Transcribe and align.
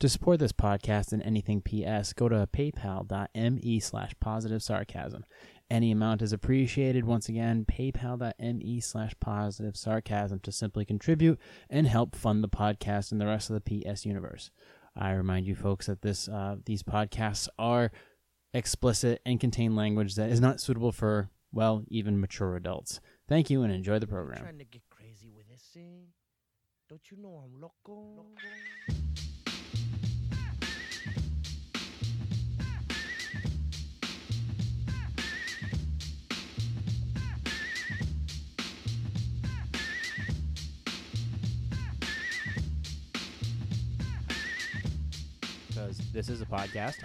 To 0.00 0.08
support 0.08 0.38
this 0.38 0.52
podcast 0.52 1.12
and 1.12 1.20
anything 1.24 1.60
PS, 1.60 2.12
go 2.12 2.28
to 2.28 2.48
paypal.me 2.52 3.80
slash 3.80 4.14
positive 4.20 4.62
sarcasm. 4.62 5.24
Any 5.68 5.90
amount 5.90 6.22
is 6.22 6.32
appreciated. 6.32 7.04
Once 7.04 7.28
again, 7.28 7.64
paypal.me 7.64 8.78
slash 8.80 9.14
positive 9.18 9.76
sarcasm 9.76 10.38
to 10.40 10.52
simply 10.52 10.84
contribute 10.84 11.40
and 11.68 11.88
help 11.88 12.14
fund 12.14 12.44
the 12.44 12.48
podcast 12.48 13.10
and 13.10 13.20
the 13.20 13.26
rest 13.26 13.50
of 13.50 13.60
the 13.60 13.82
PS 13.82 14.06
universe. 14.06 14.52
I 14.96 15.10
remind 15.10 15.48
you 15.48 15.56
folks 15.56 15.86
that 15.86 16.02
this 16.02 16.28
uh, 16.28 16.56
these 16.64 16.84
podcasts 16.84 17.48
are 17.58 17.90
explicit 18.54 19.20
and 19.26 19.40
contain 19.40 19.74
language 19.74 20.14
that 20.14 20.30
is 20.30 20.40
not 20.40 20.60
suitable 20.60 20.92
for, 20.92 21.28
well, 21.52 21.82
even 21.88 22.20
mature 22.20 22.54
adults. 22.54 23.00
Thank 23.28 23.50
you 23.50 23.62
and 23.62 23.72
enjoy 23.72 23.98
the 23.98 24.06
program. 24.06 24.42
Trying 24.42 24.58
to 24.58 24.64
get 24.64 24.82
crazy 24.90 25.28
with 25.28 25.48
this 25.48 25.68
thing. 25.74 26.06
Don't 26.88 27.10
you 27.10 27.16
know 27.20 27.42
I'm 27.44 27.60
loco? 27.60 28.26
because 28.86 29.07
this 46.12 46.28
is 46.28 46.40
a 46.40 46.46
podcast, 46.46 46.96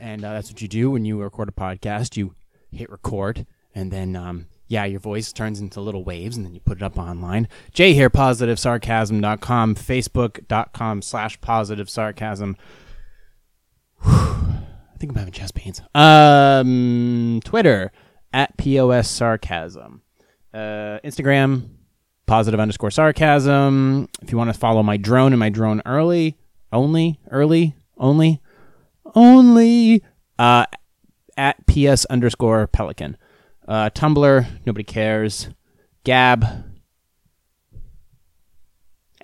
and 0.00 0.24
uh, 0.24 0.32
that's 0.32 0.50
what 0.50 0.60
you 0.62 0.68
do 0.68 0.90
when 0.90 1.04
you 1.04 1.20
record 1.20 1.48
a 1.48 1.52
podcast. 1.52 2.16
You 2.16 2.34
hit 2.70 2.90
record, 2.90 3.46
and 3.74 3.90
then 3.90 4.16
um, 4.16 4.46
yeah, 4.68 4.84
your 4.84 5.00
voice 5.00 5.32
turns 5.32 5.60
into 5.60 5.80
little 5.80 6.04
waves, 6.04 6.36
and 6.36 6.44
then 6.44 6.54
you 6.54 6.60
put 6.60 6.78
it 6.78 6.82
up 6.82 6.98
online. 6.98 7.48
Jay 7.72 7.94
here, 7.94 8.10
positivesarcasm.com, 8.10 9.74
facebook.com 9.74 11.02
slash 11.02 11.40
positive 11.40 11.90
sarcasm. 11.90 12.56
I 14.04 14.98
think 14.98 15.12
I'm 15.12 15.18
having 15.18 15.32
chest 15.32 15.54
pains. 15.54 15.82
Um, 15.94 17.40
Twitter 17.44 17.92
at 18.32 18.56
pos 18.56 19.08
sarcasm, 19.08 20.02
uh, 20.54 20.98
Instagram 21.04 21.70
positive 22.26 22.58
underscore 22.60 22.90
sarcasm. 22.90 24.08
If 24.20 24.32
you 24.32 24.38
want 24.38 24.52
to 24.52 24.58
follow 24.58 24.82
my 24.82 24.96
drone 24.96 25.32
and 25.32 25.40
my 25.40 25.48
drone 25.48 25.80
early, 25.86 26.36
only, 26.72 27.20
early, 27.30 27.76
only, 27.96 28.42
only, 29.16 30.04
uh, 30.38 30.66
at 31.36 31.66
ps 31.66 32.04
underscore 32.04 32.68
pelican. 32.68 33.16
Uh, 33.66 33.90
Tumblr, 33.90 34.46
nobody 34.64 34.84
cares. 34.84 35.48
Gab, 36.04 36.46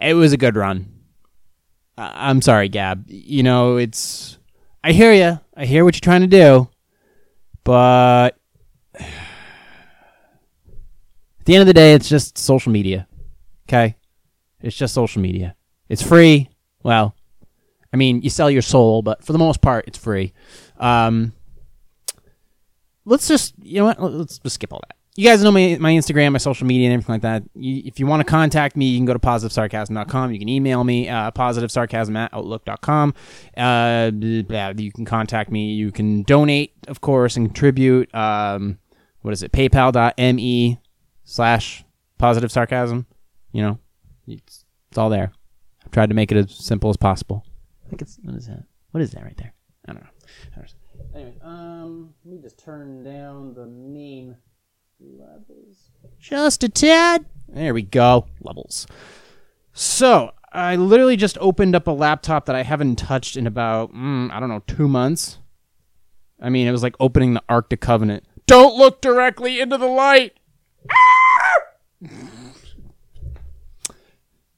it 0.03 0.15
was 0.15 0.33
a 0.33 0.37
good 0.37 0.57
run. 0.57 0.93
Uh, 1.97 2.11
I'm 2.13 2.43
sorry, 2.43 2.69
Gab. 2.69 3.05
You 3.07 3.45
know, 3.45 3.77
it's. 3.77 4.37
I 4.83 4.91
hear 4.93 5.13
you. 5.13 5.39
I 5.57 5.65
hear 5.65 5.85
what 5.85 5.95
you're 5.95 6.01
trying 6.01 6.23
to 6.23 6.27
do. 6.27 6.69
But. 7.65 8.31
At 8.99 9.07
the 11.47 11.55
end 11.55 11.63
of 11.63 11.67
the 11.67 11.75
day, 11.75 11.95
it's 11.95 12.09
just 12.09 12.39
social 12.39 12.71
media. 12.71 13.09
Okay? 13.69 13.97
It's 14.61 14.77
just 14.77 14.95
social 14.95 15.21
media. 15.21 15.57
It's 15.89 16.01
free. 16.01 16.49
Well, 16.85 17.17
I 17.93 17.97
mean, 17.97 18.23
you 18.23 18.31
sell 18.31 18.51
your 18.51 18.63
soul, 18.63 19.03
but 19.03 19.25
for 19.25 19.33
the 19.33 19.39
most 19.39 19.61
part, 19.61 19.87
it's 19.87 19.99
free. 19.99 20.33
Um, 20.79 21.33
let's 23.05 23.29
just, 23.29 23.55
you 23.63 23.81
know 23.81 23.87
what? 23.87 24.01
Let's 24.01 24.39
just 24.39 24.55
skip 24.55 24.73
all 24.73 24.81
that. 24.89 24.97
You 25.15 25.29
guys 25.29 25.43
know 25.43 25.53
my, 25.53 25.77
my 25.79 25.93
Instagram, 25.93 26.33
my 26.33 26.39
social 26.39 26.67
media, 26.67 26.87
and 26.87 26.95
everything 26.95 27.13
like 27.13 27.23
that. 27.23 27.43
You, 27.55 27.83
if 27.85 28.01
you 28.01 28.07
want 28.07 28.21
to 28.21 28.25
contact 28.25 28.77
me, 28.77 28.87
you 28.87 28.99
can 28.99 29.05
go 29.05 29.13
to 29.13 29.19
positivesarcasm.com. 29.19 30.33
You 30.33 30.39
can 30.39 30.49
email 30.49 30.83
me, 30.85 31.07
uh, 31.07 31.31
positivesarcasm 31.33 32.17
at 32.17 32.33
outlook.com. 32.33 33.13
Uh, 33.55 34.11
you 34.15 34.91
can 34.91 35.05
contact 35.05 35.51
me. 35.51 35.75
You 35.75 35.93
can 35.93 36.23
donate, 36.23 36.73
of 36.89 37.03
course, 37.03 37.37
and 37.37 37.47
contribute. 37.49 38.13
Um, 38.15 38.79
what 39.21 39.33
is 39.33 39.43
it? 39.43 39.53
PayPal.me 39.53 40.81
slash 41.25 41.85
positive 42.17 42.51
sarcasm. 42.51 43.07
You 43.53 43.63
know, 43.63 43.79
it's, 44.27 44.65
it's 44.89 44.97
all 44.97 45.11
there. 45.11 45.33
I've 45.85 45.91
tried 45.93 46.09
to 46.09 46.15
make 46.15 46.33
it 46.33 46.39
as 46.39 46.55
simple 46.55 46.89
as 46.89 46.97
possible. 46.97 47.45
Think 47.93 48.01
it's 48.01 48.19
what 48.23 48.35
is 48.37 48.47
that? 48.47 48.65
What 48.93 49.03
is 49.03 49.11
that 49.11 49.23
right 49.23 49.37
there? 49.37 49.53
I 49.87 49.93
don't 49.93 50.03
know. 50.03 50.65
Anyway, 51.15 51.35
um, 51.43 52.15
let 52.25 52.37
me 52.37 52.41
just 52.41 52.59
turn 52.59 53.05
down 53.05 53.53
the 53.53 53.67
main 53.67 54.35
levels 54.99 55.91
just 56.19 56.65
a 56.65 56.71
tad. 56.71 57.27
There 57.49 57.75
we 57.75 57.83
go, 57.83 58.29
levels. 58.41 58.87
So 59.75 60.31
I 60.55 60.75
literally 60.77 61.19
just 61.19 61.37
opened 61.39 61.77
up 61.77 61.87
a 61.87 61.91
laptop 61.91 62.47
that 62.47 62.57
I 62.57 62.63
haven't 62.63 62.97
touched 62.97 63.37
in 63.37 63.47
about 63.47 63.93
mm, 63.93 64.33
I 64.33 64.41
don't 64.41 64.49
know 64.49 64.63
two 64.67 64.89
months. 64.89 65.37
I 66.41 66.49
mean, 66.49 66.67
it 66.67 66.73
was 66.73 66.83
like 66.83 66.97
opening 66.99 67.35
the 67.35 67.43
Arctic 67.47 67.83
Covenant. 67.83 68.25
Don't 68.47 68.79
look 68.79 69.03
directly 69.03 69.61
into 69.61 69.77
the 69.77 69.85
light. 69.85 70.33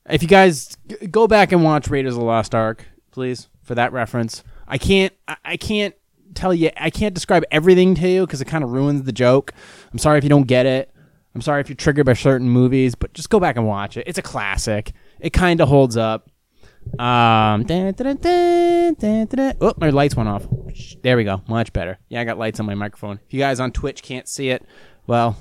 If 0.08 0.20
you 0.20 0.28
guys 0.28 0.76
go 1.10 1.26
back 1.26 1.50
and 1.52 1.64
watch 1.64 1.88
Raiders 1.88 2.12
of 2.12 2.20
the 2.20 2.26
Lost 2.26 2.54
Ark, 2.54 2.84
please, 3.14 3.48
for 3.62 3.75
that 3.76 3.92
reference. 3.92 4.42
I 4.69 4.76
can't 4.78 5.12
I- 5.26 5.36
I 5.44 5.56
can't 5.56 5.94
tell 6.34 6.52
you 6.52 6.70
I 6.76 6.91
can't 6.91 7.14
describe 7.14 7.44
everything 7.50 7.94
to 7.94 8.08
you 8.08 8.26
because 8.26 8.41
it 8.41 8.47
kind 8.47 8.64
of 8.64 8.70
ruins 8.70 9.04
the 9.04 9.12
joke. 9.12 9.52
I'm 9.92 9.98
sorry 9.98 10.19
if 10.19 10.25
you 10.25 10.30
don't 10.30 10.47
get 10.48 10.66
it. 10.66 10.91
I'm 11.34 11.41
sorry 11.41 11.60
if 11.60 11.69
you're 11.69 11.76
triggered 11.76 12.06
by 12.06 12.12
certain 12.14 12.48
movies, 12.48 12.94
but 12.94 13.12
just 13.12 13.30
go 13.30 13.41
back 13.41 13.56
and 13.56 13.66
watch 13.66 13.97
it. 13.97 14.04
It's 14.06 14.19
a 14.19 14.22
classic. 14.22 14.92
It 15.20 15.30
kind 15.30 15.60
of 15.60 15.69
holds 15.69 15.97
up. 15.97 16.30
Um, 16.98 17.64
dun, 17.64 17.92
dun, 17.94 18.16
dun. 18.16 19.54
oh, 19.60 19.72
my 19.78 19.91
lights 19.91 20.14
went 20.14 20.28
off. 20.28 20.46
There 21.02 21.16
we 21.16 21.25
go. 21.25 21.41
Much 21.48 21.72
better. 21.72 21.98
Yeah, 22.08 22.20
I 22.20 22.25
got 22.25 22.38
lights 22.38 22.60
on 22.60 22.66
my 22.66 22.75
microphone. 22.75 23.19
If 23.26 23.32
you 23.32 23.41
guys 23.41 23.58
on 23.58 23.72
Twitch 23.72 24.02
can't 24.02 24.28
see 24.28 24.50
it, 24.50 24.64
well, 25.06 25.36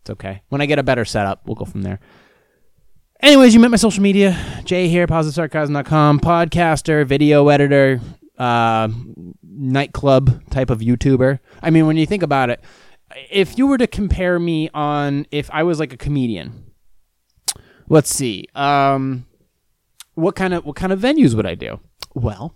it's 0.00 0.10
okay. 0.10 0.42
When 0.48 0.60
I 0.60 0.66
get 0.66 0.78
a 0.78 0.82
better 0.82 1.04
setup, 1.04 1.46
we'll 1.46 1.56
go 1.56 1.66
from 1.66 1.82
there. 1.82 2.00
Anyways, 3.20 3.52
you 3.52 3.58
met 3.58 3.72
my 3.72 3.76
social 3.76 4.02
media. 4.02 4.38
Jay 4.64 4.88
here, 4.88 5.06
positivesarcasm.com, 5.08 6.20
podcaster, 6.20 7.04
video 7.04 7.48
editor, 7.48 8.00
uh, 8.38 8.88
nightclub 9.42 10.48
type 10.50 10.70
of 10.70 10.78
YouTuber. 10.78 11.40
I 11.60 11.70
mean, 11.70 11.86
when 11.86 11.96
you 11.96 12.06
think 12.06 12.22
about 12.22 12.48
it, 12.48 12.62
if 13.28 13.58
you 13.58 13.66
were 13.66 13.78
to 13.78 13.88
compare 13.88 14.38
me 14.38 14.70
on 14.72 15.26
if 15.32 15.50
I 15.50 15.64
was 15.64 15.80
like 15.80 15.92
a 15.92 15.96
comedian, 15.96 16.70
let's 17.88 18.14
see. 18.14 18.46
Um, 18.54 19.26
what 20.14 20.36
kind 20.36 20.54
of 20.54 20.64
what 20.64 20.76
kind 20.76 20.92
of 20.92 21.00
venues 21.00 21.34
would 21.34 21.46
I 21.46 21.56
do? 21.56 21.80
Well, 22.14 22.54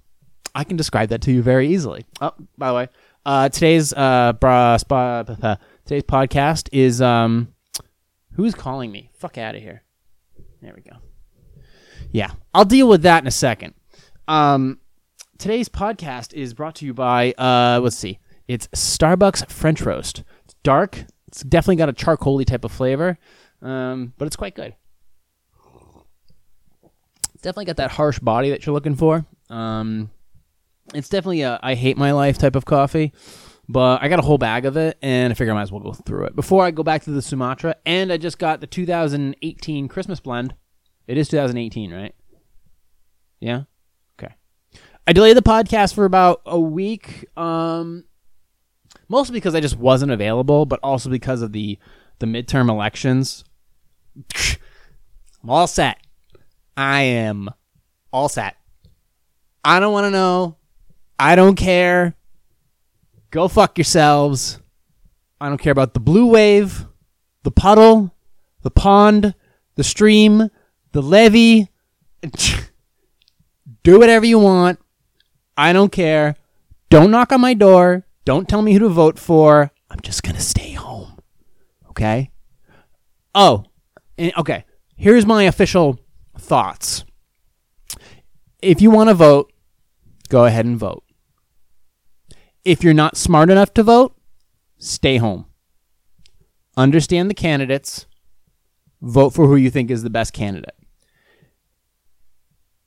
I 0.55 0.63
can 0.63 0.77
describe 0.77 1.09
that 1.09 1.23
to 1.23 1.33
you 1.33 1.43
very 1.43 1.69
easily. 1.75 2.07
Oh, 2.21 2.35
by 2.57 2.69
the 2.69 2.75
way, 2.75 2.89
uh, 3.27 3.49
today's 3.49 3.93
uh, 3.93 4.35
bra, 4.35 4.77
spa, 4.77 5.25
today's 5.25 6.05
podcast 6.05 6.69
is 6.71 7.03
um, 7.03 7.53
who's 8.35 8.55
calling 8.55 8.93
me? 8.93 9.11
Fuck 9.15 9.39
out 9.39 9.57
of 9.57 9.63
here. 9.63 9.83
There 10.63 10.73
we 10.77 10.83
go. 10.83 10.97
Yeah, 12.13 12.31
I'll 12.55 12.65
deal 12.65 12.89
with 12.89 13.03
that 13.03 13.23
in 13.23 13.27
a 13.27 13.33
second. 13.33 13.75
Um, 14.29 14.79
today's 15.37 15.69
podcast 15.69 16.33
is 16.35 16.55
brought 16.55 16.77
to 16.77 16.87
you 16.87 16.95
by 16.95 17.33
uh, 17.33 17.81
let's 17.83 17.97
see, 17.97 18.21
it's 18.47 18.69
Starbucks 18.69 19.51
French 19.51 19.83
Roast. 19.83 20.23
It's 20.45 20.55
dark. 20.63 21.05
It's 21.27 21.43
definitely 21.43 21.77
got 21.77 21.89
a 21.89 21.93
charcoaly 21.93 22.47
type 22.47 22.65
of 22.65 22.71
flavor, 22.71 23.19
um, 23.61 24.13
but 24.19 24.27
it's 24.27 24.37
quite 24.37 24.55
good. 24.55 24.77
It's 27.35 27.43
definitely 27.43 27.65
got 27.65 27.79
that 27.79 27.91
harsh 27.91 28.21
body 28.21 28.51
that 28.51 28.65
you're 28.65 28.75
looking 28.75 28.95
for. 28.95 29.27
Um, 29.51 30.11
it's 30.95 31.09
definitely 31.09 31.43
a 31.43 31.59
I 31.61 31.75
hate 31.75 31.97
my 31.97 32.13
life 32.13 32.39
type 32.39 32.55
of 32.55 32.65
coffee, 32.67 33.13
but 33.69 34.03
I 34.03 34.09
got 34.09 34.19
a 34.19 34.23
whole 34.23 34.39
bag 34.39 34.67
of 34.67 34.77
it, 34.77 34.99
and 35.03 35.33
I 35.33 35.35
figure 35.35 35.53
I 35.53 35.57
might 35.57 35.63
as 35.63 35.73
well 35.73 35.81
go 35.81 35.93
through 35.93 36.25
it 36.25 36.37
before 36.37 36.65
I 36.65 36.71
go 36.71 36.83
back 36.83 37.03
to 37.05 37.11
the 37.11 37.23
Sumatra. 37.23 37.77
And 37.87 38.13
I 38.13 38.17
just 38.17 38.39
got 38.39 38.61
the 38.61 38.67
2018 38.67 39.89
Christmas 39.89 40.21
blend. 40.21 40.55
It 41.07 41.17
is 41.17 41.29
2018, 41.29 41.93
right? 41.93 42.15
Yeah. 43.41 43.63
Okay. 44.19 44.35
I 45.07 45.13
delayed 45.13 45.37
the 45.37 45.43
podcast 45.43 45.95
for 45.95 46.05
about 46.05 46.43
a 46.47 46.59
week, 46.59 47.27
um, 47.37 48.05
mostly 49.09 49.35
because 49.35 49.55
I 49.55 49.61
just 49.61 49.77
wasn't 49.77 50.13
available, 50.13 50.67
but 50.67 50.81
also 50.83 51.11
because 51.11 51.43
of 51.43 51.53
the 51.53 51.79
the 52.19 52.27
midterm 52.27 52.69
elections. 52.69 53.45
I'm 55.43 55.51
all 55.51 55.67
set. 55.67 55.99
I 56.77 57.03
am 57.03 57.51
all 58.13 58.29
set. 58.29 58.57
I 59.65 59.81
don't 59.81 59.93
want 59.93 60.07
to 60.07 60.11
know. 60.11 60.57
I 61.19 61.35
don't 61.35 61.57
care. 61.57 62.17
Go 63.33 63.49
fuck 63.49 63.79
yourselves. 63.79 64.61
I 65.41 65.49
don't 65.49 65.57
care 65.59 65.73
about 65.73 65.95
the 65.95 66.01
blue 66.01 66.27
wave, 66.27 66.87
the 67.45 67.51
puddle, 67.51 68.15
the 68.61 68.71
pond, 68.71 69.35
the 69.75 69.83
stream, 69.83 70.51
the 70.93 71.03
levee. 71.03 71.69
Do 73.83 73.99
whatever 73.99 74.27
you 74.27 74.39
want. 74.39 74.79
I 75.57 75.73
don't 75.73 75.91
care. 75.91 76.37
Don't 76.91 77.11
knock 77.11 77.33
on 77.33 77.41
my 77.41 77.55
door. 77.55 78.07
Don't 78.27 78.47
tell 78.47 78.61
me 78.61 78.75
who 78.75 78.81
to 78.81 78.89
vote 78.91 79.19
for. 79.19 79.73
I'm 79.91 80.01
just 80.03 80.23
going 80.23 80.37
to 80.37 80.43
stay 80.43 80.73
home. 80.73 81.19
Okay? 81.89 82.31
Oh, 83.35 83.65
okay. 84.21 84.67
Here's 84.95 85.25
my 85.25 85.45
official 85.45 85.99
thoughts. 86.39 87.07
If 88.61 88.83
you 88.83 88.91
want 88.91 89.09
to 89.09 89.15
vote, 89.15 89.51
go 90.29 90.45
ahead 90.45 90.67
and 90.67 90.77
vote. 90.77 91.02
If 92.65 92.85
you're 92.85 92.95
not 92.95 93.17
smart 93.17 93.51
enough 93.51 93.75
to 93.75 93.83
vote, 93.83 94.17
stay 94.79 95.17
home. 95.17 95.47
Understand 96.77 97.29
the 97.29 97.35
candidates, 97.35 98.07
vote 99.01 99.31
for 99.31 99.47
who 99.47 99.57
you 99.57 99.71
think 99.71 99.91
is 99.91 100.03
the 100.03 100.11
best 100.11 100.33
candidate. 100.33 100.77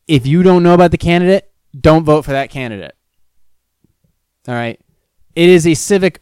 If 0.07 0.25
you 0.25 0.43
don't 0.43 0.63
know 0.63 0.73
about 0.73 0.91
the 0.91 0.97
candidate, 0.97 1.51
don't 1.79 2.05
vote 2.05 2.23
for 2.23 2.31
that 2.31 2.49
candidate. 2.49 2.93
All 4.47 4.55
right. 4.55 4.79
It 5.35 5.49
is 5.49 5.67
a 5.67 5.73
civic 5.73 6.21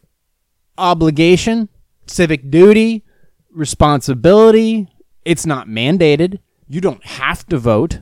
obligation, 0.78 1.70
civic 2.08 2.50
duty, 2.50 3.04
responsibility. 3.52 4.88
It's 5.26 5.46
not 5.46 5.68
mandated. 5.68 6.40
You 6.68 6.82
don't 6.82 7.06
have 7.06 7.46
to 7.48 7.58
vote. 7.58 8.00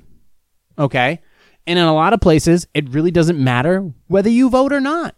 Okay. 0.78 1.20
And 1.68 1.78
in 1.78 1.86
a 1.86 1.94
lot 1.94 2.14
of 2.14 2.22
places, 2.22 2.68
it 2.74 2.90
really 2.90 3.12
doesn't 3.12 3.44
matter 3.44 3.92
whether 4.08 4.30
you 4.30 4.50
vote 4.50 4.72
or 4.72 4.80
not. 4.80 5.16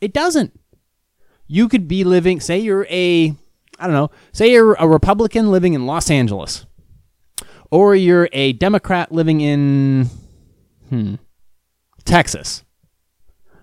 It 0.00 0.12
doesn't. 0.12 0.58
You 1.46 1.68
could 1.68 1.86
be 1.88 2.04
living, 2.04 2.40
say 2.40 2.58
you're 2.58 2.86
a, 2.90 3.34
I 3.78 3.84
don't 3.86 3.92
know, 3.92 4.10
say 4.32 4.50
you're 4.52 4.74
a 4.74 4.88
Republican 4.88 5.50
living 5.50 5.74
in 5.74 5.86
Los 5.86 6.10
Angeles, 6.10 6.66
or 7.70 7.94
you're 7.94 8.28
a 8.32 8.52
Democrat 8.54 9.12
living 9.12 9.40
in, 9.40 10.08
hmm, 10.88 11.14
Texas. 12.04 12.64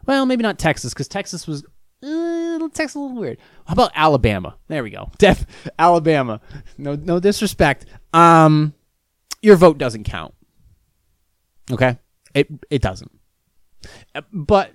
Well, 0.06 0.26
maybe 0.26 0.44
not 0.44 0.60
Texas, 0.60 0.94
because 0.94 1.08
Texas 1.08 1.46
was, 1.46 1.64
uh, 2.04 2.68
Texas 2.74 2.96
a 2.96 3.00
little 3.00 3.18
weird. 3.18 3.38
How 3.66 3.74
about 3.74 3.92
Alabama? 3.96 4.56
There 4.68 4.84
we 4.84 4.90
go. 4.90 5.10
Def 5.18 5.46
Alabama. 5.78 6.42
No, 6.78 6.96
no 6.96 7.20
disrespect. 7.20 7.86
Um, 8.14 8.74
your 9.42 9.56
vote 9.58 9.78
doesn't 9.78 10.04
count. 10.06 10.34
Okay, 11.72 11.98
it 12.34 12.48
it 12.70 12.82
doesn't. 12.82 13.12
Uh, 14.16 14.22
But 14.34 14.72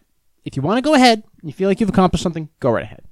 if 0.48 0.56
you 0.56 0.62
want 0.62 0.78
to 0.78 0.82
go 0.82 0.94
ahead, 0.94 1.24
you 1.42 1.52
feel 1.52 1.68
like 1.68 1.78
you've 1.78 1.90
accomplished 1.90 2.22
something, 2.22 2.48
go 2.58 2.70
right 2.70 2.84
ahead. 2.84 3.02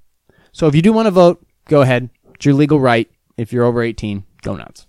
So 0.52 0.66
if 0.66 0.74
you 0.74 0.80
do 0.80 0.92
want 0.92 1.06
to 1.06 1.10
vote, 1.10 1.46
go 1.66 1.82
ahead. 1.82 2.08
It's 2.34 2.46
your 2.46 2.54
legal 2.54 2.80
right. 2.80 3.10
If 3.36 3.52
you're 3.52 3.66
over 3.66 3.82
18, 3.82 4.24
go 4.40 4.56
nuts. 4.56 4.86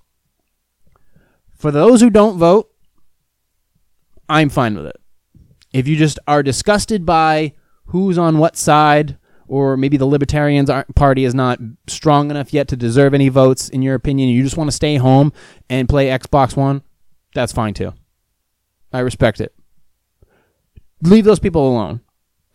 For 1.58 1.72
those 1.72 2.00
who 2.00 2.10
don't 2.10 2.38
vote, 2.38 2.72
I'm 4.30 4.48
fine 4.48 4.76
with 4.76 4.86
it. 4.86 4.96
If 5.74 5.90
you 5.90 5.98
just 5.98 6.20
are 6.26 6.42
disgusted 6.42 7.06
by 7.06 7.54
who's 7.88 8.18
on 8.18 8.38
what 8.38 8.56
side, 8.56 9.18
or 9.50 9.76
maybe 9.76 9.98
the 9.98 10.06
Libertarians 10.06 10.70
Party 10.96 11.26
is 11.26 11.36
not 11.36 11.60
strong 11.88 12.32
enough 12.32 12.54
yet 12.54 12.70
to 12.70 12.78
deserve 12.78 13.14
any 13.14 13.28
votes, 13.28 13.68
in 13.68 13.82
your 13.82 13.96
opinion, 13.96 14.30
you 14.30 14.44
just 14.44 14.56
want 14.56 14.70
to 14.70 14.76
stay 14.76 14.96
home 14.96 15.34
and 15.70 15.90
play 15.90 16.08
Xbox 16.08 16.56
One, 16.56 16.82
that's 17.36 17.52
fine 17.52 17.74
too. 17.74 17.94
I 18.94 19.00
respect 19.00 19.42
it. 19.42 19.54
Leave 21.02 21.26
those 21.26 21.40
people 21.40 21.68
alone. 21.68 22.00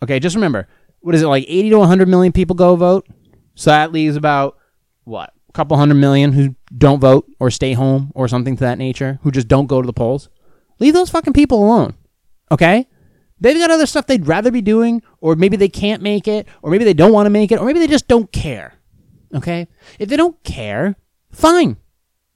Okay, 0.03 0.19
just 0.19 0.35
remember, 0.35 0.67
what 0.99 1.15
is 1.15 1.21
it 1.21 1.27
like 1.27 1.45
80 1.47 1.69
to 1.69 1.79
100 1.79 2.07
million 2.09 2.33
people 2.33 2.55
go 2.55 2.75
vote? 2.75 3.07
So 3.55 3.69
that 3.69 3.93
leaves 3.93 4.17
about 4.17 4.57
what? 5.05 5.33
A 5.47 5.53
couple 5.53 5.77
hundred 5.77 5.95
million 5.95 6.33
who 6.33 6.55
don't 6.77 6.99
vote 6.99 7.25
or 7.39 7.49
stay 7.49 7.71
home 7.71 8.11
or 8.13 8.27
something 8.27 8.57
to 8.57 8.63
that 8.65 8.77
nature, 8.77 9.19
who 9.23 9.31
just 9.31 9.47
don't 9.47 9.67
go 9.67 9.81
to 9.81 9.85
the 9.85 9.93
polls. 9.93 10.27
Leave 10.79 10.93
those 10.93 11.09
fucking 11.09 11.31
people 11.31 11.63
alone. 11.63 11.93
Okay? 12.51 12.87
They've 13.39 13.57
got 13.57 13.71
other 13.71 13.85
stuff 13.85 14.07
they'd 14.07 14.27
rather 14.27 14.51
be 14.51 14.61
doing, 14.61 15.01
or 15.21 15.35
maybe 15.35 15.55
they 15.55 15.69
can't 15.69 16.01
make 16.01 16.27
it, 16.27 16.47
or 16.61 16.69
maybe 16.69 16.83
they 16.83 16.93
don't 16.93 17.13
want 17.13 17.27
to 17.27 17.31
make 17.31 17.51
it, 17.51 17.59
or 17.59 17.65
maybe 17.65 17.79
they 17.79 17.87
just 17.87 18.09
don't 18.09 18.31
care. 18.31 18.73
Okay? 19.33 19.67
If 19.99 20.09
they 20.09 20.17
don't 20.17 20.43
care, 20.43 20.95
fine. 21.31 21.77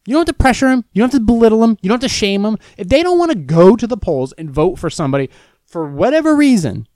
You 0.06 0.14
don't 0.14 0.22
have 0.22 0.36
to 0.38 0.42
pressure 0.42 0.70
them. 0.70 0.86
You 0.94 1.02
don't 1.02 1.12
have 1.12 1.20
to 1.20 1.26
belittle 1.26 1.60
them. 1.60 1.78
You 1.82 1.90
don't 1.90 2.02
have 2.02 2.10
to 2.10 2.16
shame 2.16 2.44
them. 2.44 2.58
If 2.78 2.88
they 2.88 3.04
don't 3.04 3.20
want 3.20 3.32
to 3.32 3.38
go 3.38 3.76
to 3.76 3.88
the 3.88 3.98
polls 3.98 4.32
and 4.38 4.50
vote 4.50 4.80
for 4.80 4.90
somebody 4.90 5.30
for 5.66 5.90
whatever 5.90 6.34
reason, 6.34 6.87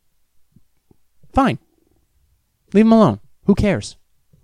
fine. 1.33 1.59
Leave 2.73 2.85
them 2.85 2.91
alone. 2.93 3.19
Who 3.45 3.55
cares? 3.55 3.97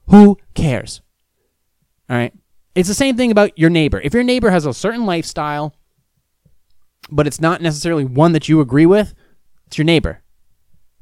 Who 0.09 0.37
cares? 0.53 1.01
All 2.09 2.17
right. 2.17 2.33
It's 2.75 2.87
the 2.87 2.93
same 2.93 3.17
thing 3.17 3.31
about 3.31 3.57
your 3.57 3.69
neighbor. 3.69 3.99
If 4.01 4.13
your 4.13 4.23
neighbor 4.23 4.49
has 4.49 4.65
a 4.65 4.73
certain 4.73 5.05
lifestyle, 5.05 5.73
but 7.09 7.27
it's 7.27 7.41
not 7.41 7.61
necessarily 7.61 8.05
one 8.05 8.33
that 8.33 8.47
you 8.47 8.61
agree 8.61 8.85
with, 8.85 9.13
it's 9.65 9.77
your 9.77 9.85
neighbor. 9.85 10.21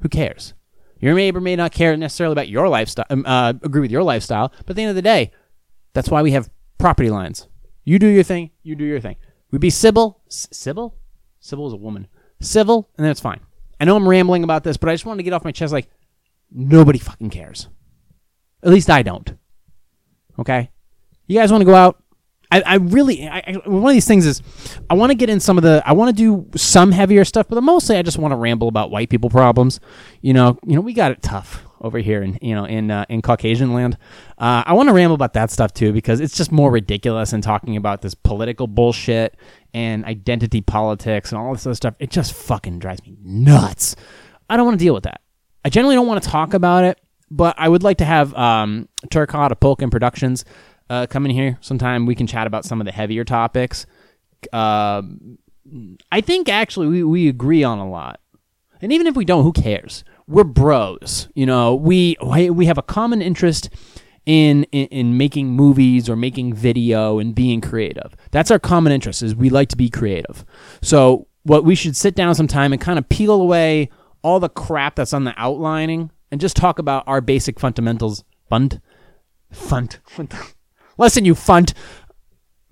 Who 0.00 0.08
cares? 0.08 0.54
Your 0.98 1.14
neighbor 1.14 1.40
may 1.40 1.56
not 1.56 1.72
care 1.72 1.96
necessarily 1.96 2.32
about 2.32 2.48
your 2.48 2.68
lifestyle, 2.68 3.04
um, 3.10 3.24
uh, 3.26 3.52
agree 3.62 3.82
with 3.82 3.90
your 3.90 4.02
lifestyle, 4.02 4.52
but 4.58 4.70
at 4.70 4.76
the 4.76 4.82
end 4.82 4.90
of 4.90 4.96
the 4.96 5.02
day, 5.02 5.30
that's 5.92 6.08
why 6.08 6.22
we 6.22 6.32
have 6.32 6.50
property 6.78 7.10
lines. 7.10 7.48
You 7.84 7.98
do 7.98 8.06
your 8.06 8.22
thing, 8.22 8.50
you 8.62 8.74
do 8.74 8.84
your 8.84 9.00
thing. 9.00 9.16
We'd 9.50 9.60
be 9.60 9.70
civil, 9.70 10.20
civil, 10.28 10.96
civil 11.38 11.66
is 11.66 11.72
a 11.72 11.76
woman, 11.76 12.08
civil, 12.40 12.88
and 12.96 13.04
then 13.04 13.10
it's 13.10 13.20
fine. 13.20 13.40
I 13.80 13.84
know 13.84 13.96
I'm 13.96 14.08
rambling 14.08 14.44
about 14.44 14.64
this, 14.64 14.76
but 14.76 14.88
I 14.88 14.94
just 14.94 15.04
wanted 15.04 15.18
to 15.18 15.22
get 15.24 15.32
off 15.32 15.44
my 15.44 15.52
chest. 15.52 15.72
Like 15.72 15.88
nobody 16.50 16.98
fucking 16.98 17.30
cares. 17.30 17.68
At 18.62 18.70
least 18.70 18.90
I 18.90 19.02
don't. 19.02 19.34
Okay, 20.38 20.70
you 21.26 21.38
guys 21.38 21.50
want 21.50 21.62
to 21.62 21.66
go 21.66 21.74
out? 21.74 22.02
I, 22.50 22.60
I 22.60 22.74
really, 22.76 23.26
I, 23.26 23.38
I, 23.38 23.52
one 23.68 23.90
of 23.90 23.94
these 23.94 24.06
things 24.06 24.24
is, 24.24 24.40
I 24.88 24.94
want 24.94 25.10
to 25.10 25.16
get 25.16 25.28
in 25.28 25.40
some 25.40 25.58
of 25.58 25.64
the, 25.64 25.82
I 25.84 25.92
want 25.92 26.16
to 26.16 26.22
do 26.22 26.48
some 26.56 26.92
heavier 26.92 27.24
stuff, 27.24 27.48
but 27.48 27.60
mostly 27.60 27.96
I 27.96 28.02
just 28.02 28.18
want 28.18 28.32
to 28.32 28.36
ramble 28.36 28.68
about 28.68 28.90
white 28.90 29.08
people 29.08 29.30
problems. 29.30 29.80
You 30.20 30.32
know, 30.32 30.58
you 30.64 30.76
know, 30.76 30.80
we 30.80 30.92
got 30.92 31.10
it 31.10 31.22
tough 31.22 31.64
over 31.80 31.98
here 31.98 32.22
in, 32.22 32.38
you 32.40 32.54
know, 32.54 32.64
in 32.64 32.90
uh, 32.90 33.04
in 33.08 33.20
Caucasian 33.20 33.74
land. 33.74 33.98
Uh, 34.38 34.62
I 34.64 34.74
want 34.74 34.88
to 34.88 34.92
ramble 34.92 35.14
about 35.14 35.32
that 35.34 35.50
stuff 35.50 35.74
too 35.74 35.92
because 35.92 36.20
it's 36.20 36.36
just 36.36 36.52
more 36.52 36.70
ridiculous 36.70 37.32
than 37.32 37.40
talking 37.40 37.76
about 37.76 38.02
this 38.02 38.14
political 38.14 38.66
bullshit 38.66 39.36
and 39.76 40.04
identity 40.06 40.62
politics 40.62 41.30
and 41.30 41.38
all 41.38 41.52
this 41.52 41.66
other 41.66 41.74
stuff. 41.74 41.94
It 41.98 42.10
just 42.10 42.32
fucking 42.32 42.78
drives 42.78 43.02
me 43.04 43.16
nuts. 43.22 43.94
I 44.48 44.56
don't 44.56 44.64
want 44.64 44.78
to 44.78 44.84
deal 44.84 44.94
with 44.94 45.04
that. 45.04 45.20
I 45.64 45.68
generally 45.68 45.94
don't 45.94 46.06
want 46.06 46.22
to 46.22 46.28
talk 46.28 46.54
about 46.54 46.84
it, 46.84 46.98
but 47.30 47.54
I 47.58 47.68
would 47.68 47.82
like 47.82 47.98
to 47.98 48.04
have 48.04 48.32
um, 48.34 48.88
Turcot 49.08 49.50
of 49.50 49.60
Polkin 49.60 49.90
Productions 49.90 50.44
uh, 50.88 51.06
come 51.06 51.26
in 51.26 51.32
here 51.32 51.58
sometime. 51.60 52.06
We 52.06 52.14
can 52.14 52.26
chat 52.26 52.46
about 52.46 52.64
some 52.64 52.80
of 52.80 52.86
the 52.86 52.92
heavier 52.92 53.24
topics. 53.24 53.86
Um 54.52 55.38
I 56.12 56.20
think 56.20 56.48
actually 56.48 56.86
we, 56.86 57.02
we 57.02 57.28
agree 57.28 57.64
on 57.64 57.78
a 57.78 57.88
lot. 57.88 58.20
And 58.80 58.92
even 58.92 59.06
if 59.06 59.16
we 59.16 59.24
don't, 59.24 59.42
who 59.42 59.52
cares? 59.52 60.04
We're 60.28 60.44
bros. 60.44 61.28
You 61.34 61.46
know, 61.46 61.74
we 61.74 62.16
we 62.22 62.66
have 62.66 62.78
a 62.78 62.82
common 62.82 63.20
interest 63.20 63.70
in, 64.26 64.64
in 64.64 64.86
in 64.88 65.16
making 65.16 65.50
movies 65.50 66.08
or 66.08 66.16
making 66.16 66.52
video 66.52 67.18
and 67.18 67.34
being 67.34 67.60
creative. 67.60 68.14
That's 68.32 68.50
our 68.50 68.58
common 68.58 68.92
interest 68.92 69.22
is 69.22 69.34
we 69.34 69.48
like 69.48 69.68
to 69.70 69.76
be 69.76 69.88
creative. 69.88 70.44
So 70.82 71.28
what 71.44 71.64
we 71.64 71.76
should 71.76 71.96
sit 71.96 72.14
down 72.16 72.34
sometime 72.34 72.72
and 72.72 72.82
kind 72.82 72.98
of 72.98 73.08
peel 73.08 73.40
away 73.40 73.88
all 74.22 74.40
the 74.40 74.48
crap 74.48 74.96
that's 74.96 75.12
on 75.12 75.22
the 75.22 75.34
outlining 75.36 76.10
and 76.32 76.40
just 76.40 76.56
talk 76.56 76.80
about 76.80 77.04
our 77.06 77.20
basic 77.20 77.60
fundamentals. 77.60 78.24
Fund, 78.48 78.80
fund. 79.52 80.00
Listen, 80.98 81.24
you 81.24 81.34
fund. 81.34 81.72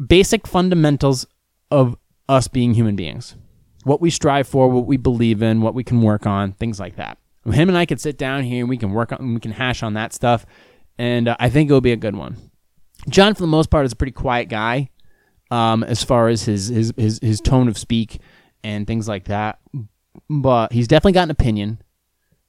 Basic 0.04 0.46
fundamentals 0.46 1.26
of 1.70 1.96
us 2.28 2.48
being 2.48 2.74
human 2.74 2.96
beings. 2.96 3.36
What 3.84 4.00
we 4.00 4.10
strive 4.10 4.48
for, 4.48 4.68
what 4.68 4.86
we 4.86 4.96
believe 4.96 5.42
in, 5.42 5.60
what 5.60 5.74
we 5.74 5.84
can 5.84 6.02
work 6.02 6.26
on, 6.26 6.52
things 6.52 6.80
like 6.80 6.96
that. 6.96 7.18
Him 7.44 7.68
and 7.68 7.76
I 7.76 7.86
could 7.86 8.00
sit 8.00 8.16
down 8.16 8.42
here 8.42 8.60
and 8.60 8.68
we 8.68 8.78
can 8.78 8.92
work 8.92 9.12
on, 9.12 9.34
we 9.34 9.40
can 9.40 9.52
hash 9.52 9.82
on 9.82 9.94
that 9.94 10.12
stuff, 10.12 10.46
and 10.98 11.28
uh, 11.28 11.36
I 11.38 11.48
think 11.50 11.68
it'll 11.68 11.80
be 11.80 11.92
a 11.92 11.96
good 11.96 12.16
one. 12.16 12.36
John, 13.08 13.34
for 13.34 13.42
the 13.42 13.48
most 13.48 13.70
part, 13.70 13.84
is 13.86 13.92
a 13.92 13.96
pretty 13.96 14.12
quiet 14.12 14.48
guy, 14.48 14.90
um, 15.50 15.82
as 15.84 16.02
far 16.02 16.28
as 16.28 16.44
his 16.44 16.68
his 16.68 16.92
his 16.96 17.18
his 17.20 17.40
tone 17.40 17.68
of 17.68 17.76
speak 17.76 18.20
and 18.62 18.86
things 18.86 19.08
like 19.08 19.24
that. 19.24 19.58
But 20.30 20.72
he's 20.72 20.88
definitely 20.88 21.12
got 21.12 21.24
an 21.24 21.30
opinion. 21.30 21.82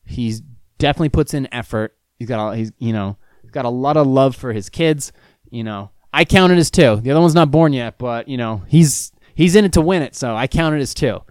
He's 0.06 0.42
definitely 0.78 1.10
puts 1.10 1.34
in 1.34 1.54
effort. 1.54 1.98
He's 2.18 2.28
got 2.28 2.54
a, 2.54 2.56
he's 2.56 2.72
you 2.78 2.94
know 2.94 3.18
got 3.52 3.66
a 3.66 3.70
lot 3.70 3.98
of 3.98 4.08
love 4.08 4.36
for 4.36 4.54
his 4.54 4.70
kids. 4.70 5.12
You 5.50 5.64
know, 5.64 5.92
I 6.14 6.26
count 6.26 6.54
it 6.54 6.58
as 6.58 6.72
two. 6.72 6.98
The 6.98 7.12
other 7.12 7.22
one's 7.22 7.36
not 7.36 7.52
born 7.52 7.74
yet, 7.74 7.98
but 7.98 8.28
you 8.28 8.38
know 8.38 8.64
he's 8.68 9.12
he's 9.34 9.56
in 9.56 9.66
it 9.66 9.74
to 9.74 9.82
win 9.82 10.02
it, 10.02 10.16
so 10.16 10.36
I 10.36 10.48
count 10.48 10.76
it 10.76 10.82
as 10.82 10.94
two. 10.94 11.22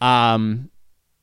Um, 0.00 0.70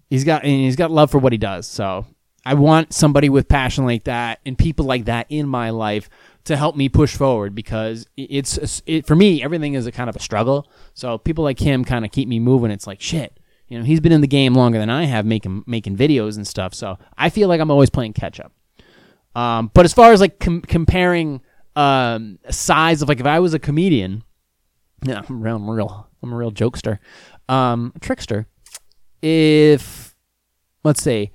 he's 0.09 0.23
got 0.23 0.43
and 0.43 0.51
he's 0.51 0.75
got 0.75 0.91
love 0.91 1.09
for 1.11 1.17
what 1.17 1.31
he 1.31 1.37
does. 1.37 1.67
So 1.67 2.05
I 2.47 2.53
want 2.53 2.93
somebody 2.93 3.27
with 3.27 3.49
passion 3.49 3.85
like 3.85 4.05
that 4.05 4.39
and 4.45 4.57
people 4.57 4.85
like 4.85 5.03
that 5.05 5.25
in 5.27 5.49
my 5.49 5.71
life 5.71 6.09
to 6.45 6.55
help 6.55 6.77
me 6.77 6.87
push 6.87 7.13
forward 7.13 7.53
because 7.53 8.07
it's 8.15 8.81
it, 8.85 9.05
for 9.05 9.17
me 9.17 9.43
everything 9.43 9.73
is 9.73 9.85
a 9.85 9.91
kind 9.91 10.09
of 10.09 10.15
a 10.15 10.21
struggle. 10.21 10.71
So 10.93 11.17
people 11.17 11.43
like 11.43 11.59
him 11.59 11.83
kind 11.83 12.05
of 12.05 12.11
keep 12.11 12.29
me 12.29 12.39
moving. 12.39 12.71
It's 12.71 12.87
like 12.87 13.01
shit. 13.01 13.37
You 13.67 13.77
know, 13.77 13.83
he's 13.83 13.99
been 13.99 14.13
in 14.13 14.21
the 14.21 14.27
game 14.27 14.53
longer 14.53 14.79
than 14.79 14.89
I 14.89 15.03
have 15.03 15.25
making 15.25 15.65
making 15.67 15.97
videos 15.97 16.37
and 16.37 16.47
stuff. 16.47 16.73
So 16.73 16.97
I 17.17 17.29
feel 17.29 17.49
like 17.49 17.59
I'm 17.59 17.69
always 17.69 17.89
playing 17.89 18.13
catch 18.13 18.39
up. 18.39 18.53
Um, 19.35 19.69
but 19.73 19.83
as 19.83 19.91
far 19.91 20.13
as 20.13 20.21
like 20.21 20.39
com- 20.39 20.61
comparing 20.61 21.41
um, 21.75 22.39
size 22.49 23.01
of 23.01 23.09
like 23.09 23.19
if 23.19 23.25
I 23.25 23.41
was 23.41 23.55
a 23.55 23.59
comedian, 23.59 24.23
yeah, 25.03 25.21
I'm 25.27 25.43
real, 25.43 25.57
I'm 25.57 25.69
real, 25.69 26.07
I'm 26.23 26.31
a 26.31 26.35
real 26.37 26.53
jokester, 26.53 26.99
um, 27.49 27.91
trickster. 27.99 28.47
If 29.21 30.15
let's 30.85 31.03
say 31.03 31.33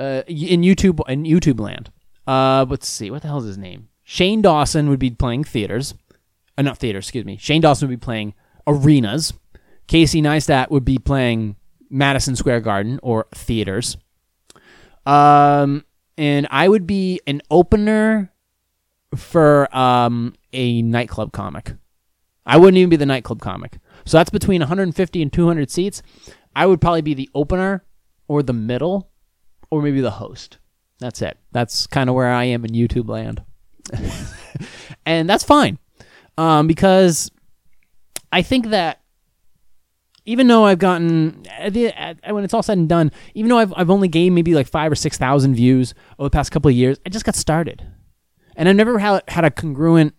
uh, 0.00 0.22
in 0.26 0.62
YouTube 0.62 1.00
in 1.08 1.24
YouTube 1.24 1.60
land, 1.60 1.90
uh, 2.26 2.64
let's 2.68 2.88
see, 2.88 3.10
what 3.10 3.22
the 3.22 3.28
hell 3.28 3.38
is 3.38 3.44
his 3.44 3.58
name? 3.58 3.88
Shane 4.02 4.42
Dawson 4.42 4.88
would 4.88 4.98
be 4.98 5.10
playing 5.10 5.44
theaters, 5.44 5.94
uh, 6.56 6.62
not 6.62 6.78
theaters, 6.78 7.06
excuse 7.06 7.24
me. 7.24 7.36
Shane 7.36 7.60
Dawson 7.60 7.88
would 7.88 8.00
be 8.00 8.04
playing 8.04 8.34
arenas. 8.66 9.32
Casey 9.86 10.22
Neistat 10.22 10.70
would 10.70 10.84
be 10.84 10.98
playing 10.98 11.56
Madison 11.90 12.36
Square 12.36 12.60
Garden 12.60 12.98
or 13.02 13.26
theaters. 13.34 13.96
Um, 15.04 15.84
and 16.16 16.46
I 16.50 16.68
would 16.68 16.86
be 16.86 17.20
an 17.26 17.42
opener 17.50 18.32
for 19.16 19.74
um, 19.76 20.34
a 20.52 20.82
nightclub 20.82 21.32
comic. 21.32 21.74
I 22.46 22.56
wouldn't 22.56 22.78
even 22.78 22.90
be 22.90 22.96
the 22.96 23.06
nightclub 23.06 23.40
comic. 23.40 23.78
So 24.04 24.16
that's 24.16 24.30
between 24.30 24.60
150 24.60 25.22
and 25.22 25.32
200 25.32 25.70
seats. 25.70 26.02
I 26.54 26.66
would 26.66 26.80
probably 26.80 27.02
be 27.02 27.14
the 27.14 27.28
opener 27.34 27.84
or 28.28 28.42
the 28.42 28.52
middle 28.52 29.09
or 29.70 29.82
maybe 29.82 30.00
the 30.00 30.10
host. 30.10 30.58
That's 30.98 31.22
it. 31.22 31.38
That's 31.52 31.86
kind 31.86 32.10
of 32.10 32.16
where 32.16 32.30
I 32.30 32.44
am 32.44 32.64
in 32.64 32.72
YouTube 32.72 33.08
land. 33.08 33.42
and 35.06 35.28
that's 35.28 35.42
fine 35.42 35.78
um, 36.38 36.66
because 36.66 37.30
I 38.32 38.42
think 38.42 38.68
that 38.68 39.00
even 40.24 40.46
though 40.46 40.64
I've 40.64 40.78
gotten 40.78 41.44
at 41.58 41.72
the, 41.72 41.88
at, 41.88 42.32
when 42.32 42.44
it's 42.44 42.54
all 42.54 42.62
said 42.62 42.78
and 42.78 42.88
done, 42.88 43.10
even 43.34 43.48
though 43.48 43.58
I've, 43.58 43.72
I've 43.76 43.90
only 43.90 44.08
gained 44.08 44.34
maybe 44.34 44.54
like 44.54 44.68
five 44.68 44.92
or 44.92 44.94
six 44.94 45.18
thousand 45.18 45.54
views 45.54 45.94
over 46.18 46.26
the 46.26 46.32
past 46.32 46.52
couple 46.52 46.68
of 46.68 46.74
years, 46.74 46.98
I 47.04 47.08
just 47.08 47.24
got 47.24 47.34
started, 47.34 47.86
and 48.56 48.68
I've 48.68 48.76
never 48.76 48.98
had 48.98 49.22
had 49.28 49.44
a 49.44 49.50
congruent. 49.50 50.14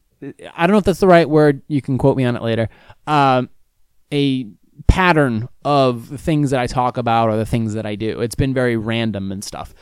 I 0.55 0.67
don't 0.67 0.73
know 0.73 0.77
if 0.77 0.83
that's 0.83 0.99
the 0.99 1.07
right 1.07 1.29
word. 1.29 1.61
You 1.67 1.81
can 1.81 1.97
quote 1.97 2.17
me 2.17 2.25
on 2.25 2.35
it 2.35 2.41
later. 2.43 2.69
Um, 3.07 3.49
a 4.11 4.47
pattern 4.91 5.47
of 5.63 6.09
the 6.09 6.17
things 6.17 6.49
that 6.49 6.59
I 6.59 6.67
talk 6.67 6.97
about 6.97 7.29
or 7.29 7.37
the 7.37 7.45
things 7.45 7.75
that 7.75 7.85
I 7.85 7.95
do. 7.95 8.19
It's 8.19 8.35
been 8.35 8.53
very 8.53 8.75
random 8.75 9.31
and 9.31 9.41
stuff. 9.41 9.73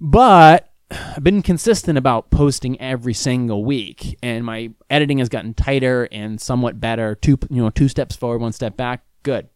But 0.00 0.70
I've 0.88 1.24
been 1.24 1.42
consistent 1.42 1.98
about 1.98 2.30
posting 2.30 2.80
every 2.80 3.12
single 3.12 3.64
week, 3.64 4.16
and 4.22 4.44
my 4.44 4.70
editing 4.88 5.18
has 5.18 5.28
gotten 5.28 5.52
tighter 5.52 6.08
and 6.12 6.40
somewhat 6.40 6.78
better. 6.78 7.16
Two, 7.16 7.38
you 7.50 7.60
know, 7.60 7.70
two 7.70 7.88
steps 7.88 8.14
forward, 8.14 8.40
one 8.40 8.52
step 8.52 8.76
back. 8.76 9.02
Good. 9.24 9.48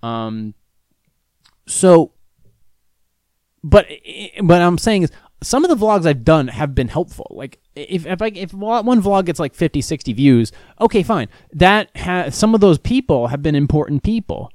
Um. 0.00 0.54
So, 1.66 2.12
but 3.64 3.88
but 4.44 4.62
I'm 4.62 4.78
saying 4.78 5.02
is 5.02 5.10
some 5.42 5.64
of 5.64 5.70
the 5.70 5.84
vlogs 5.84 6.06
I've 6.06 6.24
done 6.24 6.46
have 6.48 6.72
been 6.72 6.88
helpful. 6.88 7.26
Like 7.30 7.58
if 7.74 8.06
if 8.06 8.20
I 8.20 8.26
if 8.34 8.52
one 8.52 9.02
vlog 9.02 9.24
gets 9.24 9.40
like 9.40 9.54
50, 9.54 9.80
60 9.80 10.12
views, 10.12 10.52
okay, 10.80 11.02
fine. 11.02 11.28
That 11.52 11.94
has 11.96 12.36
some 12.36 12.54
of 12.54 12.60
those 12.60 12.78
people 12.78 13.28
have 13.28 13.42
been 13.42 13.54
important 13.54 14.02
people. 14.02 14.50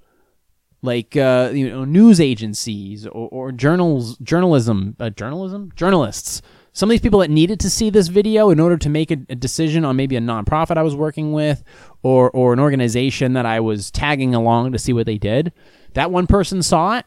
Like 0.83 1.17
uh, 1.17 1.51
you 1.53 1.69
know 1.69 1.85
news 1.85 2.21
agencies 2.21 3.07
or, 3.07 3.29
or 3.29 3.51
journals 3.51 4.17
journalism 4.19 4.95
uh, 4.99 5.09
journalism? 5.09 5.71
Journalists. 5.75 6.41
Some 6.71 6.89
of 6.89 6.91
these 6.91 7.01
people 7.01 7.21
that 7.21 7.31
needed 7.31 7.59
to 7.61 7.71
see 7.71 7.89
this 7.89 8.07
video 8.07 8.51
in 8.51 8.59
order 8.59 8.77
to 8.77 8.87
make 8.87 9.09
a, 9.09 9.17
a, 9.29 9.35
decision 9.35 9.83
on 9.83 9.95
maybe 9.95 10.15
a 10.15 10.19
nonprofit 10.19 10.77
I 10.77 10.83
was 10.83 10.95
working 10.95 11.33
with 11.33 11.63
or 12.03 12.29
or 12.29 12.53
an 12.53 12.59
organization 12.59 13.33
that 13.33 13.47
I 13.47 13.59
was 13.59 13.89
tagging 13.89 14.35
along 14.35 14.73
to 14.73 14.79
see 14.79 14.93
what 14.93 15.07
they 15.07 15.17
did. 15.17 15.51
That 15.93 16.11
one 16.11 16.27
person 16.27 16.61
saw 16.61 16.99
it. 16.99 17.05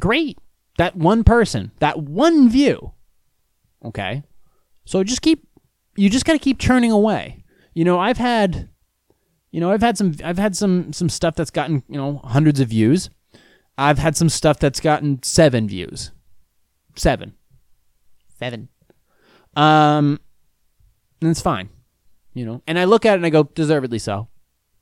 Great. 0.00 0.38
That 0.78 0.96
one 0.96 1.22
person 1.22 1.70
that 1.78 2.00
one 2.02 2.48
view. 2.48 2.92
Okay? 3.84 4.24
So 4.84 5.04
just 5.04 5.22
keep 5.22 5.46
you 5.96 6.08
just 6.10 6.24
got 6.24 6.32
to 6.32 6.38
keep 6.38 6.58
churning 6.58 6.90
away 6.90 7.44
you 7.74 7.84
know 7.84 7.98
I've 7.98 8.18
had 8.18 8.68
you 9.52 9.60
know, 9.60 9.70
I've 9.70 9.82
had 9.82 9.98
some 9.98 10.14
I've 10.24 10.38
had 10.38 10.56
some 10.56 10.92
some 10.92 11.10
stuff 11.10 11.36
that's 11.36 11.50
gotten, 11.50 11.84
you 11.86 11.98
know, 11.98 12.20
hundreds 12.24 12.58
of 12.58 12.68
views. 12.68 13.10
I've 13.76 13.98
had 13.98 14.16
some 14.16 14.28
stuff 14.28 14.58
that's 14.58 14.80
gotten 14.80 15.22
7 15.22 15.68
views. 15.68 16.10
7. 16.96 17.34
7. 18.38 18.68
Um 19.54 20.18
and 21.20 21.30
it's 21.30 21.42
fine. 21.42 21.68
You 22.32 22.46
know. 22.46 22.62
And 22.66 22.78
I 22.78 22.84
look 22.84 23.04
at 23.04 23.12
it 23.12 23.16
and 23.16 23.26
I 23.26 23.30
go 23.30 23.44
deservedly 23.44 23.98
so. 23.98 24.28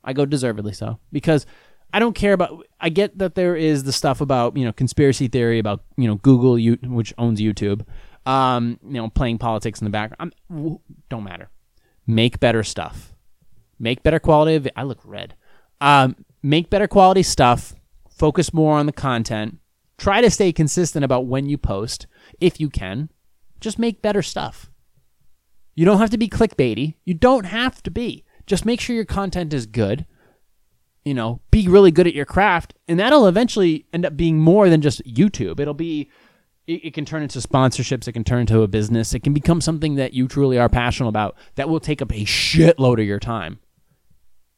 I 0.03 0.13
go 0.13 0.25
deservedly 0.25 0.73
so 0.73 0.99
because 1.11 1.45
I 1.93 1.99
don't 1.99 2.15
care 2.15 2.31
about. 2.31 2.65
I 2.79 2.87
get 2.87 3.17
that 3.17 3.35
there 3.35 3.57
is 3.57 3.83
the 3.83 3.91
stuff 3.91 4.21
about 4.21 4.55
you 4.55 4.63
know 4.63 4.71
conspiracy 4.71 5.27
theory 5.27 5.59
about 5.59 5.83
you 5.97 6.07
know 6.07 6.15
Google, 6.15 6.57
you, 6.57 6.77
which 6.83 7.13
owns 7.17 7.41
YouTube, 7.41 7.85
um, 8.25 8.79
you 8.83 8.93
know 8.93 9.09
playing 9.09 9.37
politics 9.37 9.79
in 9.81 9.85
the 9.85 9.91
background. 9.91 10.33
I'm, 10.49 10.79
don't 11.09 11.23
matter. 11.23 11.49
Make 12.07 12.39
better 12.39 12.63
stuff 12.63 13.11
make 13.81 14.03
better 14.03 14.19
quality 14.19 14.55
of 14.55 14.67
I 14.75 14.83
look 14.83 14.99
red. 15.03 15.35
Um, 15.81 16.15
make 16.41 16.69
better 16.69 16.87
quality 16.87 17.23
stuff. 17.23 17.73
Focus 18.09 18.53
more 18.53 18.77
on 18.77 18.85
the 18.85 18.93
content. 18.93 19.57
Try 19.97 20.21
to 20.21 20.29
stay 20.29 20.53
consistent 20.53 21.03
about 21.03 21.25
when 21.25 21.49
you 21.49 21.57
post, 21.57 22.07
if 22.39 22.59
you 22.59 22.69
can. 22.69 23.09
Just 23.59 23.79
make 23.79 24.01
better 24.01 24.21
stuff. 24.21 24.69
You 25.75 25.85
don't 25.85 25.99
have 25.99 26.09
to 26.11 26.17
be 26.17 26.29
clickbaity. 26.29 26.95
You 27.03 27.15
don't 27.15 27.45
have 27.45 27.81
to 27.83 27.91
be. 27.91 28.23
Just 28.45 28.65
make 28.65 28.79
sure 28.79 28.95
your 28.95 29.05
content 29.05 29.53
is 29.53 29.65
good. 29.65 30.05
You 31.03 31.13
know, 31.15 31.41
be 31.49 31.67
really 31.67 31.91
good 31.91 32.07
at 32.07 32.13
your 32.13 32.25
craft, 32.25 32.75
and 32.87 32.99
that'll 32.99 33.27
eventually 33.27 33.87
end 33.91 34.05
up 34.05 34.15
being 34.15 34.37
more 34.37 34.69
than 34.69 34.81
just 34.81 35.03
YouTube. 35.03 35.59
It'll 35.59 35.73
be 35.73 36.11
it, 36.71 36.87
it, 36.87 36.93
can 36.93 37.05
turn 37.05 37.23
into 37.23 37.39
sponsorships. 37.39 38.07
It 38.07 38.13
can 38.13 38.23
turn 38.23 38.41
into 38.41 38.61
a 38.61 38.67
business. 38.67 39.13
It 39.13 39.21
can 39.21 39.33
become 39.33 39.61
something 39.61 39.95
that 39.95 40.13
you 40.13 40.27
truly 40.27 40.57
are 40.57 40.69
passionate 40.69 41.09
about 41.09 41.35
that 41.55 41.69
will 41.69 41.79
take 41.79 42.01
up 42.01 42.11
a 42.11 42.25
shitload 42.25 42.99
of 42.99 43.05
your 43.05 43.19
time 43.19 43.59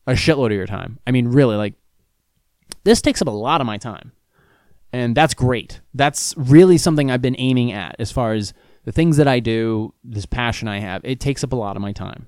a 0.07 0.13
shitload 0.13 0.47
of 0.47 0.53
your 0.53 0.67
time. 0.67 0.99
I 1.07 1.11
mean, 1.11 1.27
really, 1.27 1.55
like 1.55 1.75
this 2.83 3.01
takes 3.01 3.21
up 3.21 3.27
a 3.27 3.31
lot 3.31 3.61
of 3.61 3.67
my 3.67 3.77
time. 3.77 4.11
And 4.91 5.15
that's 5.15 5.33
great. 5.33 5.81
That's 5.93 6.35
really 6.37 6.77
something 6.77 7.09
I've 7.09 7.21
been 7.21 7.35
aiming 7.39 7.71
at 7.71 7.95
as 7.97 8.11
far 8.11 8.33
as 8.33 8.53
the 8.85 8.91
things 8.91 9.17
that 9.17 9.27
I 9.27 9.39
do, 9.39 9.93
this 10.03 10.25
passion 10.25 10.67
I 10.67 10.79
have. 10.79 11.01
It 11.03 11.19
takes 11.19 11.43
up 11.43 11.53
a 11.53 11.55
lot 11.55 11.75
of 11.75 11.81
my 11.81 11.93
time. 11.93 12.27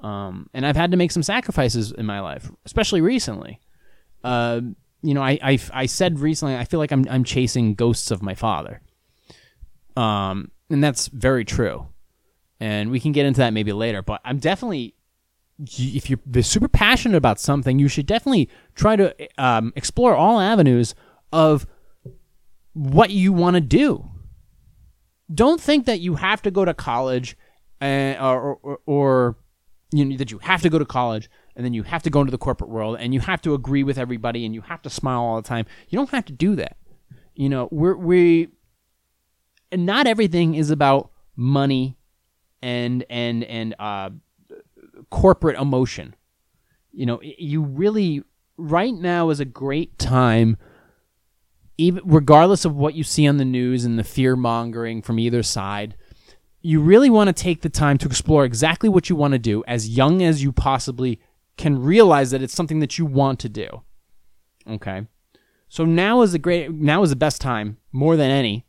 Um, 0.00 0.50
and 0.52 0.66
I've 0.66 0.76
had 0.76 0.90
to 0.90 0.96
make 0.96 1.12
some 1.12 1.22
sacrifices 1.22 1.92
in 1.92 2.04
my 2.04 2.20
life, 2.20 2.50
especially 2.66 3.00
recently. 3.00 3.60
Uh, 4.24 4.60
you 5.02 5.14
know, 5.14 5.22
I, 5.22 5.38
I, 5.42 5.58
I 5.72 5.86
said 5.86 6.18
recently, 6.18 6.56
I 6.56 6.64
feel 6.64 6.80
like 6.80 6.90
I'm, 6.90 7.06
I'm 7.08 7.24
chasing 7.24 7.74
ghosts 7.74 8.10
of 8.10 8.22
my 8.22 8.34
father. 8.34 8.80
Um, 9.96 10.50
and 10.70 10.82
that's 10.82 11.08
very 11.08 11.44
true. 11.44 11.88
And 12.60 12.90
we 12.90 13.00
can 13.00 13.12
get 13.12 13.26
into 13.26 13.38
that 13.38 13.52
maybe 13.52 13.72
later, 13.72 14.02
but 14.02 14.20
I'm 14.24 14.38
definitely 14.38 14.94
if 15.78 16.10
you're 16.10 16.18
super 16.42 16.68
passionate 16.68 17.16
about 17.16 17.38
something, 17.38 17.78
you 17.78 17.86
should 17.88 18.06
definitely 18.06 18.48
try 18.74 18.96
to 18.96 19.14
um, 19.38 19.72
explore 19.76 20.16
all 20.16 20.40
avenues 20.40 20.94
of 21.32 21.66
what 22.72 23.10
you 23.10 23.32
want 23.32 23.54
to 23.54 23.60
do. 23.60 24.10
Don't 25.32 25.60
think 25.60 25.86
that 25.86 26.00
you 26.00 26.16
have 26.16 26.42
to 26.42 26.50
go 26.50 26.64
to 26.64 26.74
college, 26.74 27.36
uh, 27.80 28.16
or, 28.20 28.58
or, 28.62 28.78
or 28.86 29.36
you 29.92 30.04
know, 30.04 30.16
that 30.16 30.30
you 30.30 30.38
have 30.38 30.60
to 30.62 30.68
go 30.68 30.78
to 30.78 30.84
college 30.84 31.30
and 31.54 31.64
then 31.64 31.72
you 31.72 31.84
have 31.84 32.02
to 32.02 32.10
go 32.10 32.20
into 32.20 32.32
the 32.32 32.38
corporate 32.38 32.70
world 32.70 32.96
and 32.98 33.14
you 33.14 33.20
have 33.20 33.40
to 33.42 33.54
agree 33.54 33.84
with 33.84 33.96
everybody 33.96 34.44
and 34.44 34.54
you 34.54 34.60
have 34.62 34.82
to 34.82 34.90
smile 34.90 35.20
all 35.20 35.36
the 35.36 35.48
time. 35.48 35.66
You 35.88 35.96
don't 35.96 36.10
have 36.10 36.24
to 36.26 36.32
do 36.32 36.56
that. 36.56 36.76
You 37.34 37.48
know, 37.48 37.68
we're 37.70 37.96
we 37.96 38.44
and 38.44 38.52
not 39.76 40.06
everything 40.06 40.54
is 40.54 40.70
about 40.70 41.10
money 41.36 41.96
and 42.62 43.04
and 43.10 43.44
and 43.44 43.74
uh, 43.78 44.10
corporate 45.10 45.58
emotion. 45.58 46.14
You 46.92 47.06
know, 47.06 47.20
you 47.22 47.62
really 47.62 48.22
right 48.56 48.94
now 48.94 49.30
is 49.30 49.40
a 49.40 49.44
great 49.44 49.98
time 49.98 50.56
even 51.76 52.02
regardless 52.04 52.64
of 52.64 52.76
what 52.76 52.94
you 52.94 53.02
see 53.02 53.26
on 53.26 53.36
the 53.36 53.44
news 53.44 53.84
and 53.84 53.98
the 53.98 54.04
fear 54.04 54.36
mongering 54.36 55.02
from 55.02 55.18
either 55.18 55.42
side, 55.42 55.96
you 56.62 56.80
really 56.80 57.10
want 57.10 57.28
to 57.28 57.32
take 57.32 57.62
the 57.62 57.68
time 57.68 57.98
to 57.98 58.06
explore 58.06 58.44
exactly 58.44 58.88
what 58.88 59.10
you 59.10 59.16
want 59.16 59.32
to 59.32 59.38
do 59.38 59.64
as 59.66 59.88
young 59.88 60.22
as 60.22 60.42
you 60.42 60.52
possibly 60.52 61.20
can 61.56 61.82
realize 61.82 62.30
that 62.30 62.42
it's 62.42 62.54
something 62.54 62.78
that 62.78 62.98
you 62.98 63.04
want 63.04 63.38
to 63.40 63.48
do. 63.48 63.82
Okay? 64.68 65.06
So 65.68 65.84
now 65.84 66.22
is 66.22 66.32
the 66.32 66.38
great 66.38 66.70
now 66.70 67.02
is 67.02 67.10
the 67.10 67.16
best 67.16 67.40
time 67.40 67.78
more 67.92 68.16
than 68.16 68.30
any 68.30 68.64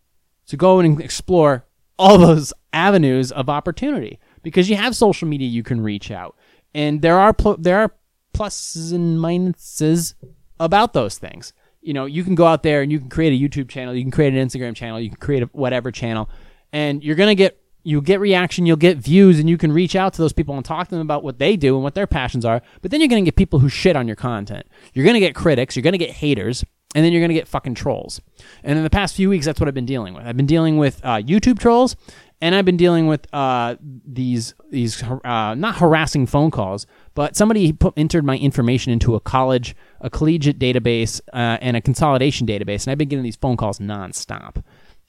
to 0.48 0.58
go 0.58 0.80
and 0.80 1.02
explore 1.02 1.66
all 1.98 2.18
those 2.18 2.54
avenues 2.74 3.32
of 3.32 3.50
opportunity 3.50 4.20
because 4.44 4.70
you 4.70 4.76
have 4.76 4.96
social 4.96 5.28
media 5.28 5.48
you 5.48 5.64
can 5.64 5.82
reach 5.82 6.12
out, 6.12 6.36
and 6.74 7.02
there 7.02 7.18
are 7.18 7.34
pl- 7.34 7.58
there 7.58 7.80
are 7.80 7.94
pluses 8.34 8.94
and 8.94 9.18
minuses 9.20 10.14
about 10.60 10.94
those 10.94 11.18
things. 11.18 11.54
You 11.82 11.94
know, 11.94 12.06
you 12.06 12.24
can 12.24 12.36
go 12.36 12.46
out 12.46 12.64
there 12.64 12.82
and 12.82 12.92
you 12.92 13.00
can 13.00 13.10
create 13.10 13.40
a 13.40 13.44
YouTube 13.44 13.70
channel, 13.70 13.96
you 13.96 14.04
can 14.04 14.12
create 14.12 14.34
an 14.34 14.48
Instagram 14.48 14.76
channel, 14.76 15.00
you 15.00 15.10
can 15.10 15.18
create 15.18 15.44
a 15.44 15.46
whatever 15.48 15.92
channel, 15.92 16.30
and 16.74 17.04
you're 17.04 17.16
gonna 17.16 17.36
get 17.36 17.62
you 17.84 18.02
get 18.02 18.20
reaction, 18.20 18.66
you'll 18.66 18.78
get 18.78 18.98
views, 18.98 19.40
and 19.40 19.48
you 19.48 19.58
can 19.58 19.72
reach 19.72 19.96
out 19.96 20.14
to 20.14 20.22
those 20.22 20.34
people 20.34 20.56
and 20.56 20.66
talk 20.66 20.88
to 20.88 20.96
them 20.96 21.02
about 21.02 21.24
what 21.24 21.38
they 21.38 21.56
do 21.56 21.76
and 21.76 21.84
what 21.84 21.94
their 21.94 22.08
passions 22.08 22.44
are. 22.44 22.62
But 22.82 22.90
then 22.90 23.00
you're 23.00 23.08
gonna 23.08 23.22
get 23.22 23.36
people 23.36 23.60
who 23.60 23.70
shit 23.70 23.96
on 23.96 24.08
your 24.08 24.16
content. 24.16 24.66
You're 24.94 25.06
gonna 25.06 25.20
get 25.20 25.36
critics, 25.36 25.76
you're 25.76 25.84
gonna 25.84 25.98
get 26.00 26.10
haters, 26.10 26.66
and 26.96 27.04
then 27.06 27.12
you're 27.12 27.22
gonna 27.22 27.34
get 27.34 27.48
fucking 27.48 27.76
trolls. 27.76 28.22
And 28.64 28.78
in 28.78 28.84
the 28.84 28.90
past 28.90 29.16
few 29.16 29.30
weeks, 29.30 29.46
that's 29.46 29.60
what 29.60 29.68
I've 29.68 29.76
been 29.76 29.86
dealing 29.86 30.14
with. 30.16 30.26
I've 30.26 30.38
been 30.38 30.46
dealing 30.48 30.78
with 30.78 31.02
uh, 31.04 31.18
YouTube 31.18 31.60
trolls, 31.60 31.96
and 32.42 32.56
I've 32.56 32.66
been 32.66 32.78
dealing 32.78 33.08
with 33.08 33.28
uh, 33.34 33.76
these 33.82 34.56
these 34.72 35.04
uh, 35.04 35.54
not 35.56 35.76
harassing 35.76 36.26
phone 36.26 36.52
calls, 36.52 36.88
but 37.14 37.36
somebody 37.36 37.74
put 37.74 37.94
entered 37.98 38.24
my 38.24 38.38
information 38.38 38.94
into 38.94 39.14
a 39.14 39.20
college, 39.20 39.76
a 40.00 40.10
collegiate 40.10 40.58
database, 40.58 41.20
uh, 41.34 41.58
and 41.62 41.76
a 41.78 41.82
consolidation 41.82 42.48
database, 42.48 42.86
and 42.86 42.92
I've 42.92 42.98
been 42.98 43.10
getting 43.10 43.24
these 43.24 43.36
phone 43.36 43.58
calls 43.58 43.80
nonstop, 43.80 44.64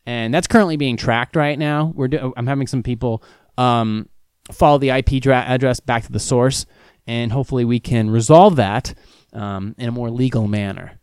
and 0.05 0.35
that's 0.35 0.49
currently 0.49 0.77
being 0.77 0.97
tracked 0.97 1.37
right 1.37 1.59
now. 1.59 1.93
We're 1.95 2.09
do- 2.09 2.35
I'm 2.37 2.49
having 2.49 2.67
some 2.67 2.83
people 2.83 3.23
um, 3.57 4.09
follow 4.51 4.79
the 4.79 4.91
IP 4.91 5.23
dra- 5.23 5.45
address 5.47 5.79
back 5.79 6.05
to 6.07 6.13
the 6.13 6.21
source, 6.21 6.67
and 7.07 7.31
hopefully 7.31 7.65
we 7.65 7.79
can 7.79 8.11
resolve 8.11 8.57
that 8.57 8.93
um, 9.33 9.77
in 9.79 9.89
a 9.89 9.93
more 9.93 10.11
legal 10.11 10.49
manner. 10.49 10.99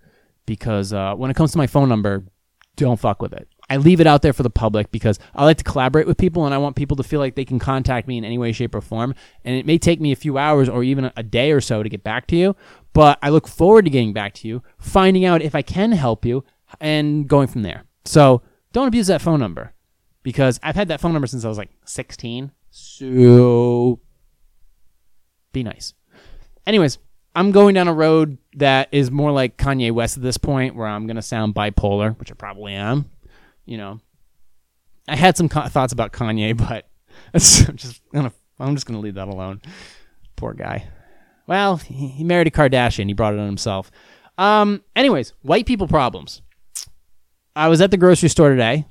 Because 0.46 0.94
uh, 0.94 1.16
when 1.16 1.32
it 1.32 1.36
comes 1.36 1.52
to 1.54 1.58
my 1.58 1.68
phone 1.68 1.90
number, 1.90 2.26
don't 2.76 3.00
fuck 3.00 3.22
with 3.22 3.34
it. 3.34 3.48
I 3.70 3.78
leave 3.78 4.02
it 4.02 4.08
out 4.08 4.22
there 4.22 4.34
for 4.34 4.44
the 4.44 4.50
public 4.50 4.92
because 4.92 5.20
I 5.34 5.46
like 5.46 5.58
to 5.58 5.64
collaborate 5.64 6.06
with 6.06 6.18
people 6.18 6.46
and 6.46 6.54
I 6.54 6.58
want 6.58 6.76
people 6.76 6.98
to 6.98 7.04
feel 7.04 7.20
like 7.20 7.36
they 7.36 7.46
can 7.46 7.60
contact 7.60 8.08
me 8.08 8.18
in 8.18 8.26
any 8.26 8.38
way, 8.38 8.52
shape, 8.52 8.76
or 8.76 8.82
form. 8.82 9.16
And 9.46 9.56
it 9.56 9.66
may 9.66 9.78
take 9.78 10.02
me 10.02 10.12
a 10.12 10.18
few 10.18 10.38
hours 10.38 10.68
or 10.68 10.84
even 10.84 11.12
a 11.16 11.24
day 11.24 11.52
or 11.52 11.62
so 11.62 11.82
to 11.82 11.90
get 11.90 12.04
back 12.04 12.28
to 12.28 12.36
you, 12.36 12.56
but 12.94 13.20
I 13.22 13.30
look 13.30 13.48
forward 13.48 13.86
to 13.86 13.92
getting 13.92 14.14
back 14.14 14.34
to 14.36 14.48
you, 14.48 14.64
finding 14.78 15.26
out 15.26 15.42
if 15.42 15.56
I 15.56 15.62
can 15.62 15.92
help 15.92 16.26
you, 16.26 16.44
and 16.80 17.28
going 17.28 17.48
from 17.48 17.62
there. 17.62 17.86
So 18.06 18.42
don't 18.74 18.88
abuse 18.88 19.08
that 19.08 19.22
phone 19.22 19.40
number 19.40 19.74
because 20.24 20.60
I've 20.64 20.76
had 20.76 20.90
that 20.90 21.00
phone 21.00 21.14
number 21.14 21.28
since 21.28 21.46
I 21.46 21.50
was 21.50 21.58
like 21.58 21.72
16. 21.86 22.52
So 22.70 24.00
be 25.52 25.64
nice. 25.64 25.94
Anyways, 26.66 26.98
I'm 27.36 27.52
going 27.52 27.74
down 27.74 27.88
a 27.88 27.94
road 27.94 28.38
that 28.56 28.90
is 28.92 29.10
more 29.10 29.32
like 29.32 29.58
Kanye 29.58 29.92
West 29.92 30.18
at 30.18 30.24
this 30.24 30.38
point, 30.38 30.76
where 30.76 30.88
I'm 30.88 31.08
going 31.08 31.16
to 31.16 31.22
sound 31.22 31.56
bipolar, 31.56 32.18
which 32.20 32.32
I 32.32 32.36
probably 32.36 32.74
am. 32.74 33.10
You 33.66 33.78
know, 33.78 34.00
I 35.08 35.16
had 35.16 35.36
some 35.38 35.50
co- 35.50 35.68
thoughts 35.68 35.94
about 35.94 36.14
Kanye, 36.14 36.56
but 36.70 36.88
I'm 37.34 37.76
just 37.78 38.02
gonna 38.12 38.34
I'm 38.60 38.76
just 38.76 38.86
gonna 38.86 39.00
leave 39.00 39.16
that 39.16 39.28
alone. 39.28 39.62
Poor 40.36 40.54
guy. 40.54 40.88
Well, 41.48 41.78
he, 41.78 42.08
he 42.08 42.24
married 42.24 42.48
a 42.48 42.52
Kardashian. 42.52 43.08
He 43.08 43.14
brought 43.14 43.34
it 43.34 43.40
on 43.40 43.46
himself. 43.46 43.92
Um. 44.38 44.84
Anyways, 44.96 45.34
white 45.42 45.66
people 45.66 45.88
problems. 45.88 46.42
I 47.56 47.68
was 47.68 47.82
at 47.82 47.92
the 47.92 47.98
grocery 47.98 48.30
store 48.30 48.50
today, 48.50 48.86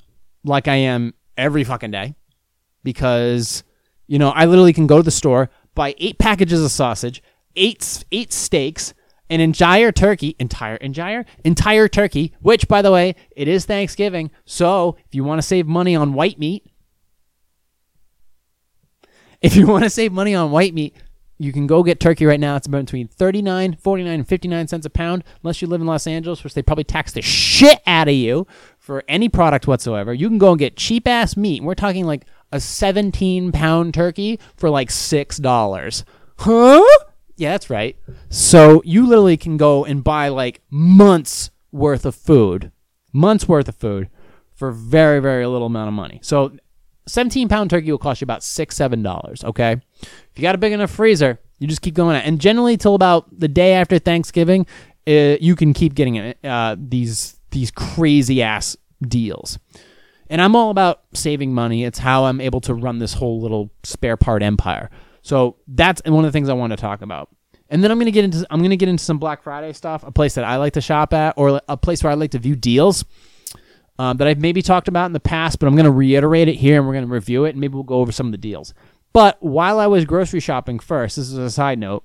like 0.44 0.68
I 0.68 0.76
am 0.76 1.14
every 1.36 1.64
fucking 1.64 1.90
day, 1.90 2.14
because 2.84 3.64
you 4.06 4.18
know 4.18 4.30
I 4.30 4.44
literally 4.44 4.72
can 4.72 4.86
go 4.86 4.98
to 4.98 5.02
the 5.02 5.10
store, 5.10 5.50
buy 5.74 5.94
eight 5.98 6.18
packages 6.18 6.64
of 6.64 6.70
sausage, 6.70 7.22
eight 7.56 8.04
eight 8.12 8.32
steaks, 8.32 8.94
an 9.30 9.40
entire 9.40 9.92
turkey, 9.92 10.36
entire 10.38 10.76
entire 10.76 11.24
entire 11.44 11.88
turkey. 11.88 12.34
Which, 12.40 12.68
by 12.68 12.82
the 12.82 12.92
way, 12.92 13.14
it 13.34 13.48
is 13.48 13.64
Thanksgiving, 13.64 14.30
so 14.44 14.96
if 15.06 15.14
you 15.14 15.24
want 15.24 15.40
to 15.40 15.46
save 15.46 15.66
money 15.66 15.96
on 15.96 16.14
white 16.14 16.38
meat, 16.38 16.66
if 19.40 19.56
you 19.56 19.66
want 19.66 19.84
to 19.84 19.90
save 19.90 20.12
money 20.12 20.34
on 20.34 20.50
white 20.50 20.74
meat, 20.74 20.96
you 21.42 21.52
can 21.52 21.66
go 21.66 21.82
get 21.82 21.98
turkey 21.98 22.24
right 22.24 22.38
now. 22.38 22.54
It's 22.54 22.68
between 22.68 23.08
39, 23.08 23.76
49, 23.80 24.12
and 24.12 24.28
59 24.28 24.68
cents 24.68 24.86
a 24.86 24.90
pound, 24.90 25.24
unless 25.42 25.60
you 25.60 25.66
live 25.66 25.80
in 25.80 25.88
Los 25.88 26.06
Angeles, 26.06 26.44
which 26.44 26.54
they 26.54 26.62
probably 26.62 26.84
tax 26.84 27.12
the 27.12 27.20
shit 27.20 27.80
out 27.84 28.06
of 28.06 28.14
you 28.14 28.46
for 28.78 29.02
any 29.08 29.28
product 29.28 29.66
whatsoever. 29.66 30.14
You 30.14 30.28
can 30.28 30.38
go 30.38 30.50
and 30.50 30.58
get 30.58 30.76
cheap 30.76 31.08
ass 31.08 31.36
meat. 31.36 31.64
We're 31.64 31.74
talking 31.74 32.06
like 32.06 32.26
a 32.52 32.60
17 32.60 33.50
pound 33.50 33.92
turkey 33.94 34.38
for 34.56 34.70
like 34.70 34.90
$6. 34.90 36.04
Huh? 36.38 36.82
Yeah, 37.42 37.50
that's 37.50 37.68
right. 37.68 37.96
So 38.30 38.82
you 38.84 39.04
literally 39.04 39.36
can 39.36 39.56
go 39.56 39.84
and 39.84 40.04
buy 40.04 40.28
like 40.28 40.60
months 40.70 41.50
worth 41.72 42.06
of 42.06 42.14
food, 42.14 42.70
months 43.12 43.48
worth 43.48 43.68
of 43.68 43.74
food 43.74 44.08
for 44.54 44.70
very, 44.70 45.18
very 45.18 45.44
little 45.48 45.66
amount 45.66 45.88
of 45.88 45.94
money. 45.94 46.20
So 46.22 46.52
17 47.06 47.48
pound 47.48 47.68
turkey 47.68 47.90
will 47.90 47.98
cost 47.98 48.20
you 48.20 48.26
about 48.26 48.44
six, 48.44 48.76
seven 48.76 49.02
dollars. 49.02 49.42
Okay. 49.42 49.72
If 50.02 50.30
you 50.36 50.42
got 50.42 50.54
a 50.54 50.58
big 50.58 50.72
enough 50.72 50.92
freezer, 50.92 51.40
you 51.58 51.66
just 51.66 51.82
keep 51.82 51.94
going. 51.94 52.14
At, 52.14 52.26
And 52.26 52.40
generally, 52.40 52.76
till 52.76 52.94
about 52.94 53.26
the 53.36 53.48
day 53.48 53.72
after 53.74 53.98
Thanksgiving, 53.98 54.64
uh, 55.08 55.36
you 55.40 55.56
can 55.56 55.72
keep 55.72 55.94
getting 55.94 56.14
it, 56.14 56.38
uh, 56.44 56.76
these 56.78 57.40
these 57.50 57.72
crazy 57.72 58.40
ass 58.40 58.76
deals. 59.02 59.58
And 60.30 60.40
I'm 60.40 60.54
all 60.54 60.70
about 60.70 61.02
saving 61.12 61.52
money. 61.52 61.82
It's 61.82 61.98
how 61.98 62.26
I'm 62.26 62.40
able 62.40 62.60
to 62.62 62.72
run 62.72 63.00
this 63.00 63.14
whole 63.14 63.40
little 63.40 63.72
spare 63.82 64.16
part 64.16 64.44
empire. 64.44 64.90
So 65.22 65.56
that's 65.68 66.02
one 66.04 66.24
of 66.24 66.28
the 66.28 66.36
things 66.36 66.48
I 66.48 66.52
want 66.52 66.72
to 66.72 66.76
talk 66.76 67.00
about. 67.00 67.30
And 67.68 67.82
then 67.82 67.90
I'm 67.90 67.98
gonna 67.98 68.10
get 68.10 68.24
into 68.24 68.46
I'm 68.50 68.60
gonna 68.60 68.76
get 68.76 68.88
into 68.88 69.02
some 69.02 69.18
Black 69.18 69.42
Friday 69.42 69.72
stuff, 69.72 70.04
a 70.04 70.12
place 70.12 70.34
that 70.34 70.44
I 70.44 70.56
like 70.56 70.74
to 70.74 70.82
shop 70.82 71.14
at, 71.14 71.34
or 71.38 71.62
a 71.68 71.76
place 71.76 72.02
where 72.02 72.10
I 72.10 72.14
like 72.14 72.32
to 72.32 72.38
view 72.38 72.54
deals 72.54 73.04
um, 73.98 74.18
that 74.18 74.28
I've 74.28 74.40
maybe 74.40 74.60
talked 74.60 74.88
about 74.88 75.06
in 75.06 75.12
the 75.12 75.20
past, 75.20 75.58
but 75.58 75.68
I'm 75.68 75.76
gonna 75.76 75.90
reiterate 75.90 76.48
it 76.48 76.56
here 76.56 76.76
and 76.76 76.86
we're 76.86 76.94
gonna 76.94 77.06
review 77.06 77.44
it 77.44 77.50
and 77.50 77.60
maybe 77.60 77.74
we'll 77.74 77.82
go 77.84 78.00
over 78.00 78.12
some 78.12 78.26
of 78.26 78.32
the 78.32 78.38
deals. 78.38 78.74
But 79.12 79.42
while 79.42 79.78
I 79.78 79.86
was 79.86 80.04
grocery 80.04 80.40
shopping 80.40 80.78
first, 80.78 81.16
this 81.16 81.28
is 81.28 81.38
a 81.38 81.50
side 81.50 81.78
note. 81.78 82.04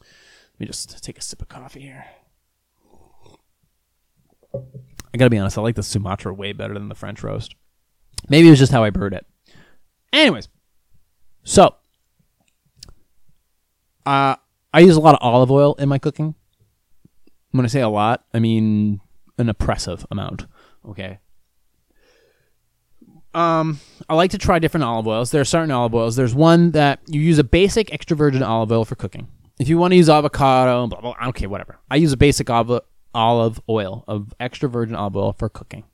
Let 0.00 0.60
me 0.60 0.66
just 0.66 1.02
take 1.02 1.18
a 1.18 1.22
sip 1.22 1.40
of 1.40 1.48
coffee 1.48 1.80
here. 1.80 2.04
I 4.54 5.16
gotta 5.16 5.30
be 5.30 5.38
honest, 5.38 5.56
I 5.56 5.62
like 5.62 5.76
the 5.76 5.82
Sumatra 5.82 6.34
way 6.34 6.52
better 6.52 6.74
than 6.74 6.88
the 6.88 6.94
French 6.94 7.22
roast. 7.22 7.54
Maybe 8.28 8.48
it 8.48 8.50
was 8.50 8.58
just 8.58 8.72
how 8.72 8.84
I 8.84 8.90
brewed 8.90 9.14
it. 9.14 9.24
Anyways, 10.12 10.48
so 11.44 11.74
uh, 14.08 14.36
I 14.72 14.80
use 14.80 14.96
a 14.96 15.00
lot 15.00 15.14
of 15.14 15.20
olive 15.20 15.50
oil 15.50 15.74
in 15.74 15.88
my 15.88 15.98
cooking. 15.98 16.34
When 17.50 17.66
I 17.66 17.68
say 17.68 17.82
a 17.82 17.88
lot, 17.90 18.24
I 18.32 18.38
mean 18.38 19.00
an 19.36 19.50
oppressive 19.50 20.06
amount. 20.10 20.46
Okay. 20.88 21.18
Um, 23.34 23.80
I 24.08 24.14
like 24.14 24.30
to 24.30 24.38
try 24.38 24.58
different 24.58 24.84
olive 24.84 25.06
oils. 25.06 25.30
There 25.30 25.42
are 25.42 25.44
certain 25.44 25.70
olive 25.70 25.94
oils. 25.94 26.16
There's 26.16 26.34
one 26.34 26.70
that 26.70 27.00
you 27.06 27.20
use 27.20 27.38
a 27.38 27.44
basic 27.44 27.92
extra 27.92 28.16
virgin 28.16 28.42
olive 28.42 28.72
oil 28.72 28.86
for 28.86 28.94
cooking. 28.94 29.28
If 29.60 29.68
you 29.68 29.76
want 29.76 29.92
to 29.92 29.96
use 29.96 30.08
avocado, 30.08 30.86
blah, 30.86 31.00
blah, 31.00 31.14
blah, 31.14 31.28
okay, 31.28 31.46
whatever. 31.46 31.78
I 31.90 31.96
use 31.96 32.12
a 32.12 32.16
basic 32.16 32.48
olive 32.48 32.80
olive 33.14 33.60
oil 33.68 34.04
of 34.08 34.32
extra 34.40 34.70
virgin 34.70 34.96
olive 34.96 35.16
oil 35.16 35.32
for 35.34 35.50
cooking. 35.50 35.84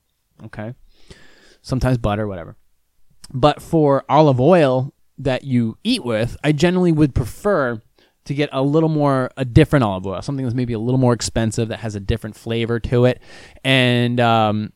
Okay. 0.45 0.73
Sometimes 1.61 1.97
butter, 1.97 2.27
whatever. 2.27 2.55
But 3.33 3.61
for 3.61 4.05
olive 4.07 4.39
oil 4.39 4.93
that 5.17 5.43
you 5.43 5.77
eat 5.83 6.05
with, 6.05 6.37
I 6.43 6.53
generally 6.53 6.93
would 6.93 7.13
prefer 7.13 7.81
to 8.25 8.33
get 8.33 8.49
a 8.51 8.61
little 8.61 8.89
more 8.89 9.31
a 9.37 9.45
different 9.45 9.83
olive 9.83 10.05
oil, 10.05 10.21
something 10.21 10.45
that's 10.45 10.55
maybe 10.55 10.73
a 10.73 10.79
little 10.79 10.99
more 10.99 11.13
expensive 11.13 11.69
that 11.69 11.79
has 11.79 11.95
a 11.95 11.99
different 11.99 12.35
flavor 12.35 12.79
to 12.79 13.05
it. 13.05 13.21
And 13.63 14.19
um, 14.19 14.73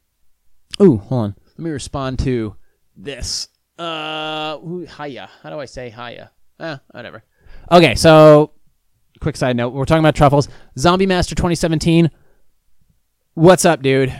ooh, 0.81 0.97
hold 0.97 1.23
on, 1.23 1.35
let 1.45 1.59
me 1.59 1.71
respond 1.71 2.19
to 2.19 2.55
this. 2.95 3.49
Uh, 3.77 4.57
ooh, 4.63 4.85
hiya. 4.85 5.29
How 5.41 5.49
do 5.49 5.59
I 5.59 5.65
say 5.65 5.89
hiya? 5.89 6.31
Eh, 6.59 6.77
whatever. 6.91 7.23
Okay, 7.71 7.95
so 7.95 8.51
quick 9.19 9.37
side 9.37 9.55
note: 9.55 9.73
we're 9.73 9.85
talking 9.85 10.03
about 10.03 10.15
truffles. 10.15 10.47
Zombie 10.77 11.05
Master 11.05 11.35
2017. 11.35 12.09
What's 13.33 13.65
up, 13.65 13.81
dude? 13.81 14.13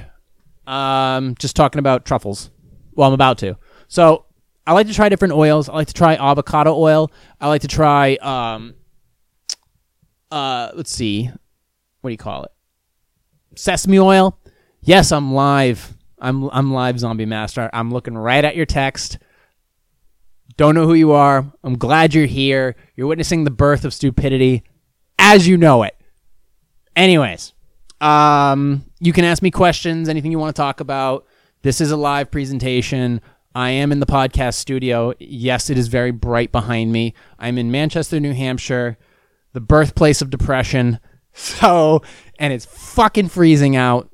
Um, 0.66 1.36
just 1.40 1.56
talking 1.56 1.80
about 1.80 2.06
truffles. 2.06 2.52
Well, 2.94 3.08
I'm 3.08 3.14
about 3.14 3.38
to. 3.40 3.58
So 3.88 4.26
I 4.66 4.74
like 4.74 4.88
to 4.88 4.94
try 4.94 5.10
different 5.10 5.34
oils. 5.34 5.68
I 5.68 5.74
like 5.74 5.88
to 5.88 5.94
try 5.94 6.16
avocado 6.16 6.76
oil. 6.76 7.12
I 7.42 7.48
like 7.48 7.62
to 7.62 7.68
try 7.68 8.16
um, 8.18 8.76
uh, 10.32 10.72
let's 10.74 10.92
see, 10.92 11.30
what 12.02 12.10
do 12.10 12.12
you 12.12 12.18
call 12.18 12.44
it? 12.44 12.52
Sesame 13.56 14.00
oil. 14.00 14.38
Yes, 14.82 15.12
I'm 15.12 15.34
live. 15.34 15.96
I'm 16.20 16.50
I'm 16.52 16.74
live, 16.74 17.00
Zombie 17.00 17.26
Master. 17.26 17.70
I'm 17.74 17.92
looking 17.92 18.18
right 18.18 18.44
at 18.44 18.56
your 18.56 18.66
text. 18.66 19.18
Don't 20.58 20.76
know 20.76 20.86
who 20.86 20.94
you 20.94 21.12
are. 21.12 21.46
I'm 21.64 21.78
glad 21.78 22.14
you're 22.14 22.26
here. 22.26 22.76
You're 22.96 23.08
witnessing 23.08 23.44
the 23.44 23.52
birth 23.52 23.86
of 23.86 23.94
stupidity, 23.94 24.64
as 25.18 25.48
you 25.48 25.58
know 25.58 25.84
it. 25.84 25.96
Anyways, 26.96 27.54
um, 28.02 28.86
you 29.00 29.14
can 29.14 29.24
ask 29.24 29.42
me 29.42 29.52
questions, 29.52 30.10
anything 30.10 30.32
you 30.32 30.40
want 30.40 30.56
to 30.56 30.62
talk 30.62 30.80
about. 30.80 31.26
This 31.62 31.80
is 31.82 31.92
a 31.92 31.98
live 31.98 32.30
presentation. 32.32 33.22
I 33.56 33.72
am 33.72 33.92
in 33.92 34.00
the 34.00 34.06
podcast 34.06 34.56
studio. 34.56 35.14
Yes, 35.20 35.70
it 35.70 35.78
is 35.78 35.88
very 35.88 36.12
bright 36.12 36.52
behind 36.52 36.92
me. 36.92 37.14
I'm 37.40 37.58
in 37.58 37.72
Manchester, 37.72 38.20
New 38.20 38.34
Hampshire 38.34 38.98
the 39.54 39.62
birthplace 39.62 40.22
of 40.22 40.30
depression. 40.30 41.00
So, 41.32 42.02
and 42.38 42.52
it's 42.52 42.66
fucking 42.66 43.30
freezing 43.30 43.76
out. 43.76 44.10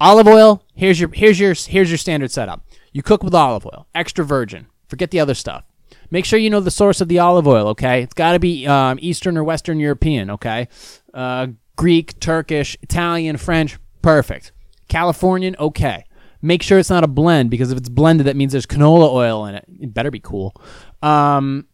Olive 0.00 0.26
oil. 0.26 0.64
Here's 0.74 0.98
your 0.98 1.10
here's 1.12 1.38
your 1.38 1.54
here's 1.54 1.90
your 1.90 1.98
standard 1.98 2.32
setup. 2.32 2.64
You 2.92 3.02
cook 3.02 3.22
with 3.22 3.34
olive 3.34 3.66
oil, 3.66 3.86
extra 3.94 4.24
virgin. 4.24 4.66
Forget 4.88 5.10
the 5.10 5.20
other 5.20 5.34
stuff. 5.34 5.64
Make 6.10 6.24
sure 6.24 6.38
you 6.38 6.50
know 6.50 6.60
the 6.60 6.70
source 6.70 7.00
of 7.00 7.08
the 7.08 7.18
olive 7.18 7.46
oil. 7.46 7.68
Okay, 7.68 8.02
it's 8.02 8.14
got 8.14 8.32
to 8.32 8.38
be 8.40 8.66
um, 8.66 8.98
Eastern 9.00 9.36
or 9.36 9.44
Western 9.44 9.78
European. 9.78 10.30
Okay, 10.30 10.66
uh, 11.14 11.48
Greek, 11.76 12.18
Turkish, 12.18 12.76
Italian, 12.82 13.36
French. 13.36 13.78
Perfect. 14.02 14.52
Californian. 14.88 15.54
Okay. 15.58 16.04
Make 16.40 16.62
sure 16.62 16.78
it's 16.78 16.90
not 16.90 17.04
a 17.04 17.08
blend 17.08 17.50
because 17.50 17.72
if 17.72 17.78
it's 17.78 17.88
blended, 17.88 18.26
that 18.26 18.36
means 18.36 18.52
there's 18.52 18.66
canola 18.66 19.12
oil 19.12 19.44
in 19.46 19.56
it. 19.56 19.64
It 19.80 19.92
better 19.92 20.10
be 20.10 20.20
cool. 20.20 20.54
Um, 21.02 21.66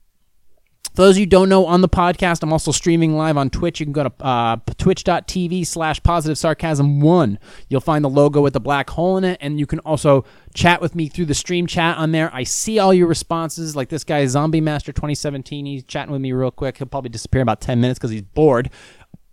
for 0.94 1.02
those 1.02 1.16
of 1.16 1.18
you 1.18 1.24
who 1.24 1.30
don't 1.30 1.48
know, 1.48 1.66
on 1.66 1.80
the 1.80 1.88
podcast, 1.88 2.44
I'm 2.44 2.52
also 2.52 2.70
streaming 2.70 3.16
live 3.16 3.37
on 3.37 3.50
Twitch. 3.50 3.80
You 3.80 3.87
can 3.87 3.92
go 3.92 4.04
to 4.04 4.12
uh, 4.24 4.57
twitch.tv 4.78 5.66
slash 5.66 6.00
positive 6.04 6.38
sarcasm 6.38 7.00
one. 7.00 7.40
You'll 7.68 7.80
find 7.80 8.04
the 8.04 8.09
logo 8.09 8.40
with 8.40 8.52
the 8.52 8.61
black 8.61 8.90
hole 8.90 9.16
in 9.16 9.24
it, 9.24 9.38
and 9.40 9.59
you 9.59 9.66
can 9.66 9.80
also 9.80 10.24
chat 10.54 10.80
with 10.80 10.94
me 10.94 11.09
through 11.09 11.24
the 11.24 11.35
stream 11.35 11.66
chat 11.66 11.98
on 11.98 12.12
there. 12.12 12.30
I 12.33 12.44
see 12.44 12.78
all 12.78 12.94
your 12.94 13.09
responses, 13.09 13.74
like 13.74 13.88
this 13.88 14.04
guy, 14.04 14.24
Zombie 14.26 14.61
Master 14.61 14.92
2017. 14.92 15.66
He's 15.66 15.83
chatting 15.83 16.12
with 16.12 16.20
me 16.20 16.30
real 16.30 16.52
quick. 16.52 16.78
He'll 16.78 16.87
probably 16.87 17.11
disappear 17.11 17.40
in 17.40 17.44
about 17.44 17.61
10 17.61 17.80
minutes 17.80 17.98
because 17.98 18.12
he's 18.12 18.22
bored. 18.22 18.70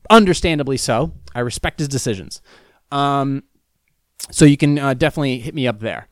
Understandably 0.10 0.78
so. 0.78 1.14
I 1.36 1.42
respect 1.42 1.78
his 1.78 1.88
decisions. 1.88 2.42
Um, 2.92 3.44
so 4.32 4.46
you 4.46 4.58
can 4.58 4.80
uh, 4.80 4.96
definitely 4.96 5.38
hit 5.38 5.54
me 5.54 5.68
up 5.68 5.80
there. 5.80 6.08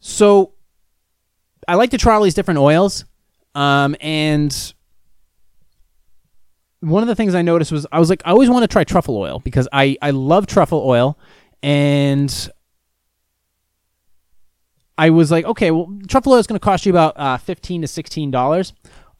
So 0.00 0.54
I 1.68 1.76
like 1.76 1.90
to 1.90 1.98
try 1.98 2.14
all 2.14 2.22
these 2.22 2.34
different 2.34 2.58
oils. 2.58 3.04
Um, 3.54 3.94
and 4.00 4.74
one 6.80 7.02
of 7.02 7.08
the 7.08 7.14
things 7.14 7.34
I 7.34 7.42
noticed 7.42 7.72
was 7.72 7.86
I 7.92 7.98
was 7.98 8.10
like, 8.10 8.22
I 8.24 8.30
always 8.30 8.50
want 8.50 8.62
to 8.62 8.68
try 8.68 8.84
truffle 8.84 9.16
oil 9.16 9.40
because 9.40 9.68
I 9.72 9.96
I 10.02 10.10
love 10.10 10.46
truffle 10.46 10.82
oil, 10.84 11.18
and 11.62 12.50
I 14.98 15.10
was 15.10 15.30
like, 15.30 15.44
okay, 15.44 15.70
well, 15.70 15.92
truffle 16.08 16.32
oil 16.32 16.38
is 16.38 16.46
going 16.46 16.58
to 16.58 16.64
cost 16.64 16.84
you 16.86 16.92
about 16.92 17.18
uh, 17.18 17.38
fifteen 17.38 17.80
to 17.82 17.88
sixteen 17.88 18.30
dollars. 18.30 18.72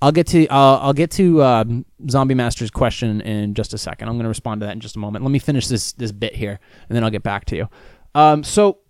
I'll 0.02 0.12
get 0.12 0.26
to 0.28 0.46
uh, 0.48 0.78
I'll 0.78 0.92
get 0.92 1.10
to 1.12 1.42
um, 1.42 1.86
Zombie 2.10 2.34
Master's 2.34 2.70
question 2.70 3.22
in 3.22 3.54
just 3.54 3.72
a 3.72 3.78
second. 3.78 4.08
I'm 4.08 4.16
going 4.16 4.24
to 4.24 4.28
respond 4.28 4.60
to 4.60 4.66
that 4.66 4.72
in 4.72 4.80
just 4.80 4.96
a 4.96 4.98
moment. 4.98 5.24
Let 5.24 5.30
me 5.30 5.38
finish 5.38 5.68
this 5.68 5.92
this 5.92 6.12
bit 6.12 6.34
here, 6.34 6.60
and 6.88 6.96
then 6.96 7.02
I'll 7.02 7.10
get 7.10 7.22
back 7.22 7.46
to 7.46 7.56
you. 7.56 7.68
Um, 8.14 8.44
so 8.44 8.80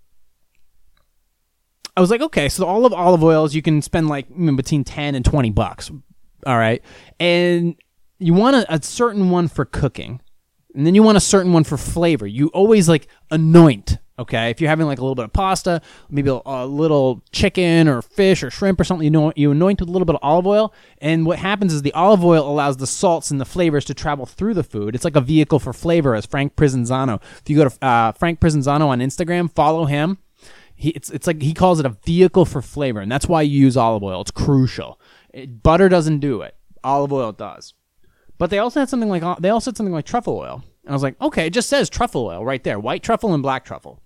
I 1.96 2.00
was 2.00 2.10
like, 2.10 2.20
okay, 2.20 2.48
so 2.48 2.66
all 2.66 2.86
of 2.86 2.92
olive 2.92 3.22
oils 3.22 3.54
you 3.54 3.62
can 3.62 3.80
spend 3.80 4.08
like 4.08 4.26
between 4.28 4.84
ten 4.84 5.14
and 5.14 5.24
twenty 5.24 5.50
bucks. 5.50 5.90
All 6.46 6.58
right, 6.58 6.82
and 7.20 7.76
you 8.18 8.34
want 8.34 8.56
a, 8.56 8.74
a 8.74 8.82
certain 8.82 9.30
one 9.30 9.48
for 9.48 9.64
cooking, 9.64 10.20
and 10.74 10.86
then 10.86 10.94
you 10.94 11.02
want 11.02 11.16
a 11.16 11.20
certain 11.20 11.52
one 11.52 11.64
for 11.64 11.76
flavor. 11.76 12.26
You 12.26 12.48
always 12.48 12.88
like 12.88 13.08
anoint. 13.30 13.98
Okay, 14.16 14.50
if 14.50 14.60
you're 14.60 14.70
having 14.70 14.86
like 14.86 14.98
a 14.98 15.00
little 15.00 15.16
bit 15.16 15.24
of 15.24 15.32
pasta, 15.32 15.82
maybe 16.08 16.30
a, 16.30 16.40
a 16.46 16.66
little 16.66 17.24
chicken 17.32 17.88
or 17.88 18.00
fish 18.00 18.44
or 18.44 18.50
shrimp 18.50 18.78
or 18.78 18.84
something, 18.84 19.04
you 19.04 19.10
know, 19.10 19.32
you 19.34 19.50
anoint 19.50 19.80
with 19.80 19.88
a 19.88 19.92
little 19.92 20.06
bit 20.06 20.14
of 20.14 20.20
olive 20.22 20.46
oil, 20.46 20.72
and 20.98 21.26
what 21.26 21.38
happens 21.38 21.72
is 21.72 21.82
the 21.82 21.92
olive 21.94 22.24
oil 22.24 22.48
allows 22.48 22.76
the 22.76 22.86
salts 22.86 23.32
and 23.32 23.40
the 23.40 23.44
flavors 23.44 23.84
to 23.86 23.94
travel 23.94 24.24
through 24.24 24.54
the 24.54 24.62
food. 24.62 24.94
It's 24.94 25.04
like 25.04 25.16
a 25.16 25.20
vehicle 25.20 25.58
for 25.58 25.72
flavor, 25.72 26.14
as 26.14 26.26
Frank 26.26 26.54
Prisinzano. 26.54 27.20
If 27.40 27.50
you 27.50 27.56
go 27.56 27.68
to 27.68 27.84
uh, 27.84 28.12
Frank 28.12 28.38
Prisinzano 28.38 28.86
on 28.86 29.00
Instagram, 29.00 29.52
follow 29.52 29.84
him. 29.86 30.18
He, 30.76 30.90
it's 30.90 31.10
it's 31.10 31.26
like 31.26 31.40
he 31.40 31.54
calls 31.54 31.80
it 31.80 31.86
a 31.86 31.96
vehicle 32.04 32.44
for 32.44 32.60
flavor, 32.60 33.00
and 33.00 33.10
that's 33.10 33.28
why 33.28 33.42
you 33.42 33.60
use 33.60 33.76
olive 33.76 34.02
oil. 34.02 34.20
It's 34.20 34.30
crucial. 34.30 35.00
It, 35.32 35.62
butter 35.62 35.88
doesn't 35.88 36.18
do 36.18 36.42
it. 36.42 36.56
Olive 36.82 37.12
oil 37.12 37.32
does. 37.32 37.74
But 38.38 38.50
they 38.50 38.58
also 38.58 38.80
had 38.80 38.88
something 38.88 39.08
like 39.08 39.22
they 39.40 39.50
also 39.50 39.70
had 39.70 39.76
something 39.76 39.92
like 39.92 40.04
truffle 40.04 40.36
oil. 40.36 40.64
And 40.84 40.90
I 40.90 40.92
was 40.92 41.02
like, 41.02 41.20
okay, 41.20 41.46
it 41.46 41.52
just 41.52 41.68
says 41.68 41.88
truffle 41.88 42.26
oil 42.26 42.44
right 42.44 42.62
there, 42.62 42.78
white 42.78 43.02
truffle 43.02 43.32
and 43.32 43.42
black 43.42 43.64
truffle. 43.64 44.02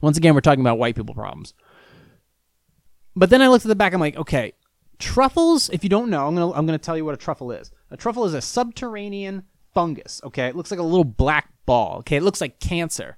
Once 0.00 0.16
again, 0.16 0.34
we're 0.34 0.40
talking 0.40 0.60
about 0.60 0.78
white 0.78 0.96
people 0.96 1.14
problems. 1.14 1.54
But 3.14 3.30
then 3.30 3.42
I 3.42 3.48
looked 3.48 3.64
at 3.64 3.68
the 3.68 3.76
back. 3.76 3.92
I'm 3.92 4.00
like, 4.00 4.16
okay, 4.16 4.54
truffles. 4.98 5.70
If 5.70 5.84
you 5.84 5.90
don't 5.90 6.10
know, 6.10 6.26
I'm 6.26 6.34
gonna 6.34 6.52
I'm 6.52 6.66
gonna 6.66 6.78
tell 6.78 6.96
you 6.96 7.04
what 7.04 7.14
a 7.14 7.18
truffle 7.18 7.52
is. 7.52 7.70
A 7.90 7.96
truffle 7.96 8.24
is 8.24 8.34
a 8.34 8.40
subterranean 8.40 9.44
fungus. 9.74 10.20
Okay, 10.24 10.46
it 10.48 10.56
looks 10.56 10.70
like 10.70 10.80
a 10.80 10.84
little 10.84 11.04
black 11.04 11.50
ball. 11.66 11.98
Okay, 11.98 12.16
it 12.16 12.22
looks 12.22 12.40
like 12.40 12.58
cancer. 12.58 13.16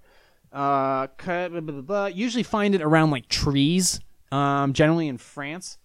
Uh, 0.54 1.08
blah, 1.18 1.48
blah, 1.48 1.80
blah, 1.82 2.06
usually 2.06 2.44
find 2.44 2.74
it 2.74 2.80
around 2.80 3.10
like 3.10 3.28
trees. 3.28 4.00
Um, 4.32 4.72
generally 4.72 5.06
in 5.06 5.18
France. 5.18 5.78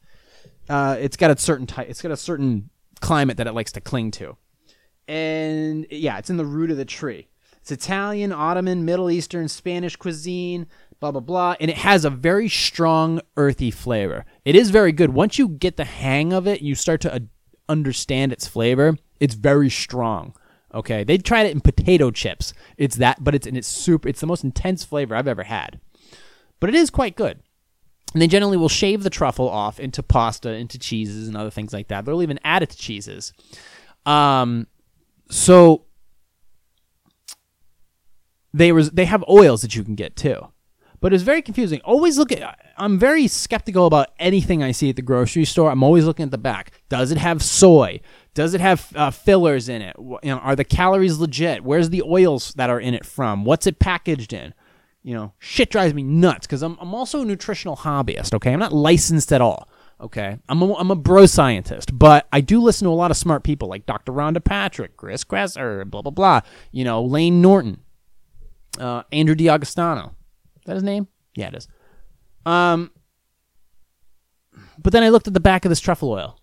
Uh, 0.67 0.97
it's 0.99 1.17
got 1.17 1.29
a 1.29 1.38
certain 1.38 1.67
type. 1.67 1.88
It's 1.88 2.01
got 2.01 2.12
a 2.12 2.17
certain 2.17 2.71
climate 2.99 3.38
that 3.38 3.45
it 3.45 3.53
likes 3.53 3.71
to 3.73 3.82
cling 3.82 4.10
to, 4.12 4.38
and 5.08 5.86
yeah, 5.91 6.17
it's 6.17 6.32
in 6.32 6.38
the 6.38 6.45
root 6.45 6.71
of 6.71 6.77
the 6.77 6.86
tree. 6.86 7.27
It's 7.62 7.69
Italian, 7.71 8.32
Ottoman, 8.32 8.86
Middle 8.86 9.12
Eastern, 9.12 9.49
Spanish 9.49 9.95
cuisine, 9.95 10.65
blah 10.99 11.12
blah 11.12 11.21
blah, 11.21 11.55
and 11.60 11.69
it 11.69 11.77
has 11.77 12.05
a 12.05 12.10
very 12.10 12.49
strong 12.49 13.21
earthy 13.38 13.69
flavor. 13.69 14.25
It 14.45 14.55
is 14.55 14.71
very 14.71 14.93
good. 14.93 15.13
Once 15.13 15.38
you 15.38 15.47
get 15.47 15.77
the 15.77 15.86
hang 15.86 16.34
of 16.34 16.47
it, 16.47 16.62
you 16.62 16.73
start 16.73 17.01
to 17.01 17.13
uh, 17.13 17.19
understand 17.67 18.32
its 18.32 18.47
flavor. 18.47 18.97
It's 19.19 19.36
very 19.36 19.69
strong. 19.69 20.34
Okay, 20.73 21.03
they 21.03 21.17
tried 21.17 21.47
it 21.47 21.51
in 21.51 21.62
potato 21.62 22.12
chips. 22.12 22.53
It's 22.77 22.97
that, 22.97 23.23
but 23.23 23.34
it's 23.34 23.47
and 23.47 23.58
it's 23.58 23.67
super. 23.67 24.08
It's 24.08 24.21
the 24.21 24.27
most 24.27 24.43
intense 24.43 24.84
flavor 24.84 25.15
I've 25.15 25.27
ever 25.27 25.43
had, 25.43 25.79
but 26.60 26.69
it 26.69 26.75
is 26.75 26.89
quite 26.89 27.15
good. 27.15 27.39
And 28.13 28.21
they 28.21 28.27
generally 28.27 28.58
will 28.58 28.69
shave 28.69 29.03
the 29.03 29.10
truffle 29.10 29.49
off 29.49 29.79
into 29.79 30.01
pasta, 30.01 30.49
into 30.49 30.79
cheeses, 30.79 31.27
and 31.27 31.38
other 31.38 31.51
things 31.51 31.73
like 31.73 31.88
that. 31.89 32.05
They'll 32.05 32.23
even 32.23 32.39
add 32.43 32.63
it 32.63 32.71
to 32.71 32.77
cheeses. 32.77 33.34
Um, 34.05 34.67
so 35.29 35.86
they 38.53 38.71
was 38.71 38.91
they 38.91 39.05
have 39.05 39.23
oils 39.29 39.62
that 39.62 39.75
you 39.75 39.84
can 39.84 39.95
get 39.95 40.15
too, 40.15 40.49
but 40.99 41.13
it's 41.13 41.23
very 41.23 41.41
confusing. 41.41 41.82
Always 41.82 42.17
look 42.17 42.32
at. 42.32 42.60
I'm 42.77 42.97
very 42.97 43.27
skeptical 43.27 43.86
about 43.86 44.10
anything 44.19 44.63
I 44.63 44.71
see 44.71 44.89
at 44.89 44.95
the 44.95 45.01
grocery 45.01 45.45
store. 45.45 45.69
I'm 45.69 45.84
always 45.84 46.05
looking 46.05 46.23
at 46.23 46.32
the 46.32 46.38
back. 46.38 46.71
Does 46.89 47.12
it 47.12 47.17
have 47.17 47.43
soy? 47.43 48.01
Does 48.34 48.54
it 48.54 48.62
have 48.62 48.92
uh, 48.96 49.12
fillers 49.12 49.70
in 49.70 49.82
it? 49.82 49.96
You 49.98 50.20
know, 50.24 50.38
are 50.38 50.56
the 50.56 50.63
calories 50.63 51.18
legit? 51.18 51.63
Where's 51.63 51.89
the 51.89 52.04
oils 52.04 52.54
that 52.56 52.70
are 52.70 52.80
in 52.80 52.94
it 52.94 53.06
from? 53.06 53.44
What's 53.44 53.68
it 53.68 53.80
packaged 53.80 54.34
in? 54.34 54.54
You 55.02 55.13
know, 55.15 55.34
shit 55.39 55.70
drives 55.70 55.94
me 55.94 56.04
nuts 56.04 56.46
because 56.46 56.62
I'm, 56.62 56.78
I'm 56.80 56.94
also 56.94 57.22
a 57.22 57.26
nutritional 57.26 57.78
hobbyist, 57.78 58.34
okay? 58.34 58.54
I'm 58.54 58.60
not 58.60 58.74
licensed 58.74 59.32
at 59.32 59.42
all, 59.42 59.70
okay? 60.00 60.38
I'm 60.48 60.62
a, 60.62 60.74
I'm 60.76 60.92
a 60.92 60.96
bro 60.96 61.26
scientist, 61.26 61.98
but 61.98 62.28
I 62.32 62.42
do 62.42 62.62
listen 62.62 62.86
to 62.86 62.92
a 62.92 62.96
lot 62.96 63.10
of 63.10 63.18
smart 63.18 63.44
people 63.44 63.70
like 63.70 63.86
Dr. 63.86 64.12
Rhonda 64.12 64.44
Patrick, 64.44 64.98
Chris 64.98 65.24
Kresser, 65.24 65.89
blah, 65.89 66.02
blah, 66.02 66.12
blah. 66.12 66.42
You 66.72 66.84
know, 66.84 67.02
Layne 67.04 67.42
Norton, 67.42 67.82
uh, 68.80 69.04
Andrew 69.12 69.36
D'Agostino. 69.36 70.15
Is 70.58 70.65
that 70.65 70.76
his 70.76 70.84
name? 70.84 71.08
Yeah, 71.36 71.48
it 71.48 71.56
is. 71.56 71.68
Um, 72.46 72.92
but 74.78 74.94
then 74.94 75.04
I 75.04 75.10
looked 75.10 75.28
at 75.28 75.34
the 75.34 75.39
back 75.39 75.65
of 75.65 75.70
this 75.70 75.80
truffle 75.80 76.12
oil. 76.12 76.38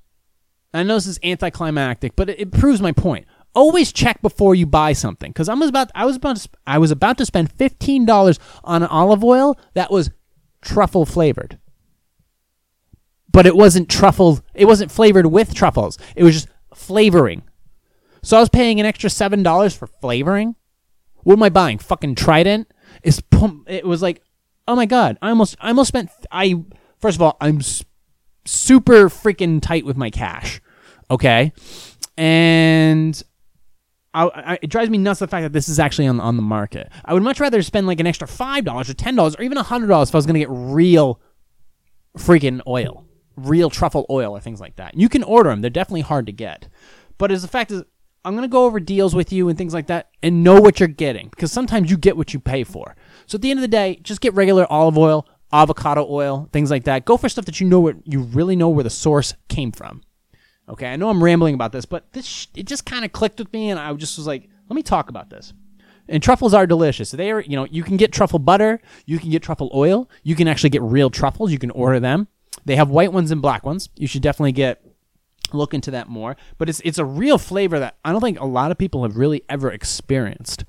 I 0.78 0.82
know 0.82 0.94
this 0.94 1.06
is 1.06 1.18
anticlimactic, 1.22 2.16
but 2.16 2.30
it, 2.30 2.40
it 2.40 2.50
proves 2.52 2.80
my 2.80 2.92
point 2.92 3.26
always 3.56 3.90
check 3.90 4.20
before 4.20 4.54
you 4.54 4.66
buy 4.66 4.92
something 4.92 5.30
because 5.32 5.48
I'm 5.48 5.62
about 5.62 5.90
I 5.94 6.04
was 6.04 6.16
about 6.16 6.36
to, 6.36 6.48
I 6.66 6.78
was 6.78 6.90
about 6.90 7.18
to 7.18 7.26
spend 7.26 7.50
fifteen 7.50 8.04
dollars 8.04 8.38
on 8.62 8.84
olive 8.84 9.24
oil 9.24 9.58
that 9.74 9.90
was 9.90 10.10
truffle 10.60 11.06
flavored, 11.06 11.58
but 13.32 13.46
it 13.46 13.56
wasn't 13.56 13.88
truffle. 13.88 14.40
It 14.54 14.66
wasn't 14.66 14.92
flavored 14.92 15.26
with 15.26 15.54
truffles. 15.54 15.98
It 16.14 16.22
was 16.22 16.34
just 16.34 16.48
flavoring. 16.74 17.42
So 18.22 18.36
I 18.36 18.40
was 18.40 18.50
paying 18.50 18.78
an 18.78 18.86
extra 18.86 19.10
seven 19.10 19.42
dollars 19.42 19.74
for 19.74 19.86
flavoring. 19.86 20.54
What 21.24 21.34
am 21.34 21.42
I 21.42 21.48
buying? 21.48 21.78
Fucking 21.78 22.14
Trident. 22.14 22.70
It's 23.02 23.22
it 23.66 23.86
was 23.86 24.02
like, 24.02 24.22
oh 24.68 24.76
my 24.76 24.86
god! 24.86 25.18
I 25.22 25.30
almost 25.30 25.56
I 25.60 25.68
almost 25.68 25.88
spent 25.88 26.10
I 26.30 26.62
first 27.00 27.16
of 27.16 27.22
all 27.22 27.36
I'm 27.40 27.60
super 28.44 29.08
freaking 29.08 29.62
tight 29.62 29.86
with 29.86 29.96
my 29.96 30.10
cash. 30.10 30.60
Okay, 31.10 31.52
and 32.16 33.22
I, 34.12 34.24
I, 34.24 34.58
it 34.62 34.70
drives 34.70 34.90
me 34.90 34.98
nuts 34.98 35.20
the 35.20 35.28
fact 35.28 35.44
that 35.44 35.52
this 35.52 35.68
is 35.68 35.78
actually 35.78 36.08
on 36.08 36.18
on 36.20 36.36
the 36.36 36.42
market. 36.42 36.90
I 37.04 37.14
would 37.14 37.22
much 37.22 37.38
rather 37.38 37.62
spend 37.62 37.86
like 37.86 38.00
an 38.00 38.06
extra 38.06 38.26
five 38.26 38.64
dollars 38.64 38.88
or 38.88 38.94
ten 38.94 39.14
dollars 39.14 39.36
or 39.36 39.42
even 39.42 39.58
hundred 39.58 39.88
dollars 39.88 40.08
if 40.08 40.14
I 40.14 40.18
was 40.18 40.26
going 40.26 40.34
to 40.34 40.40
get 40.40 40.48
real 40.50 41.20
freaking 42.18 42.60
oil, 42.66 43.06
real 43.36 43.70
truffle 43.70 44.06
oil 44.08 44.32
or 44.32 44.40
things 44.40 44.60
like 44.60 44.76
that. 44.76 44.96
You 44.96 45.08
can 45.08 45.22
order 45.22 45.50
them; 45.50 45.60
they're 45.60 45.70
definitely 45.70 46.00
hard 46.00 46.26
to 46.26 46.32
get. 46.32 46.68
But 47.18 47.30
as 47.30 47.42
the 47.42 47.48
fact 47.48 47.70
is, 47.70 47.82
I'm 48.24 48.34
going 48.34 48.48
to 48.48 48.52
go 48.52 48.64
over 48.64 48.80
deals 48.80 49.14
with 49.14 49.32
you 49.32 49.48
and 49.48 49.56
things 49.56 49.74
like 49.74 49.86
that, 49.86 50.08
and 50.22 50.42
know 50.42 50.60
what 50.60 50.80
you're 50.80 50.88
getting 50.88 51.28
because 51.28 51.52
sometimes 51.52 51.90
you 51.90 51.96
get 51.96 52.16
what 52.16 52.34
you 52.34 52.40
pay 52.40 52.64
for. 52.64 52.96
So 53.26 53.36
at 53.36 53.42
the 53.42 53.50
end 53.50 53.58
of 53.58 53.62
the 53.62 53.68
day, 53.68 54.00
just 54.02 54.20
get 54.20 54.34
regular 54.34 54.66
olive 54.72 54.98
oil, 54.98 55.28
avocado 55.52 56.06
oil, 56.08 56.48
things 56.52 56.70
like 56.70 56.84
that. 56.84 57.04
Go 57.04 57.16
for 57.16 57.28
stuff 57.28 57.44
that 57.44 57.60
you 57.60 57.68
know 57.68 57.80
what 57.80 57.96
you 58.04 58.22
really 58.22 58.56
know 58.56 58.70
where 58.70 58.82
the 58.82 58.90
source 58.90 59.34
came 59.48 59.72
from. 59.72 60.02
Okay, 60.68 60.86
I 60.86 60.96
know 60.96 61.08
I'm 61.08 61.22
rambling 61.22 61.54
about 61.54 61.72
this, 61.72 61.84
but 61.84 62.12
this 62.12 62.26
sh- 62.26 62.46
it 62.54 62.66
just 62.66 62.84
kind 62.84 63.04
of 63.04 63.12
clicked 63.12 63.38
with 63.38 63.52
me, 63.52 63.70
and 63.70 63.78
I 63.78 63.92
just 63.94 64.18
was 64.18 64.26
like, 64.26 64.48
let 64.68 64.74
me 64.74 64.82
talk 64.82 65.08
about 65.08 65.30
this. 65.30 65.52
And 66.08 66.22
truffles 66.22 66.54
are 66.54 66.66
delicious. 66.66 67.10
They 67.10 67.30
are, 67.30 67.40
you 67.40 67.56
know, 67.56 67.66
you 67.66 67.82
can 67.82 67.96
get 67.96 68.12
truffle 68.12 68.38
butter, 68.38 68.80
you 69.06 69.18
can 69.18 69.30
get 69.30 69.42
truffle 69.42 69.70
oil, 69.74 70.08
you 70.22 70.34
can 70.34 70.48
actually 70.48 70.70
get 70.70 70.82
real 70.82 71.10
truffles. 71.10 71.52
You 71.52 71.58
can 71.58 71.70
order 71.70 72.00
them. 72.00 72.28
They 72.64 72.76
have 72.76 72.90
white 72.90 73.12
ones 73.12 73.30
and 73.30 73.42
black 73.42 73.64
ones. 73.64 73.88
You 73.96 74.06
should 74.06 74.22
definitely 74.22 74.52
get 74.52 74.82
look 75.52 75.74
into 75.74 75.92
that 75.92 76.08
more. 76.08 76.36
But 76.58 76.68
it's 76.68 76.80
it's 76.84 76.98
a 76.98 77.04
real 77.04 77.38
flavor 77.38 77.78
that 77.78 77.96
I 78.04 78.12
don't 78.12 78.20
think 78.20 78.40
a 78.40 78.46
lot 78.46 78.70
of 78.70 78.78
people 78.78 79.02
have 79.02 79.16
really 79.16 79.42
ever 79.48 79.70
experienced, 79.70 80.64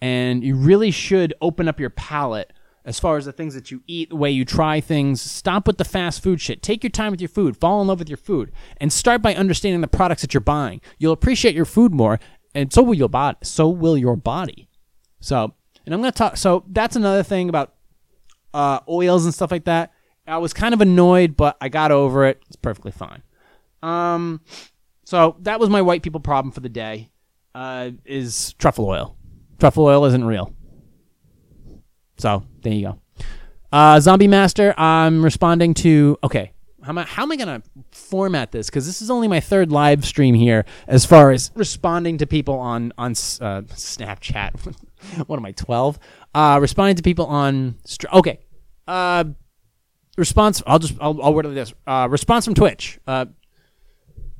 and 0.00 0.42
you 0.42 0.56
really 0.56 0.90
should 0.90 1.34
open 1.40 1.68
up 1.68 1.80
your 1.80 1.90
palate 1.90 2.52
as 2.84 2.98
far 2.98 3.16
as 3.16 3.24
the 3.24 3.32
things 3.32 3.54
that 3.54 3.70
you 3.70 3.82
eat, 3.86 4.10
the 4.10 4.16
way 4.16 4.30
you 4.30 4.44
try 4.44 4.80
things. 4.80 5.20
Stop 5.20 5.66
with 5.66 5.78
the 5.78 5.84
fast 5.84 6.22
food 6.22 6.40
shit. 6.40 6.62
Take 6.62 6.82
your 6.82 6.90
time 6.90 7.10
with 7.10 7.20
your 7.20 7.28
food. 7.28 7.56
Fall 7.56 7.80
in 7.80 7.86
love 7.86 7.98
with 7.98 8.08
your 8.08 8.16
food, 8.16 8.52
and 8.78 8.92
start 8.92 9.22
by 9.22 9.34
understanding 9.34 9.80
the 9.80 9.88
products 9.88 10.22
that 10.22 10.34
you're 10.34 10.40
buying. 10.40 10.80
You'll 10.98 11.12
appreciate 11.12 11.54
your 11.54 11.64
food 11.64 11.92
more, 11.92 12.18
and 12.54 12.72
so 12.72 12.82
will 12.82 12.94
your 12.94 13.08
body. 13.08 13.38
So 13.42 13.68
will 13.68 13.96
your 13.96 14.16
body. 14.16 14.68
So, 15.20 15.54
and 15.86 15.94
I'm 15.94 16.00
gonna 16.00 16.12
talk. 16.12 16.36
So 16.36 16.64
that's 16.68 16.96
another 16.96 17.22
thing 17.22 17.48
about 17.48 17.74
uh, 18.54 18.80
oils 18.88 19.24
and 19.24 19.34
stuff 19.34 19.50
like 19.50 19.64
that. 19.64 19.92
I 20.26 20.38
was 20.38 20.52
kind 20.52 20.74
of 20.74 20.80
annoyed, 20.80 21.36
but 21.36 21.56
I 21.60 21.68
got 21.68 21.90
over 21.90 22.26
it. 22.26 22.42
It's 22.46 22.56
perfectly 22.56 22.92
fine. 22.92 23.22
Um, 23.82 24.40
so 25.04 25.36
that 25.40 25.58
was 25.58 25.68
my 25.68 25.82
white 25.82 26.02
people 26.02 26.20
problem 26.20 26.52
for 26.52 26.60
the 26.60 26.68
day. 26.68 27.10
Uh, 27.54 27.90
is 28.04 28.54
truffle 28.54 28.86
oil. 28.86 29.16
Truffle 29.58 29.84
oil 29.84 30.04
isn't 30.06 30.24
real. 30.24 30.54
So 32.18 32.44
there 32.62 32.72
you 32.72 32.88
go. 32.88 32.98
Uh, 33.72 34.00
Zombie 34.00 34.28
Master, 34.28 34.74
I'm 34.78 35.24
responding 35.24 35.74
to. 35.74 36.18
Okay, 36.22 36.52
how 36.82 36.90
am 36.90 36.98
I, 36.98 37.04
how 37.04 37.22
am 37.22 37.32
I 37.32 37.36
going 37.36 37.60
to 37.60 37.68
format 37.92 38.52
this? 38.52 38.68
Because 38.68 38.86
this 38.86 39.00
is 39.00 39.10
only 39.10 39.28
my 39.28 39.40
third 39.40 39.72
live 39.72 40.04
stream 40.04 40.34
here 40.34 40.64
as 40.86 41.06
far 41.06 41.30
as 41.30 41.50
responding 41.54 42.18
to 42.18 42.26
people 42.26 42.58
on 42.58 42.92
on 42.98 43.12
uh, 43.12 43.62
Snapchat. 43.62 44.74
what 45.26 45.36
am 45.36 45.44
I, 45.46 45.52
12? 45.52 45.98
Uh, 46.34 46.58
responding 46.60 46.96
to 46.96 47.02
people 47.02 47.26
on. 47.26 47.76
Okay. 48.12 48.40
Uh, 48.86 49.24
response. 50.18 50.62
I'll 50.66 50.78
just. 50.78 50.94
I'll, 51.00 51.22
I'll 51.22 51.34
word 51.34 51.46
it 51.46 51.54
this. 51.54 51.72
Uh, 51.86 52.08
response 52.10 52.44
from 52.44 52.54
Twitch. 52.54 52.98
Uh, 53.06 53.26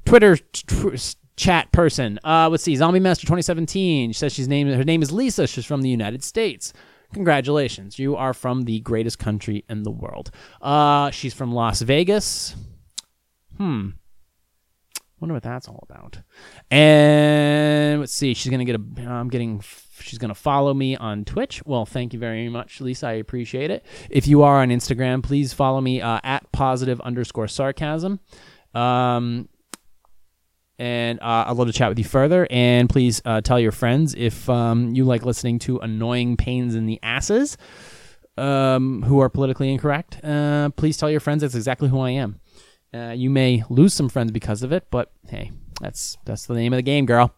Twitter. 0.05 0.37
Tw- 0.37 1.17
chat 1.35 1.73
person. 1.73 2.21
Uh, 2.25 2.49
let's 2.51 2.63
see. 2.63 2.77
Zombie 2.77 3.01
Master 3.01 3.23
2017 3.23 4.11
she 4.11 4.13
says 4.13 4.33
she's 4.33 4.49
named 4.49 4.71
her 4.75 4.85
name 4.85 5.03
is 5.03 5.11
Lisa. 5.11 5.47
She's 5.47 5.65
from 5.65 5.83
the 5.83 5.89
United 5.89 6.23
States. 6.23 6.73
Congratulations, 7.13 7.99
you 7.99 8.17
are 8.17 8.33
from 8.33 8.63
the 8.63 8.81
greatest 8.81 9.19
country 9.19 9.65
in 9.69 9.83
the 9.83 9.91
world. 9.91 10.31
Uh, 10.61 11.11
she's 11.11 11.35
from 11.35 11.53
Las 11.53 11.83
Vegas. 11.83 12.57
Hmm. 13.57 13.91
Wonder 15.21 15.35
what 15.35 15.45
that's 15.45 15.69
all 15.69 15.87
about. 15.89 16.19
And 16.69 18.01
let's 18.01 18.13
see. 18.13 18.35
She's 18.35 18.51
gonna 18.51 18.65
get 18.65 18.75
a. 18.75 19.09
I'm 19.09 19.29
getting. 19.29 19.63
She's 20.01 20.19
gonna 20.19 20.35
follow 20.35 20.75
me 20.75 20.97
on 20.97 21.25
Twitch. 21.25 21.63
Well, 21.65 21.87
thank 21.87 22.13
you 22.13 22.19
very 22.19 22.49
much, 22.49 22.81
Lisa. 22.81 23.07
I 23.07 23.13
appreciate 23.13 23.71
it. 23.71 23.87
If 24.11 24.27
you 24.27 24.43
are 24.43 24.61
on 24.61 24.71
Instagram, 24.71 25.23
please 25.23 25.53
follow 25.53 25.81
me 25.81 26.01
uh, 26.01 26.19
at 26.25 26.51
positive 26.51 27.01
underscore 27.03 27.47
sarcasm. 27.47 28.19
Um, 28.75 29.49
and 30.79 31.21
uh, 31.21 31.45
I'd 31.47 31.57
love 31.57 31.67
to 31.67 31.73
chat 31.73 31.89
with 31.89 31.99
you 31.99 32.05
further. 32.05 32.47
And 32.51 32.89
please 32.89 33.23
uh, 33.25 33.41
tell 33.41 33.61
your 33.61 33.73
friends 33.73 34.15
if 34.15 34.49
um, 34.49 34.95
you 34.95 35.05
like 35.05 35.25
listening 35.25 35.59
to 35.61 35.79
annoying 35.79 36.37
pains 36.37 36.75
in 36.75 36.87
the 36.87 36.99
asses 37.03 37.57
um, 38.37 39.03
who 39.03 39.21
are 39.21 39.29
politically 39.29 39.71
incorrect. 39.71 40.23
Uh, 40.25 40.71
please 40.71 40.97
tell 40.97 41.11
your 41.11 41.21
friends 41.21 41.43
that's 41.43 41.55
exactly 41.55 41.89
who 41.89 42.01
I 42.01 42.11
am. 42.11 42.41
Uh, 42.95 43.13
you 43.17 43.31
may 43.31 43.65
lose 43.71 43.95
some 43.95 44.09
friends 44.09 44.33
because 44.33 44.63
of 44.63 44.73
it, 44.73 44.87
but 44.91 45.13
hey, 45.29 45.51
that's 45.81 46.19
that's 46.25 46.47
the 46.47 46.55
name 46.55 46.73
of 46.73 46.79
the 46.79 46.83
game, 46.83 47.07
girl. 47.07 47.35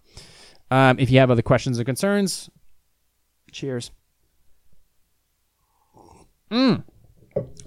Um, 0.70 0.98
if 0.98 1.10
you 1.10 1.18
have 1.20 1.30
other 1.30 1.42
questions 1.42 1.78
or 1.78 1.84
concerns, 1.84 2.50
cheers. 3.52 3.92
Mm. 6.50 6.84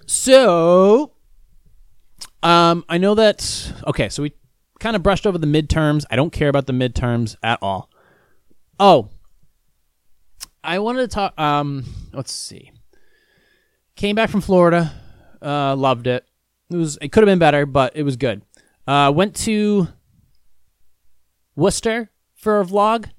So, 0.06 1.14
um, 2.44 2.84
I 2.90 2.98
know 2.98 3.16
that. 3.16 3.74
Okay, 3.88 4.10
so 4.10 4.24
we 4.24 4.34
kind 4.80 4.96
of 4.96 5.04
brushed 5.04 5.26
over 5.28 5.38
the 5.38 5.48
midterms. 5.48 6.06
I 6.10 6.16
don't 6.16 6.32
care 6.32 6.50
about 6.50 6.68
the 6.68 6.74
midterms 6.74 7.36
at 7.44 7.60
all. 7.62 7.90
Oh, 8.80 9.10
I 10.64 10.80
wanted 10.80 11.02
to 11.02 11.08
talk. 11.08 11.40
Um, 11.40 11.86
let's 12.14 12.32
see. 12.32 12.72
Came 13.96 14.16
back 14.16 14.30
from 14.30 14.42
Florida. 14.42 14.94
Uh, 15.42 15.76
loved 15.76 16.08
it. 16.08 16.26
It 16.70 16.76
was. 16.76 16.98
It 17.02 17.12
could 17.12 17.22
have 17.24 17.28
been 17.28 17.40
better, 17.40 17.66
but 17.66 17.96
it 17.96 18.04
was 18.04 18.18
good. 18.18 18.42
Uh, 18.86 19.12
went 19.16 19.36
to 19.38 19.88
Worcester 21.56 22.12
for 22.36 22.60
a 22.60 22.66
vlog. 22.66 23.10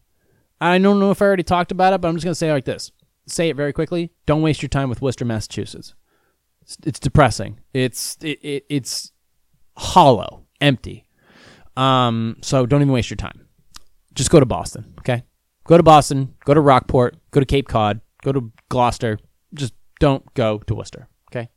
I 0.60 0.78
don't 0.78 1.00
know 1.00 1.10
if 1.10 1.22
I 1.22 1.26
already 1.26 1.42
talked 1.42 1.72
about 1.72 1.92
it, 1.92 2.00
but 2.00 2.08
I'm 2.08 2.16
just 2.16 2.24
gonna 2.24 2.34
say 2.34 2.48
it 2.48 2.52
like 2.52 2.64
this. 2.64 2.92
Say 3.26 3.48
it 3.48 3.56
very 3.56 3.72
quickly. 3.72 4.12
Don't 4.26 4.42
waste 4.42 4.62
your 4.62 4.68
time 4.68 4.88
with 4.88 5.02
Worcester, 5.02 5.24
Massachusetts. 5.24 5.94
It's, 6.62 6.76
it's 6.84 7.00
depressing. 7.00 7.60
It's 7.72 8.16
it, 8.20 8.38
it 8.42 8.64
it's 8.68 9.12
hollow, 9.76 10.46
empty. 10.60 11.07
Um, 11.78 12.36
so 12.42 12.66
don't 12.66 12.82
even 12.82 12.92
waste 12.92 13.08
your 13.08 13.16
time. 13.16 13.46
Just 14.14 14.30
go 14.30 14.40
to 14.40 14.46
Boston, 14.46 14.94
okay? 14.98 15.22
Go 15.64 15.76
to 15.76 15.82
Boston, 15.82 16.34
go 16.44 16.52
to 16.52 16.60
Rockport, 16.60 17.16
go 17.30 17.38
to 17.38 17.46
Cape 17.46 17.68
Cod, 17.68 18.00
go 18.22 18.32
to 18.32 18.52
Gloucester. 18.68 19.18
Just 19.54 19.74
don't 20.00 20.34
go 20.34 20.58
to 20.58 20.74
Worcester, 20.74 21.08
okay? 21.30 21.48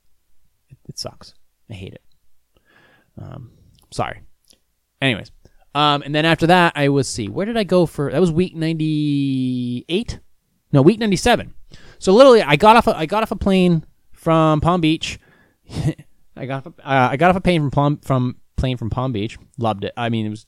It, 0.69 0.77
it 0.87 0.99
sucks. 0.99 1.33
I 1.69 1.73
hate 1.73 1.93
it. 1.93 2.03
Um, 3.19 3.51
sorry. 3.89 4.21
Anyways, 5.01 5.31
um, 5.73 6.03
and 6.03 6.13
then 6.13 6.25
after 6.25 6.45
that, 6.47 6.73
I 6.75 6.89
was 6.89 7.07
see 7.07 7.27
where 7.27 7.45
did 7.45 7.57
I 7.57 7.63
go 7.63 7.87
for? 7.87 8.11
That 8.11 8.21
was 8.21 8.31
week 8.31 8.55
ninety 8.55 9.85
eight. 9.89 10.19
No, 10.71 10.83
week 10.83 10.99
ninety 10.99 11.15
seven. 11.15 11.55
So 11.97 12.13
literally, 12.13 12.43
I 12.43 12.55
got 12.57 12.75
off. 12.75 12.87
A, 12.87 12.95
I 12.95 13.07
got 13.07 13.23
off 13.23 13.31
a 13.31 13.35
plane 13.35 13.85
from 14.13 14.61
Palm 14.61 14.81
Beach. 14.81 15.19
I 16.35 16.45
got 16.45 16.67
off. 16.67 16.73
A, 16.79 16.87
uh, 16.87 17.09
I 17.11 17.17
got 17.17 17.31
off 17.31 17.37
a 17.37 17.41
plane 17.41 17.61
from 17.61 17.71
Palm 17.71 17.97
from 17.97 18.35
plane 18.61 18.77
from 18.77 18.89
Palm 18.89 19.11
Beach. 19.11 19.37
Loved 19.57 19.83
it. 19.83 19.93
I 19.97 20.07
mean, 20.07 20.25
it 20.25 20.29
was 20.29 20.45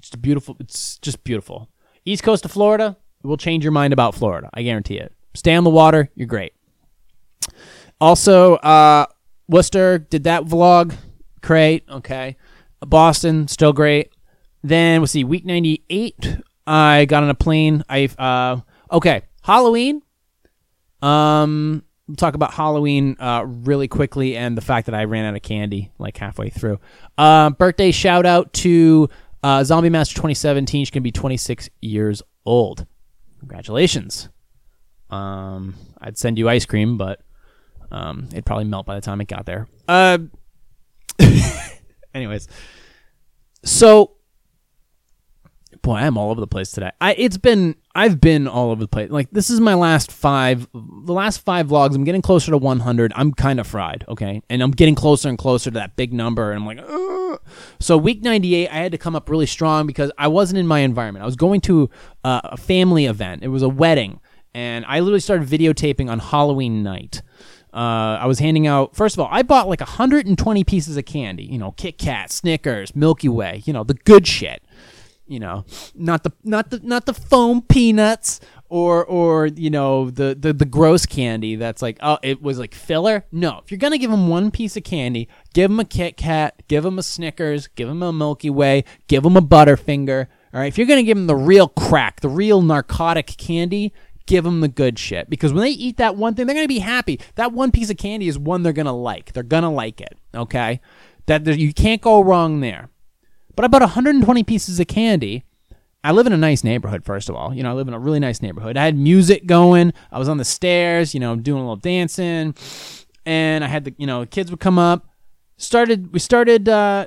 just 0.00 0.22
beautiful. 0.22 0.56
It's 0.60 0.98
just 0.98 1.24
beautiful. 1.24 1.68
East 2.04 2.22
coast 2.22 2.44
of 2.44 2.52
Florida 2.52 2.96
will 3.24 3.36
change 3.36 3.64
your 3.64 3.72
mind 3.72 3.92
about 3.92 4.14
Florida. 4.14 4.48
I 4.54 4.62
guarantee 4.62 4.98
it. 4.98 5.12
Stay 5.34 5.54
on 5.56 5.64
the 5.64 5.70
water. 5.70 6.10
You're 6.14 6.28
great. 6.28 6.52
Also, 8.00 8.54
uh, 8.56 9.06
Worcester 9.48 9.98
did 9.98 10.24
that 10.24 10.44
vlog. 10.44 10.94
Great. 11.40 11.84
Okay. 11.88 12.36
Boston, 12.80 13.48
still 13.48 13.72
great. 13.72 14.12
Then 14.62 15.00
we'll 15.00 15.06
see. 15.06 15.24
Week 15.24 15.44
ninety 15.44 15.84
eight, 15.88 16.38
I 16.66 17.06
got 17.06 17.22
on 17.22 17.30
a 17.30 17.34
plane. 17.34 17.82
I 17.88 18.08
uh 18.18 18.60
okay. 18.90 19.22
Halloween. 19.42 20.02
Um, 21.02 21.84
we'll 22.08 22.16
talk 22.16 22.34
about 22.34 22.54
Halloween 22.54 23.16
uh 23.18 23.44
really 23.46 23.88
quickly 23.88 24.36
and 24.36 24.56
the 24.56 24.62
fact 24.62 24.86
that 24.86 24.94
I 24.94 25.04
ran 25.04 25.24
out 25.24 25.34
of 25.34 25.42
candy 25.42 25.90
like 25.98 26.16
halfway 26.16 26.50
through. 26.50 26.80
Uh, 27.18 27.50
birthday 27.50 27.90
shout 27.90 28.26
out 28.26 28.52
to 28.54 29.08
uh, 29.42 29.62
Zombie 29.62 29.90
Master 29.90 30.14
2017. 30.14 30.84
She's 30.84 30.90
gonna 30.90 31.02
be 31.02 31.12
26 31.12 31.70
years 31.80 32.22
old. 32.44 32.86
Congratulations. 33.40 34.28
Um, 35.10 35.74
I'd 36.00 36.18
send 36.18 36.38
you 36.38 36.48
ice 36.48 36.66
cream, 36.66 36.98
but 36.98 37.20
um, 37.90 38.28
it'd 38.32 38.44
probably 38.44 38.64
melt 38.64 38.86
by 38.86 38.96
the 38.96 39.00
time 39.00 39.20
it 39.20 39.28
got 39.28 39.46
there. 39.46 39.68
Uh, 39.86 40.18
anyways, 42.14 42.48
so 43.62 44.16
boy, 45.82 45.94
I'm 45.94 46.18
all 46.18 46.30
over 46.30 46.40
the 46.40 46.46
place 46.46 46.72
today. 46.72 46.90
I 47.00 47.14
it's 47.14 47.38
been 47.38 47.76
I've 47.96 48.20
been 48.20 48.46
all 48.46 48.70
over 48.70 48.82
the 48.82 48.88
place. 48.88 49.10
Like 49.10 49.30
this 49.30 49.48
is 49.48 49.58
my 49.58 49.72
last 49.72 50.12
five, 50.12 50.68
the 50.74 51.14
last 51.14 51.38
five 51.38 51.68
vlogs. 51.68 51.94
I'm 51.94 52.04
getting 52.04 52.20
closer 52.20 52.50
to 52.50 52.58
100. 52.58 53.12
I'm 53.16 53.32
kind 53.32 53.58
of 53.58 53.66
fried, 53.66 54.04
okay, 54.06 54.42
and 54.50 54.62
I'm 54.62 54.70
getting 54.70 54.94
closer 54.94 55.30
and 55.30 55.38
closer 55.38 55.70
to 55.70 55.78
that 55.78 55.96
big 55.96 56.12
number. 56.12 56.52
And 56.52 56.60
I'm 56.60 56.66
like, 56.66 56.78
Ugh. 56.78 57.40
so 57.80 57.96
week 57.96 58.22
98, 58.22 58.68
I 58.68 58.74
had 58.74 58.92
to 58.92 58.98
come 58.98 59.16
up 59.16 59.30
really 59.30 59.46
strong 59.46 59.86
because 59.86 60.12
I 60.18 60.28
wasn't 60.28 60.58
in 60.58 60.66
my 60.66 60.80
environment. 60.80 61.22
I 61.22 61.26
was 61.26 61.36
going 61.36 61.62
to 61.62 61.88
uh, 62.22 62.42
a 62.44 62.58
family 62.58 63.06
event. 63.06 63.42
It 63.42 63.48
was 63.48 63.62
a 63.62 63.68
wedding, 63.68 64.20
and 64.52 64.84
I 64.86 65.00
literally 65.00 65.20
started 65.20 65.48
videotaping 65.48 66.10
on 66.10 66.18
Halloween 66.18 66.82
night. 66.82 67.22
Uh, 67.72 68.18
I 68.20 68.26
was 68.26 68.38
handing 68.38 68.66
out. 68.66 68.94
First 68.94 69.16
of 69.16 69.20
all, 69.20 69.28
I 69.30 69.42
bought 69.42 69.68
like 69.68 69.80
120 69.80 70.64
pieces 70.64 70.98
of 70.98 71.04
candy. 71.06 71.44
You 71.44 71.58
know, 71.58 71.72
Kit 71.72 71.96
Kat, 71.96 72.30
Snickers, 72.30 72.94
Milky 72.94 73.28
Way. 73.28 73.62
You 73.64 73.72
know, 73.72 73.84
the 73.84 73.94
good 73.94 74.26
shit. 74.26 74.62
You 75.26 75.40
know, 75.40 75.64
not 75.94 76.22
the 76.22 76.32
not 76.44 76.70
the 76.70 76.80
not 76.80 77.06
the 77.06 77.14
foam 77.14 77.62
peanuts 77.62 78.40
or 78.68 79.04
or 79.04 79.46
you 79.46 79.70
know 79.70 80.10
the 80.10 80.36
the 80.38 80.52
the 80.52 80.64
gross 80.64 81.04
candy 81.04 81.56
that's 81.56 81.82
like 81.82 81.98
oh 82.00 82.18
it 82.22 82.40
was 82.40 82.58
like 82.58 82.74
filler. 82.74 83.24
No, 83.32 83.60
if 83.64 83.70
you're 83.70 83.78
gonna 83.78 83.98
give 83.98 84.10
them 84.10 84.28
one 84.28 84.50
piece 84.50 84.76
of 84.76 84.84
candy, 84.84 85.28
give 85.52 85.70
them 85.70 85.80
a 85.80 85.84
Kit 85.84 86.16
Kat, 86.16 86.62
give 86.68 86.84
them 86.84 86.98
a 86.98 87.02
Snickers, 87.02 87.66
give 87.68 87.88
them 87.88 88.02
a 88.02 88.12
Milky 88.12 88.50
Way, 88.50 88.84
give 89.08 89.24
them 89.24 89.36
a 89.36 89.42
Butterfinger. 89.42 90.26
All 90.54 90.60
right, 90.60 90.68
if 90.68 90.78
you're 90.78 90.86
gonna 90.86 91.02
give 91.02 91.16
them 91.16 91.26
the 91.26 91.36
real 91.36 91.68
crack, 91.68 92.20
the 92.20 92.28
real 92.28 92.62
narcotic 92.62 93.26
candy, 93.36 93.92
give 94.26 94.44
them 94.44 94.60
the 94.60 94.68
good 94.68 94.98
shit. 94.98 95.28
Because 95.28 95.52
when 95.52 95.64
they 95.64 95.70
eat 95.70 95.96
that 95.96 96.16
one 96.16 96.34
thing 96.34 96.46
they're 96.46 96.54
to 96.54 96.68
be 96.68 96.78
happy. 96.78 97.20
That 97.34 97.52
one 97.52 97.72
piece 97.72 97.90
of 97.90 97.96
candy 97.96 98.28
is 98.28 98.38
one 98.38 98.62
they're 98.62 98.72
to 98.72 98.92
like. 98.92 99.32
They're 99.32 99.42
to 99.42 99.68
like 99.68 100.00
it 100.00 100.16
okay? 100.36 100.80
That 101.26 101.46
you 101.46 101.72
can't 101.74 102.00
go 102.00 102.22
wrong 102.22 102.60
there 102.60 102.88
but 103.56 103.64
i 103.64 103.68
bought 103.68 103.82
120 103.82 104.42
pieces 104.44 104.78
of 104.78 104.86
candy 104.86 105.44
i 106.04 106.12
live 106.12 106.26
in 106.26 106.32
a 106.32 106.36
nice 106.36 106.62
neighborhood 106.62 107.04
first 107.04 107.28
of 107.28 107.34
all 107.34 107.52
you 107.54 107.62
know 107.62 107.70
i 107.70 107.74
live 107.74 107.88
in 107.88 107.94
a 107.94 107.98
really 107.98 108.20
nice 108.20 108.40
neighborhood 108.40 108.76
i 108.76 108.84
had 108.84 108.96
music 108.96 109.46
going 109.46 109.92
i 110.12 110.18
was 110.18 110.28
on 110.28 110.36
the 110.36 110.44
stairs 110.44 111.14
you 111.14 111.20
know 111.20 111.34
doing 111.34 111.58
a 111.58 111.62
little 111.62 111.76
dancing 111.76 112.54
and 113.24 113.64
i 113.64 113.66
had 113.66 113.84
the 113.84 113.94
you 113.98 114.06
know 114.06 114.24
kids 114.26 114.50
would 114.50 114.60
come 114.60 114.78
up 114.78 115.08
started 115.56 116.12
we 116.12 116.18
started 116.18 116.68
uh 116.68 117.06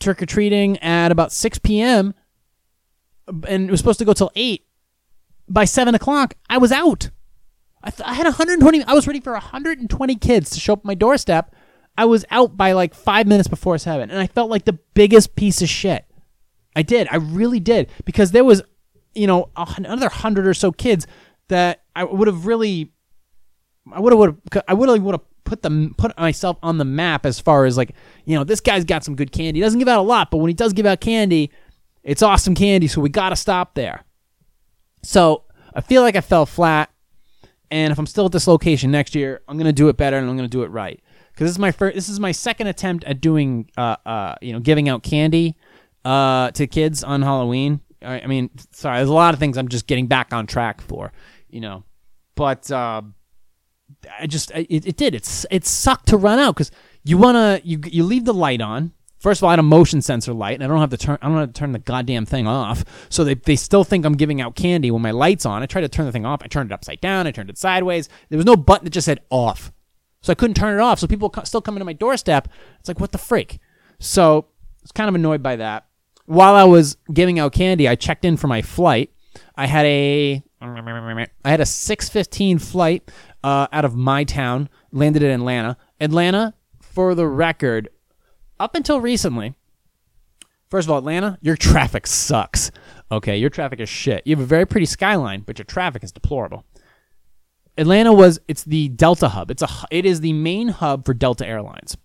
trick-or-treating 0.00 0.78
at 0.78 1.12
about 1.12 1.32
6 1.32 1.58
p.m 1.58 2.14
and 3.46 3.68
it 3.68 3.70
was 3.70 3.80
supposed 3.80 3.98
to 3.98 4.04
go 4.04 4.12
till 4.12 4.30
8 4.34 4.64
by 5.48 5.64
seven 5.64 5.94
o'clock, 5.94 6.34
I 6.48 6.58
was 6.58 6.72
out. 6.72 7.10
I, 7.82 7.90
th- 7.90 8.06
I 8.06 8.14
had 8.14 8.24
120. 8.24 8.84
I 8.84 8.92
was 8.92 9.06
ready 9.06 9.20
for 9.20 9.32
120 9.32 10.16
kids 10.16 10.50
to 10.50 10.60
show 10.60 10.74
up 10.74 10.84
my 10.84 10.94
doorstep. 10.94 11.54
I 11.98 12.04
was 12.04 12.24
out 12.30 12.56
by 12.56 12.72
like 12.72 12.94
five 12.94 13.26
minutes 13.26 13.48
before 13.48 13.76
seven, 13.76 14.08
and 14.08 14.20
I 14.20 14.28
felt 14.28 14.48
like 14.50 14.64
the 14.64 14.78
biggest 14.94 15.34
piece 15.34 15.60
of 15.62 15.68
shit. 15.68 16.04
I 16.76 16.82
did. 16.82 17.08
I 17.10 17.16
really 17.16 17.58
did 17.58 17.90
because 18.04 18.30
there 18.30 18.44
was, 18.44 18.62
you 19.16 19.26
know, 19.26 19.50
another 19.56 20.08
hundred 20.08 20.46
or 20.46 20.54
so 20.54 20.70
kids 20.70 21.08
that 21.48 21.82
I 21.96 22.04
would 22.04 22.28
have 22.28 22.46
really, 22.46 22.92
I 23.92 23.98
would 23.98 24.12
have, 24.12 24.62
I 24.68 24.74
would 24.74 24.88
have, 24.88 25.02
would 25.02 25.14
have 25.14 25.24
put 25.42 25.62
them, 25.62 25.96
put 25.98 26.16
myself 26.16 26.56
on 26.62 26.78
the 26.78 26.84
map 26.84 27.26
as 27.26 27.40
far 27.40 27.64
as 27.64 27.76
like, 27.76 27.96
you 28.24 28.36
know, 28.36 28.44
this 28.44 28.60
guy's 28.60 28.84
got 28.84 29.02
some 29.02 29.16
good 29.16 29.32
candy. 29.32 29.58
He 29.58 29.64
doesn't 29.64 29.80
give 29.80 29.88
out 29.88 29.98
a 29.98 30.02
lot, 30.02 30.30
but 30.30 30.36
when 30.38 30.48
he 30.48 30.54
does 30.54 30.72
give 30.72 30.86
out 30.86 31.00
candy, 31.00 31.50
it's 32.04 32.22
awesome 32.22 32.54
candy. 32.54 32.86
So 32.86 33.00
we 33.00 33.08
got 33.08 33.30
to 33.30 33.36
stop 33.36 33.74
there. 33.74 34.04
So 35.02 35.46
I 35.74 35.80
feel 35.80 36.02
like 36.02 36.14
I 36.14 36.20
fell 36.20 36.46
flat, 36.46 36.90
and 37.72 37.90
if 37.90 37.98
I'm 37.98 38.06
still 38.06 38.26
at 38.26 38.32
this 38.32 38.46
location 38.46 38.92
next 38.92 39.16
year, 39.16 39.40
I'm 39.48 39.58
gonna 39.58 39.72
do 39.72 39.88
it 39.88 39.96
better 39.96 40.16
and 40.16 40.30
I'm 40.30 40.36
gonna 40.36 40.46
do 40.46 40.62
it 40.62 40.70
right. 40.70 41.02
Because 41.38 41.50
this 41.50 41.54
is 41.54 41.60
my 41.60 41.70
first, 41.70 41.94
this 41.94 42.08
is 42.08 42.18
my 42.18 42.32
second 42.32 42.66
attempt 42.66 43.04
at 43.04 43.20
doing, 43.20 43.70
uh, 43.76 43.94
uh, 44.04 44.34
you 44.42 44.52
know, 44.52 44.58
giving 44.58 44.88
out 44.88 45.04
candy, 45.04 45.56
uh, 46.04 46.50
to 46.50 46.66
kids 46.66 47.04
on 47.04 47.22
Halloween. 47.22 47.80
I, 48.02 48.22
I 48.22 48.26
mean, 48.26 48.50
sorry, 48.72 48.96
there's 48.96 49.08
a 49.08 49.14
lot 49.14 49.34
of 49.34 49.40
things 49.40 49.56
I'm 49.56 49.68
just 49.68 49.86
getting 49.86 50.08
back 50.08 50.32
on 50.32 50.48
track 50.48 50.80
for, 50.80 51.12
you 51.48 51.60
know, 51.60 51.84
but 52.34 52.68
uh, 52.72 53.02
I 54.18 54.26
just 54.26 54.50
it, 54.50 54.84
it 54.84 54.96
did 54.96 55.14
it's 55.14 55.46
it 55.48 55.64
sucked 55.64 56.08
to 56.08 56.16
run 56.16 56.40
out 56.40 56.56
because 56.56 56.72
you 57.04 57.18
wanna 57.18 57.60
you 57.62 57.80
you 57.84 58.02
leave 58.02 58.24
the 58.24 58.34
light 58.34 58.60
on 58.60 58.92
First 59.18 59.40
of 59.40 59.44
all, 59.44 59.48
I 59.50 59.52
had 59.52 59.58
a 59.58 59.64
motion 59.64 60.00
sensor 60.00 60.32
light, 60.32 60.54
and 60.54 60.62
I 60.62 60.68
don't 60.68 60.78
have 60.78 60.90
to 60.90 60.96
turn. 60.96 61.18
I 61.20 61.26
don't 61.26 61.38
have 61.38 61.52
to 61.52 61.58
turn 61.58 61.72
the 61.72 61.80
goddamn 61.80 62.24
thing 62.24 62.46
off. 62.46 62.84
So 63.08 63.24
they, 63.24 63.34
they 63.34 63.56
still 63.56 63.82
think 63.82 64.06
I'm 64.06 64.16
giving 64.16 64.40
out 64.40 64.54
candy 64.54 64.92
when 64.92 65.02
my 65.02 65.10
light's 65.10 65.44
on. 65.44 65.60
I 65.62 65.66
tried 65.66 65.82
to 65.82 65.88
turn 65.88 66.06
the 66.06 66.12
thing 66.12 66.24
off. 66.24 66.40
I 66.42 66.46
turned 66.46 66.70
it 66.70 66.74
upside 66.74 67.00
down. 67.00 67.26
I 67.26 67.32
turned 67.32 67.50
it 67.50 67.58
sideways. 67.58 68.08
There 68.28 68.36
was 68.36 68.46
no 68.46 68.56
button 68.56 68.84
that 68.84 68.90
just 68.90 69.06
said 69.06 69.20
off, 69.28 69.72
so 70.20 70.32
I 70.32 70.34
couldn't 70.34 70.54
turn 70.54 70.78
it 70.78 70.82
off. 70.82 70.98
So 70.98 71.06
people 71.06 71.30
co- 71.30 71.44
still 71.44 71.60
coming 71.60 71.80
to 71.80 71.84
my 71.84 71.92
doorstep. 71.92 72.48
It's 72.80 72.88
like 72.88 73.00
what 73.00 73.12
the 73.12 73.18
freak. 73.18 73.58
So 73.98 74.46
I 74.48 74.82
was 74.82 74.92
kind 74.92 75.08
of 75.08 75.14
annoyed 75.14 75.42
by 75.42 75.56
that. 75.56 75.86
While 76.26 76.54
I 76.54 76.64
was 76.64 76.96
giving 77.12 77.38
out 77.38 77.52
candy, 77.52 77.88
I 77.88 77.94
checked 77.94 78.24
in 78.24 78.36
for 78.36 78.48
my 78.48 78.62
flight. 78.62 79.10
I 79.56 79.66
had 79.66 79.86
a 79.86 80.42
I 81.44 81.50
had 81.50 81.60
a 81.60 81.64
6:15 81.64 82.60
flight 82.60 83.10
uh, 83.44 83.68
out 83.72 83.84
of 83.84 83.94
my 83.94 84.24
town. 84.24 84.68
Landed 84.90 85.22
in 85.22 85.30
Atlanta. 85.30 85.76
Atlanta, 86.00 86.54
for 86.80 87.14
the 87.14 87.26
record, 87.26 87.88
up 88.58 88.74
until 88.74 89.00
recently, 89.00 89.54
first 90.70 90.86
of 90.86 90.90
all, 90.90 90.98
Atlanta, 90.98 91.38
your 91.40 91.56
traffic 91.56 92.06
sucks. 92.06 92.70
Okay, 93.10 93.36
your 93.36 93.50
traffic 93.50 93.80
is 93.80 93.88
shit. 93.88 94.22
You 94.26 94.36
have 94.36 94.42
a 94.42 94.46
very 94.46 94.66
pretty 94.66 94.86
skyline, 94.86 95.42
but 95.46 95.58
your 95.58 95.64
traffic 95.64 96.02
is 96.02 96.12
deplorable. 96.12 96.64
Atlanta 97.78 98.12
was 98.12 98.40
it's 98.48 98.64
the 98.64 98.88
Delta 98.88 99.28
hub. 99.28 99.50
It's 99.50 99.62
a 99.62 99.68
it 99.90 100.04
is 100.04 100.20
the 100.20 100.32
main 100.32 100.68
hub 100.68 101.04
for 101.06 101.14
Delta 101.14 101.46
Airlines, 101.46 101.96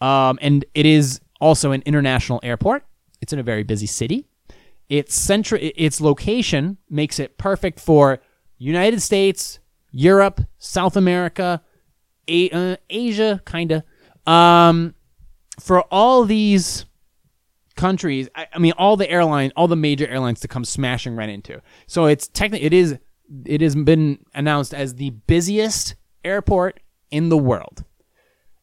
um, 0.00 0.38
and 0.42 0.64
it 0.74 0.86
is 0.86 1.20
also 1.40 1.72
an 1.72 1.82
international 1.86 2.40
airport. 2.42 2.84
It's 3.20 3.32
in 3.32 3.38
a 3.38 3.42
very 3.42 3.62
busy 3.62 3.86
city. 3.86 4.26
Its 4.88 5.14
central 5.14 5.60
its 5.62 6.00
location 6.00 6.78
makes 6.90 7.18
it 7.20 7.38
perfect 7.38 7.78
for 7.78 8.20
United 8.58 9.00
States, 9.00 9.58
Europe, 9.90 10.40
South 10.58 10.96
America, 10.96 11.62
a- 12.28 12.50
uh, 12.50 12.76
Asia, 12.90 13.40
kinda. 13.46 13.84
Um, 14.26 14.94
for 15.60 15.82
all 15.92 16.24
these 16.24 16.86
countries, 17.76 18.28
I, 18.34 18.46
I 18.54 18.58
mean, 18.58 18.72
all 18.78 18.96
the 18.96 19.10
airline, 19.10 19.52
all 19.56 19.68
the 19.68 19.76
major 19.76 20.06
airlines 20.06 20.40
to 20.40 20.48
come 20.48 20.64
smashing 20.64 21.16
right 21.16 21.28
into. 21.28 21.60
So 21.86 22.06
it's 22.06 22.28
technically, 22.28 22.66
it 22.66 22.72
is, 22.72 22.98
it 23.44 23.60
has 23.60 23.74
been 23.74 24.18
announced 24.34 24.74
as 24.74 24.94
the 24.94 25.10
busiest 25.10 25.94
airport 26.24 26.80
in 27.10 27.28
the 27.28 27.36
world. 27.36 27.84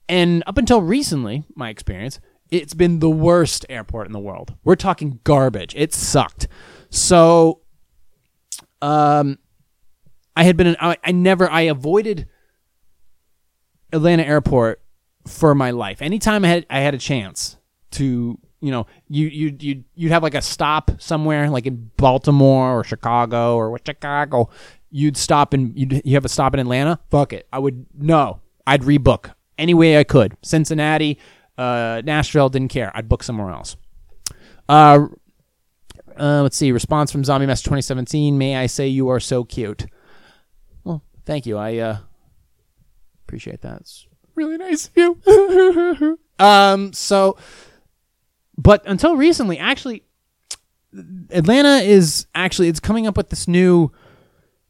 And 0.07 0.43
up 0.47 0.57
until 0.57 0.81
recently, 0.81 1.43
my 1.55 1.69
experience, 1.69 2.19
it's 2.49 2.73
been 2.73 2.99
the 2.99 3.09
worst 3.09 3.65
airport 3.69 4.07
in 4.07 4.13
the 4.13 4.19
world. 4.19 4.55
We're 4.63 4.75
talking 4.75 5.19
garbage. 5.23 5.75
It 5.75 5.93
sucked. 5.93 6.47
So, 6.89 7.61
um, 8.81 9.37
I 10.35 10.43
had 10.43 10.57
been, 10.57 10.67
in, 10.67 10.77
I, 10.79 10.97
I 11.03 11.11
never, 11.11 11.49
I 11.49 11.61
avoided 11.61 12.27
Atlanta 13.91 14.23
airport 14.23 14.81
for 15.27 15.53
my 15.53 15.71
life. 15.71 16.01
Anytime 16.01 16.45
I 16.45 16.47
had 16.47 16.65
I 16.69 16.79
had 16.79 16.93
a 16.93 16.97
chance 16.97 17.57
to, 17.91 18.39
you 18.61 18.71
know, 18.71 18.87
you 19.07 19.27
you 19.27 19.55
you 19.59 19.83
you'd 19.95 20.11
have 20.11 20.23
like 20.23 20.35
a 20.35 20.41
stop 20.41 20.91
somewhere, 20.99 21.49
like 21.49 21.65
in 21.65 21.91
Baltimore 21.97 22.79
or 22.79 22.83
Chicago 22.83 23.55
or 23.55 23.71
what 23.71 23.85
Chicago, 23.85 24.49
you'd 24.91 25.17
stop 25.17 25.53
and 25.53 25.77
you'd 25.77 26.01
you 26.03 26.15
have 26.15 26.25
a 26.25 26.29
stop 26.29 26.53
in 26.53 26.59
Atlanta. 26.59 26.99
Fuck 27.09 27.33
it, 27.33 27.47
I 27.53 27.59
would 27.59 27.85
no, 27.97 28.41
I'd 28.67 28.81
rebook 28.81 29.33
any 29.57 29.73
way 29.73 29.97
I 29.97 30.03
could. 30.03 30.35
Cincinnati, 30.41 31.19
uh, 31.57 32.01
Nashville, 32.03 32.49
didn't 32.49 32.69
care. 32.69 32.91
I'd 32.95 33.07
book 33.09 33.23
somewhere 33.23 33.51
else. 33.51 33.77
Uh, 34.67 35.07
uh, 36.17 36.41
let's 36.43 36.57
see. 36.57 36.71
Response 36.71 37.11
from 37.11 37.23
Zombie 37.23 37.45
Master 37.45 37.65
2017. 37.65 38.37
May 38.37 38.55
I 38.55 38.65
say 38.65 38.87
you 38.87 39.09
are 39.09 39.19
so 39.19 39.43
cute? 39.43 39.85
Well, 40.83 41.03
thank 41.25 41.45
you. 41.45 41.57
I 41.57 41.77
uh, 41.77 41.97
appreciate 43.25 43.61
that. 43.61 43.81
It's 43.81 44.07
really 44.35 44.57
nice 44.57 44.87
of 44.87 44.97
you. 44.97 46.19
um, 46.39 46.93
so, 46.93 47.37
but 48.59 48.83
until 48.85 49.15
recently, 49.15 49.57
actually, 49.57 50.03
Atlanta 51.31 51.77
is 51.77 52.27
actually 52.35 52.67
it's 52.67 52.81
coming 52.81 53.07
up 53.07 53.15
with 53.15 53.29
this 53.29 53.47
new. 53.47 53.89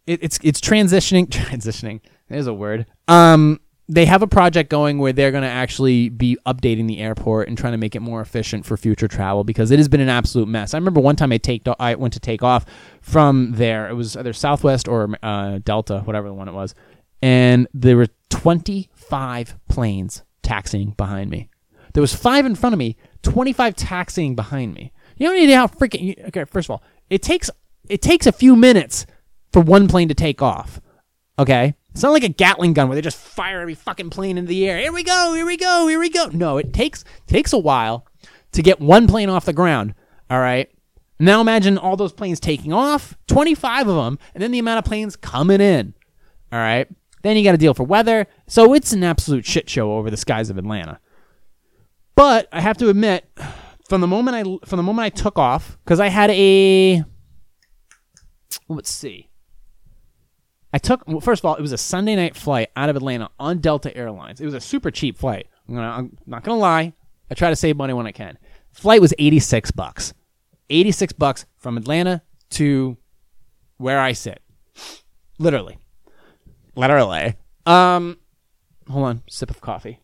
It, 0.05 0.23
it's 0.23 0.39
it's 0.43 0.61
transitioning 0.61 1.27
transitioning. 1.29 2.01
There's 2.29 2.45
a 2.45 2.53
word. 2.53 2.85
Um, 3.07 3.59
they 3.87 4.05
have 4.05 4.21
a 4.21 4.27
project 4.27 4.69
going 4.69 4.99
where 4.99 5.11
they're 5.11 5.31
going 5.31 5.41
to 5.41 5.49
actually 5.49 6.09
be 6.09 6.37
updating 6.45 6.87
the 6.87 6.99
airport 6.99 7.47
and 7.47 7.57
trying 7.57 7.71
to 7.73 7.79
make 7.79 7.95
it 7.95 8.01
more 8.01 8.21
efficient 8.21 8.63
for 8.63 8.77
future 8.77 9.07
travel 9.07 9.43
because 9.43 9.71
it 9.71 9.79
has 9.79 9.87
been 9.87 10.01
an 10.01 10.09
absolute 10.09 10.47
mess. 10.47 10.75
I 10.75 10.77
remember 10.77 11.01
one 11.01 11.15
time 11.15 11.31
I 11.31 11.39
take 11.39 11.63
I 11.79 11.95
went 11.95 12.13
to 12.13 12.19
take 12.19 12.43
off 12.43 12.65
from 13.01 13.53
there. 13.53 13.89
It 13.89 13.95
was 13.95 14.15
either 14.15 14.33
Southwest 14.33 14.87
or 14.87 15.17
uh, 15.23 15.57
Delta, 15.63 16.01
whatever 16.01 16.27
the 16.27 16.35
one 16.35 16.47
it 16.47 16.53
was, 16.53 16.75
and 17.23 17.67
there 17.73 17.97
were 17.97 18.07
25 18.29 19.55
planes 19.67 20.21
taxiing 20.43 20.91
behind 20.91 21.31
me. 21.31 21.49
There 21.93 22.01
was 22.01 22.13
five 22.13 22.45
in 22.45 22.53
front 22.53 22.73
of 22.73 22.79
me, 22.79 22.95
25 23.23 23.75
taxiing 23.75 24.35
behind 24.35 24.73
me. 24.73 24.91
You 25.17 25.27
don't 25.27 25.35
need 25.35 25.53
how 25.53 25.67
freaking. 25.67 26.27
Okay, 26.27 26.45
first 26.45 26.67
of 26.67 26.71
all, 26.71 26.83
it 27.09 27.21
takes 27.21 27.49
it 27.89 28.01
takes 28.01 28.25
a 28.27 28.31
few 28.31 28.55
minutes 28.55 29.05
for 29.51 29.61
one 29.61 29.87
plane 29.87 30.07
to 30.07 30.13
take 30.13 30.41
off. 30.41 30.79
Okay, 31.37 31.75
it's 31.91 32.03
not 32.03 32.11
like 32.11 32.23
a 32.23 32.29
Gatling 32.29 32.73
gun 32.73 32.87
where 32.87 32.95
they 32.95 33.01
just 33.01 33.17
fire 33.17 33.61
every 33.61 33.75
fucking 33.75 34.09
plane 34.09 34.37
into 34.37 34.47
the 34.47 34.67
air. 34.69 34.77
Here 34.77 34.93
we 34.93 35.03
go, 35.03 35.33
here 35.33 35.45
we 35.45 35.57
go, 35.57 35.87
here 35.87 35.99
we 35.99 36.09
go. 36.09 36.27
No, 36.27 36.57
it 36.57 36.73
takes 36.73 37.03
takes 37.27 37.53
a 37.53 37.57
while 37.57 38.05
to 38.51 38.61
get 38.61 38.79
one 38.79 39.07
plane 39.07 39.29
off 39.29 39.45
the 39.45 39.53
ground. 39.53 39.93
All 40.29 40.39
right. 40.39 40.69
Now 41.19 41.41
imagine 41.41 41.77
all 41.77 41.97
those 41.97 42.13
planes 42.13 42.39
taking 42.39 42.71
off, 42.71 43.17
25 43.27 43.89
of 43.89 43.95
them, 43.95 44.19
and 44.33 44.41
then 44.41 44.51
the 44.51 44.59
amount 44.59 44.79
of 44.79 44.85
planes 44.85 45.17
coming 45.17 45.59
in. 45.59 45.93
All 46.51 46.59
right. 46.59 46.87
Then 47.23 47.35
you 47.35 47.43
got 47.43 47.51
to 47.51 47.57
deal 47.57 47.73
for 47.73 47.83
weather. 47.83 48.27
So 48.47 48.73
it's 48.73 48.93
an 48.93 49.03
absolute 49.03 49.45
shit 49.45 49.69
show 49.69 49.93
over 49.93 50.09
the 50.09 50.15
skies 50.15 50.49
of 50.49 50.57
Atlanta. 50.57 50.99
But 52.19 52.49
I 52.51 52.59
have 52.59 52.75
to 52.79 52.89
admit, 52.89 53.31
from 53.87 54.01
the 54.01 54.07
moment 54.07 54.35
I 54.35 54.67
from 54.67 54.75
the 54.75 54.83
moment 54.83 55.05
I 55.05 55.09
took 55.09 55.39
off, 55.39 55.77
because 55.85 56.01
I 56.01 56.09
had 56.09 56.29
a 56.31 57.01
let's 58.67 58.91
see. 58.91 59.29
I 60.73 60.79
took 60.79 61.07
well, 61.07 61.21
first 61.21 61.39
of 61.39 61.45
all, 61.45 61.55
it 61.55 61.61
was 61.61 61.71
a 61.71 61.77
Sunday 61.77 62.17
night 62.17 62.35
flight 62.35 62.71
out 62.75 62.89
of 62.89 62.97
Atlanta 62.97 63.29
on 63.39 63.59
Delta 63.59 63.95
Airlines. 63.95 64.41
It 64.41 64.45
was 64.45 64.53
a 64.53 64.59
super 64.59 64.91
cheap 64.91 65.17
flight. 65.17 65.47
I'm, 65.69 65.75
gonna, 65.75 65.87
I'm 65.87 66.17
not 66.25 66.43
gonna 66.43 66.59
lie. 66.59 66.91
I 67.31 67.35
try 67.35 67.51
to 67.51 67.55
save 67.55 67.77
money 67.77 67.93
when 67.93 68.05
I 68.05 68.11
can. 68.11 68.37
Flight 68.73 68.99
was 68.99 69.13
86 69.17 69.71
bucks. 69.71 70.13
86 70.69 71.13
bucks 71.13 71.45
from 71.55 71.77
Atlanta 71.77 72.21
to 72.49 72.97
where 73.77 74.01
I 74.01 74.11
sit. 74.11 74.41
Literally. 75.37 75.77
Literally. 76.75 77.35
Um 77.65 78.17
hold 78.89 79.05
on, 79.05 79.23
sip 79.29 79.49
of 79.49 79.61
coffee. 79.61 80.01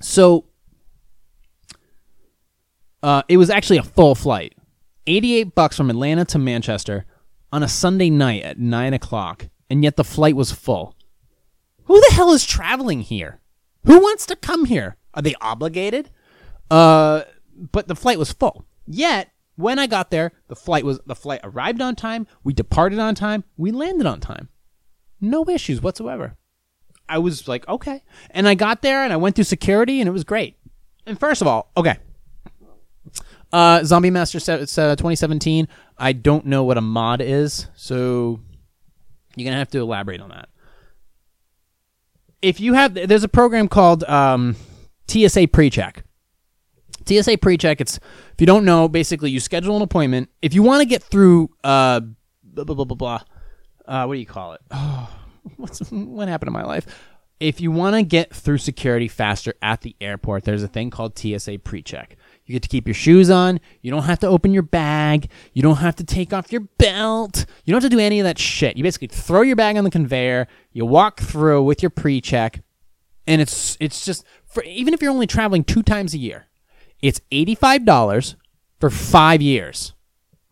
So 0.00 0.46
uh, 3.02 3.22
it 3.28 3.36
was 3.36 3.50
actually 3.50 3.78
a 3.78 3.82
full 3.82 4.14
flight. 4.14 4.54
88 5.06 5.54
bucks 5.54 5.76
from 5.76 5.90
Atlanta 5.90 6.24
to 6.26 6.38
Manchester 6.38 7.06
on 7.52 7.62
a 7.62 7.68
Sunday 7.68 8.10
night 8.10 8.42
at 8.42 8.58
9 8.58 8.94
o'clock, 8.94 9.48
and 9.70 9.82
yet 9.82 9.96
the 9.96 10.04
flight 10.04 10.36
was 10.36 10.52
full. 10.52 10.94
Who 11.84 12.00
the 12.00 12.14
hell 12.14 12.32
is 12.32 12.44
traveling 12.44 13.00
here? 13.00 13.40
Who 13.84 13.98
wants 14.00 14.26
to 14.26 14.36
come 14.36 14.66
here? 14.66 14.96
Are 15.14 15.22
they 15.22 15.34
obligated? 15.40 16.10
Uh, 16.70 17.22
but 17.72 17.88
the 17.88 17.96
flight 17.96 18.18
was 18.18 18.32
full. 18.32 18.66
Yet, 18.86 19.30
when 19.56 19.78
I 19.78 19.86
got 19.86 20.10
there, 20.10 20.32
the 20.48 20.56
flight 20.56 20.84
was 20.84 21.00
the 21.06 21.16
flight 21.16 21.40
arrived 21.42 21.80
on 21.80 21.96
time, 21.96 22.26
we 22.44 22.52
departed 22.52 22.98
on 22.98 23.14
time, 23.14 23.44
we 23.56 23.72
landed 23.72 24.06
on 24.06 24.20
time. 24.20 24.48
No 25.20 25.44
issues 25.48 25.82
whatsoever. 25.82 26.36
I 27.08 27.18
was 27.18 27.48
like, 27.48 27.66
okay. 27.68 28.02
And 28.30 28.48
I 28.48 28.54
got 28.54 28.82
there 28.82 29.02
and 29.02 29.12
I 29.12 29.16
went 29.16 29.34
through 29.34 29.44
security 29.44 30.00
and 30.00 30.08
it 30.08 30.12
was 30.12 30.24
great. 30.24 30.56
And 31.06 31.18
first 31.18 31.40
of 31.40 31.46
all, 31.46 31.70
okay. 31.76 31.98
Uh, 33.52 33.82
Zombie 33.82 34.10
Master 34.10 34.38
se- 34.40 34.60
it's, 34.60 34.76
uh, 34.76 34.94
2017. 34.96 35.68
I 35.96 36.12
don't 36.12 36.46
know 36.46 36.64
what 36.64 36.76
a 36.76 36.82
mod 36.82 37.20
is, 37.22 37.66
so 37.74 38.40
you're 39.36 39.46
gonna 39.46 39.56
have 39.56 39.70
to 39.70 39.78
elaborate 39.78 40.20
on 40.20 40.28
that. 40.28 40.48
If 42.42 42.60
you 42.60 42.74
have, 42.74 42.94
there's 42.94 43.24
a 43.24 43.28
program 43.28 43.68
called 43.68 44.04
um, 44.04 44.54
TSA 45.08 45.48
PreCheck. 45.48 46.02
TSA 47.06 47.38
PreCheck. 47.38 47.80
It's 47.80 47.96
if 47.96 48.34
you 48.40 48.46
don't 48.46 48.64
know, 48.66 48.86
basically 48.86 49.30
you 49.30 49.40
schedule 49.40 49.76
an 49.76 49.82
appointment. 49.82 50.28
If 50.42 50.54
you 50.54 50.62
want 50.62 50.82
to 50.82 50.86
get 50.86 51.02
through, 51.02 51.50
uh, 51.64 52.00
blah 52.44 52.64
blah 52.64 52.74
blah 52.76 52.84
blah 52.84 52.96
blah. 52.96 53.20
Uh, 53.86 54.04
what 54.04 54.14
do 54.14 54.20
you 54.20 54.26
call 54.26 54.52
it? 54.52 54.60
Oh, 54.70 55.08
what's 55.56 55.80
what 55.90 56.28
happened 56.28 56.48
to 56.48 56.52
my 56.52 56.64
life? 56.64 56.86
If 57.40 57.60
you 57.60 57.70
want 57.70 57.94
to 57.94 58.02
get 58.02 58.34
through 58.34 58.58
security 58.58 59.06
faster 59.06 59.54
at 59.62 59.82
the 59.82 59.94
airport, 60.00 60.42
there's 60.42 60.64
a 60.64 60.68
thing 60.68 60.90
called 60.90 61.16
TSA 61.16 61.58
PreCheck. 61.58 62.16
You 62.46 62.54
get 62.54 62.62
to 62.62 62.68
keep 62.68 62.88
your 62.88 62.94
shoes 62.94 63.30
on. 63.30 63.60
You 63.80 63.92
don't 63.92 64.04
have 64.04 64.18
to 64.20 64.26
open 64.26 64.52
your 64.52 64.64
bag. 64.64 65.30
You 65.52 65.62
don't 65.62 65.76
have 65.76 65.94
to 65.96 66.04
take 66.04 66.32
off 66.32 66.50
your 66.50 66.62
belt. 66.78 67.46
You 67.64 67.72
don't 67.72 67.82
have 67.82 67.90
to 67.90 67.96
do 67.96 68.02
any 68.02 68.18
of 68.18 68.24
that 68.24 68.38
shit. 68.38 68.76
You 68.76 68.82
basically 68.82 69.08
throw 69.08 69.42
your 69.42 69.54
bag 69.54 69.76
on 69.76 69.84
the 69.84 69.90
conveyor. 69.90 70.48
You 70.72 70.84
walk 70.84 71.20
through 71.20 71.62
with 71.62 71.80
your 71.82 71.90
pre-check, 71.90 72.60
and 73.26 73.40
it's 73.40 73.76
it's 73.78 74.04
just 74.04 74.24
for 74.46 74.64
even 74.64 74.94
if 74.94 75.02
you're 75.02 75.12
only 75.12 75.26
traveling 75.26 75.62
two 75.62 75.82
times 75.82 76.14
a 76.14 76.18
year, 76.18 76.46
it's 77.02 77.20
eighty 77.30 77.54
five 77.54 77.84
dollars 77.84 78.34
for 78.80 78.90
five 78.90 79.42
years. 79.42 79.92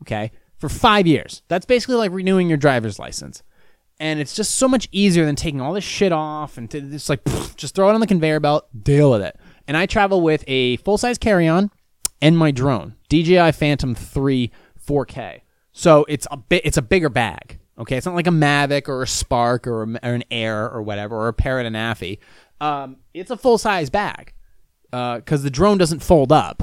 Okay, 0.02 0.30
for 0.58 0.68
five 0.68 1.06
years. 1.06 1.42
That's 1.48 1.66
basically 1.66 1.96
like 1.96 2.12
renewing 2.12 2.48
your 2.48 2.58
driver's 2.58 2.98
license. 2.98 3.42
And 3.98 4.20
it's 4.20 4.34
just 4.34 4.56
so 4.56 4.68
much 4.68 4.88
easier 4.92 5.24
than 5.24 5.36
taking 5.36 5.60
all 5.60 5.72
this 5.72 5.84
shit 5.84 6.12
off 6.12 6.58
and 6.58 6.70
just 6.70 7.08
like 7.08 7.20
just 7.56 7.74
throw 7.74 7.88
it 7.88 7.94
on 7.94 8.00
the 8.00 8.06
conveyor 8.06 8.40
belt, 8.40 8.68
deal 8.82 9.10
with 9.10 9.22
it. 9.22 9.38
And 9.66 9.76
I 9.76 9.86
travel 9.86 10.20
with 10.20 10.44
a 10.46 10.76
full 10.78 10.98
size 10.98 11.18
carry 11.18 11.48
on 11.48 11.70
and 12.20 12.36
my 12.36 12.50
drone, 12.50 12.96
DJI 13.08 13.52
Phantom 13.52 13.94
3 13.94 14.50
4K. 14.86 15.40
So 15.72 16.04
it's 16.08 16.26
a 16.30 16.36
bit, 16.36 16.62
it's 16.64 16.76
a 16.76 16.82
bigger 16.82 17.08
bag. 17.08 17.58
Okay, 17.78 17.96
it's 17.96 18.06
not 18.06 18.14
like 18.14 18.26
a 18.26 18.30
Mavic 18.30 18.88
or 18.88 19.02
a 19.02 19.06
Spark 19.06 19.66
or, 19.66 19.82
a, 19.82 19.86
or 20.02 20.14
an 20.14 20.24
Air 20.30 20.70
or 20.70 20.82
whatever 20.82 21.16
or 21.16 21.28
a 21.28 21.32
Parrot 21.32 21.70
Anafi. 21.70 22.18
Um, 22.60 22.96
it's 23.12 23.30
a 23.30 23.36
full 23.36 23.58
size 23.58 23.90
bag 23.90 24.32
because 24.90 25.42
the 25.42 25.50
drone 25.50 25.78
doesn't 25.78 26.00
fold 26.00 26.32
up. 26.32 26.62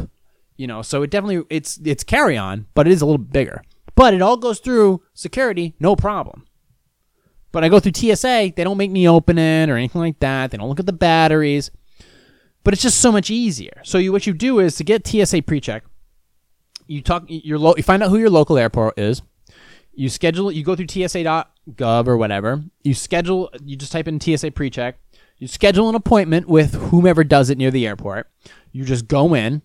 You 0.55 0.67
know, 0.67 0.81
so 0.81 1.01
it 1.01 1.09
definitely 1.09 1.43
it's 1.49 1.79
it's 1.83 2.03
carry 2.03 2.37
on, 2.37 2.67
but 2.75 2.87
it 2.87 2.93
is 2.93 3.01
a 3.01 3.05
little 3.05 3.17
bigger. 3.17 3.63
But 3.95 4.13
it 4.13 4.21
all 4.21 4.37
goes 4.37 4.59
through 4.59 5.01
security, 5.13 5.75
no 5.79 5.95
problem. 5.95 6.45
But 7.53 7.63
I 7.63 7.69
go 7.69 7.79
through 7.79 7.93
TSA, 7.95 8.53
they 8.55 8.63
don't 8.63 8.77
make 8.77 8.91
me 8.91 9.07
open 9.07 9.37
it 9.37 9.69
or 9.69 9.77
anything 9.77 10.01
like 10.01 10.19
that. 10.19 10.51
They 10.51 10.57
don't 10.57 10.67
look 10.67 10.79
at 10.79 10.87
the 10.87 10.91
batteries. 10.91 11.71
But 12.63 12.73
it's 12.73 12.81
just 12.81 12.99
so 12.99 13.11
much 13.11 13.29
easier. 13.29 13.79
So 13.83 13.99
you, 13.99 14.11
what 14.11 14.25
you 14.25 14.33
do 14.33 14.59
is 14.59 14.75
to 14.77 14.83
get 14.83 15.07
TSA 15.07 15.43
pre-check, 15.43 15.83
you 16.87 17.01
talk 17.01 17.25
your 17.27 17.59
lo- 17.59 17.75
you 17.77 17.83
find 17.83 18.01
out 18.01 18.09
who 18.09 18.17
your 18.17 18.31
local 18.31 18.57
airport 18.57 18.97
is. 18.97 19.21
You 19.93 20.09
schedule 20.09 20.51
you 20.51 20.63
go 20.63 20.75
through 20.75 20.87
tsa.gov 20.87 22.07
or 22.07 22.17
whatever. 22.17 22.63
You 22.83 22.93
schedule 22.93 23.51
you 23.63 23.75
just 23.75 23.91
type 23.91 24.07
in 24.07 24.19
TSA 24.19 24.51
pre-check. 24.51 24.97
You 25.37 25.47
schedule 25.47 25.89
an 25.89 25.95
appointment 25.95 26.47
with 26.47 26.73
whomever 26.73 27.23
does 27.23 27.49
it 27.49 27.57
near 27.57 27.71
the 27.71 27.85
airport. 27.85 28.29
You 28.71 28.83
just 28.83 29.07
go 29.07 29.33
in. 29.35 29.61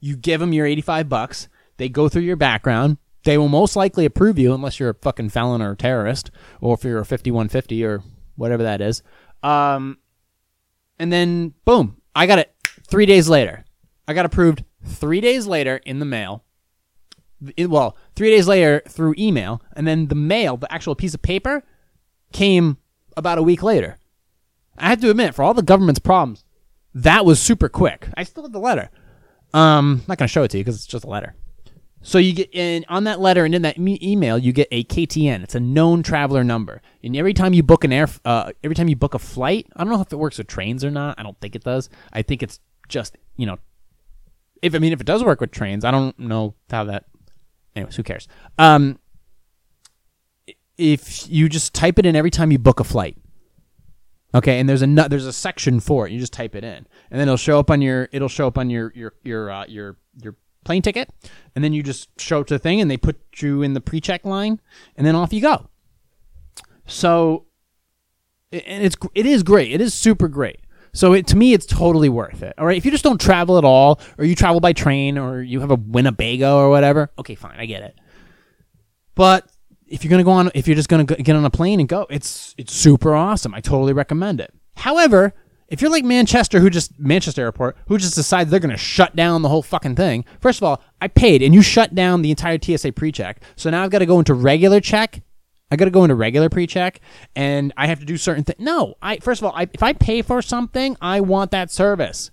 You 0.00 0.16
give 0.16 0.40
them 0.40 0.52
your 0.52 0.66
85 0.66 1.08
bucks. 1.08 1.48
They 1.76 1.88
go 1.88 2.08
through 2.08 2.22
your 2.22 2.36
background. 2.36 2.98
They 3.24 3.38
will 3.38 3.48
most 3.48 3.74
likely 3.74 4.04
approve 4.04 4.38
you 4.38 4.54
unless 4.54 4.78
you're 4.78 4.90
a 4.90 4.94
fucking 4.94 5.30
felon 5.30 5.62
or 5.62 5.72
a 5.72 5.76
terrorist 5.76 6.30
or 6.60 6.74
if 6.74 6.84
you're 6.84 7.00
a 7.00 7.04
5150 7.06 7.84
or 7.84 8.02
whatever 8.36 8.62
that 8.62 8.80
is. 8.80 9.02
Um, 9.42 9.98
and 10.98 11.12
then 11.12 11.54
boom, 11.64 12.00
I 12.14 12.26
got 12.26 12.38
it 12.38 12.54
three 12.86 13.06
days 13.06 13.28
later. 13.28 13.64
I 14.06 14.12
got 14.14 14.26
approved 14.26 14.64
three 14.84 15.20
days 15.20 15.46
later 15.46 15.76
in 15.86 15.98
the 15.98 16.04
mail. 16.04 16.44
It- 17.56 17.70
well, 17.70 17.96
three 18.14 18.30
days 18.30 18.46
later 18.46 18.82
through 18.88 19.14
email, 19.18 19.62
and 19.74 19.86
then 19.86 20.08
the 20.08 20.14
mail, 20.14 20.56
the 20.56 20.70
actual 20.72 20.94
piece 20.94 21.14
of 21.14 21.22
paper, 21.22 21.62
came 22.32 22.76
about 23.16 23.38
a 23.38 23.42
week 23.42 23.62
later. 23.62 23.98
I 24.76 24.88
have 24.88 25.00
to 25.00 25.10
admit, 25.10 25.34
for 25.34 25.42
all 25.42 25.54
the 25.54 25.62
government's 25.62 26.00
problems, 26.00 26.44
that 26.94 27.24
was 27.24 27.40
super 27.40 27.68
quick. 27.68 28.08
I 28.16 28.24
still 28.24 28.42
have 28.42 28.52
the 28.52 28.58
letter. 28.58 28.90
Um, 29.52 30.00
I'm 30.02 30.04
not 30.08 30.18
gonna 30.18 30.28
show 30.28 30.42
it 30.42 30.50
to 30.50 30.58
you 30.58 30.64
because 30.64 30.76
it's 30.76 30.86
just 30.86 31.04
a 31.04 31.08
letter. 31.08 31.34
So 32.06 32.18
you 32.18 32.34
get 32.34 32.54
in 32.54 32.84
on 32.90 33.04
that 33.04 33.18
letter 33.18 33.46
and 33.46 33.54
in 33.54 33.62
that 33.62 33.78
email, 33.78 34.36
you 34.36 34.52
get 34.52 34.68
a 34.70 34.84
KTN. 34.84 35.42
It's 35.42 35.54
a 35.54 35.60
known 35.60 36.02
traveler 36.02 36.44
number. 36.44 36.82
And 37.02 37.16
every 37.16 37.32
time 37.32 37.54
you 37.54 37.62
book 37.62 37.82
an 37.82 37.94
air, 37.94 38.06
uh, 38.26 38.52
every 38.62 38.74
time 38.74 38.88
you 38.88 38.94
book 38.94 39.14
a 39.14 39.18
flight, 39.18 39.66
I 39.74 39.82
don't 39.82 39.92
know 39.92 40.02
if 40.02 40.12
it 40.12 40.16
works 40.16 40.36
with 40.36 40.46
trains 40.46 40.84
or 40.84 40.90
not. 40.90 41.18
I 41.18 41.22
don't 41.22 41.40
think 41.40 41.56
it 41.56 41.64
does. 41.64 41.88
I 42.12 42.20
think 42.20 42.42
it's 42.42 42.60
just 42.88 43.16
you 43.36 43.46
know, 43.46 43.56
if 44.60 44.74
I 44.74 44.78
mean 44.78 44.92
if 44.92 45.00
it 45.00 45.06
does 45.06 45.24
work 45.24 45.40
with 45.40 45.50
trains, 45.50 45.82
I 45.82 45.90
don't 45.90 46.18
know 46.18 46.54
how 46.70 46.84
that. 46.84 47.06
Anyways, 47.74 47.96
who 47.96 48.02
cares? 48.02 48.28
Um, 48.58 48.98
if 50.76 51.28
you 51.28 51.48
just 51.48 51.72
type 51.72 51.98
it 51.98 52.04
in 52.04 52.14
every 52.14 52.30
time 52.30 52.52
you 52.52 52.58
book 52.58 52.80
a 52.80 52.84
flight, 52.84 53.16
okay, 54.34 54.60
and 54.60 54.68
there's 54.68 54.82
a 54.82 54.86
there's 54.86 55.26
a 55.26 55.32
section 55.32 55.80
for 55.80 56.06
it. 56.06 56.12
You 56.12 56.18
just 56.18 56.34
type 56.34 56.54
it 56.54 56.64
in, 56.64 56.86
and 57.10 57.20
then 57.20 57.22
it'll 57.22 57.38
show 57.38 57.58
up 57.58 57.70
on 57.70 57.80
your 57.80 58.10
it'll 58.12 58.28
show 58.28 58.46
up 58.46 58.58
on 58.58 58.68
your 58.68 58.92
your 58.94 59.14
your 59.24 59.50
uh, 59.50 59.64
your 59.66 59.96
your 60.22 60.36
plane 60.64 60.82
ticket, 60.82 61.10
and 61.54 61.62
then 61.62 61.72
you 61.72 61.82
just 61.82 62.08
show 62.20 62.40
up 62.40 62.46
to 62.48 62.54
the 62.54 62.58
thing, 62.58 62.80
and 62.80 62.90
they 62.90 62.96
put 62.96 63.20
you 63.36 63.62
in 63.62 63.74
the 63.74 63.80
pre-check 63.80 64.24
line, 64.24 64.60
and 64.96 65.06
then 65.06 65.14
off 65.14 65.32
you 65.32 65.40
go. 65.40 65.68
So, 66.86 67.46
and 68.52 68.84
it's 68.84 68.96
it 69.14 69.26
is 69.26 69.42
great. 69.42 69.72
It 69.72 69.80
is 69.80 69.94
super 69.94 70.28
great. 70.28 70.60
So 70.92 71.12
it, 71.12 71.26
to 71.28 71.36
me, 71.36 71.52
it's 71.52 71.66
totally 71.66 72.08
worth 72.08 72.42
it. 72.42 72.54
All 72.56 72.66
right, 72.66 72.76
if 72.76 72.84
you 72.84 72.90
just 72.90 73.02
don't 73.02 73.20
travel 73.20 73.58
at 73.58 73.64
all, 73.64 74.00
or 74.16 74.24
you 74.24 74.34
travel 74.34 74.60
by 74.60 74.72
train, 74.72 75.18
or 75.18 75.42
you 75.42 75.60
have 75.60 75.70
a 75.70 75.76
Winnebago 75.76 76.56
or 76.56 76.70
whatever, 76.70 77.10
okay, 77.18 77.34
fine, 77.34 77.58
I 77.58 77.66
get 77.66 77.82
it. 77.82 77.98
But 79.16 79.50
if 79.86 80.04
you're 80.04 80.10
gonna 80.10 80.24
go 80.24 80.30
on, 80.30 80.50
if 80.54 80.68
you're 80.68 80.76
just 80.76 80.88
gonna 80.88 81.04
go, 81.04 81.16
get 81.16 81.34
on 81.36 81.44
a 81.44 81.50
plane 81.50 81.80
and 81.80 81.88
go, 81.88 82.06
it's 82.10 82.54
it's 82.58 82.72
super 82.72 83.14
awesome. 83.14 83.54
I 83.54 83.60
totally 83.60 83.92
recommend 83.92 84.40
it. 84.40 84.52
However, 84.76 85.34
if 85.68 85.80
you're 85.80 85.90
like 85.90 86.04
Manchester, 86.04 86.60
who 86.60 86.70
just 86.70 86.98
Manchester 86.98 87.42
Airport, 87.42 87.76
who 87.88 87.98
just 87.98 88.14
decides 88.14 88.50
they're 88.50 88.60
gonna 88.60 88.76
shut 88.76 89.16
down 89.16 89.42
the 89.42 89.48
whole 89.48 89.62
fucking 89.62 89.96
thing. 89.96 90.24
First 90.40 90.58
of 90.58 90.64
all, 90.64 90.82
I 91.00 91.08
paid, 91.08 91.42
and 91.42 91.54
you 91.54 91.62
shut 91.62 91.94
down 91.94 92.22
the 92.22 92.30
entire 92.30 92.58
TSA 92.60 92.92
pre-check. 92.92 93.42
So 93.56 93.70
now 93.70 93.82
I've 93.82 93.90
got 93.90 94.00
to 94.00 94.06
go 94.06 94.18
into 94.18 94.34
regular 94.34 94.80
check. 94.80 95.22
I 95.70 95.76
got 95.76 95.86
to 95.86 95.90
go 95.90 96.04
into 96.04 96.14
regular 96.14 96.48
pre-check, 96.48 97.00
and 97.34 97.72
I 97.76 97.86
have 97.86 97.98
to 98.00 98.06
do 98.06 98.16
certain 98.16 98.44
things. 98.44 98.60
No, 98.60 98.94
I 99.02 99.18
first 99.18 99.40
of 99.40 99.46
all, 99.46 99.52
I, 99.56 99.68
if 99.72 99.82
I 99.82 99.92
pay 99.92 100.22
for 100.22 100.42
something, 100.42 100.96
I 101.00 101.20
want 101.20 101.50
that 101.50 101.70
service. 101.70 102.30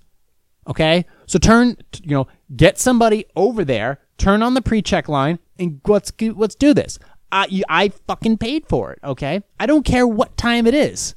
Okay, 0.68 1.06
so 1.26 1.40
turn, 1.40 1.78
you 2.04 2.12
know, 2.12 2.28
get 2.56 2.78
somebody 2.78 3.26
over 3.36 3.66
there, 3.66 4.00
turn 4.18 4.44
on 4.44 4.54
the 4.54 4.62
pre-check 4.62 5.10
line, 5.10 5.40
and 5.58 5.82
let's 5.88 6.12
let's 6.36 6.56
do 6.56 6.74
this. 6.74 7.00
I 7.32 7.64
I 7.68 7.90
fucking 7.90 8.38
paid 8.38 8.68
for 8.68 8.92
it. 8.92 9.00
Okay, 9.04 9.42
I 9.60 9.66
don't 9.66 9.86
care 9.86 10.06
what 10.06 10.38
time 10.38 10.68
it 10.68 10.74
is. 10.74 11.16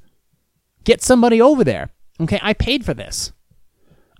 Get 0.84 1.02
somebody 1.02 1.40
over 1.40 1.64
there. 1.64 1.90
Okay, 2.20 2.38
I 2.42 2.52
paid 2.52 2.84
for 2.84 2.94
this. 2.94 3.32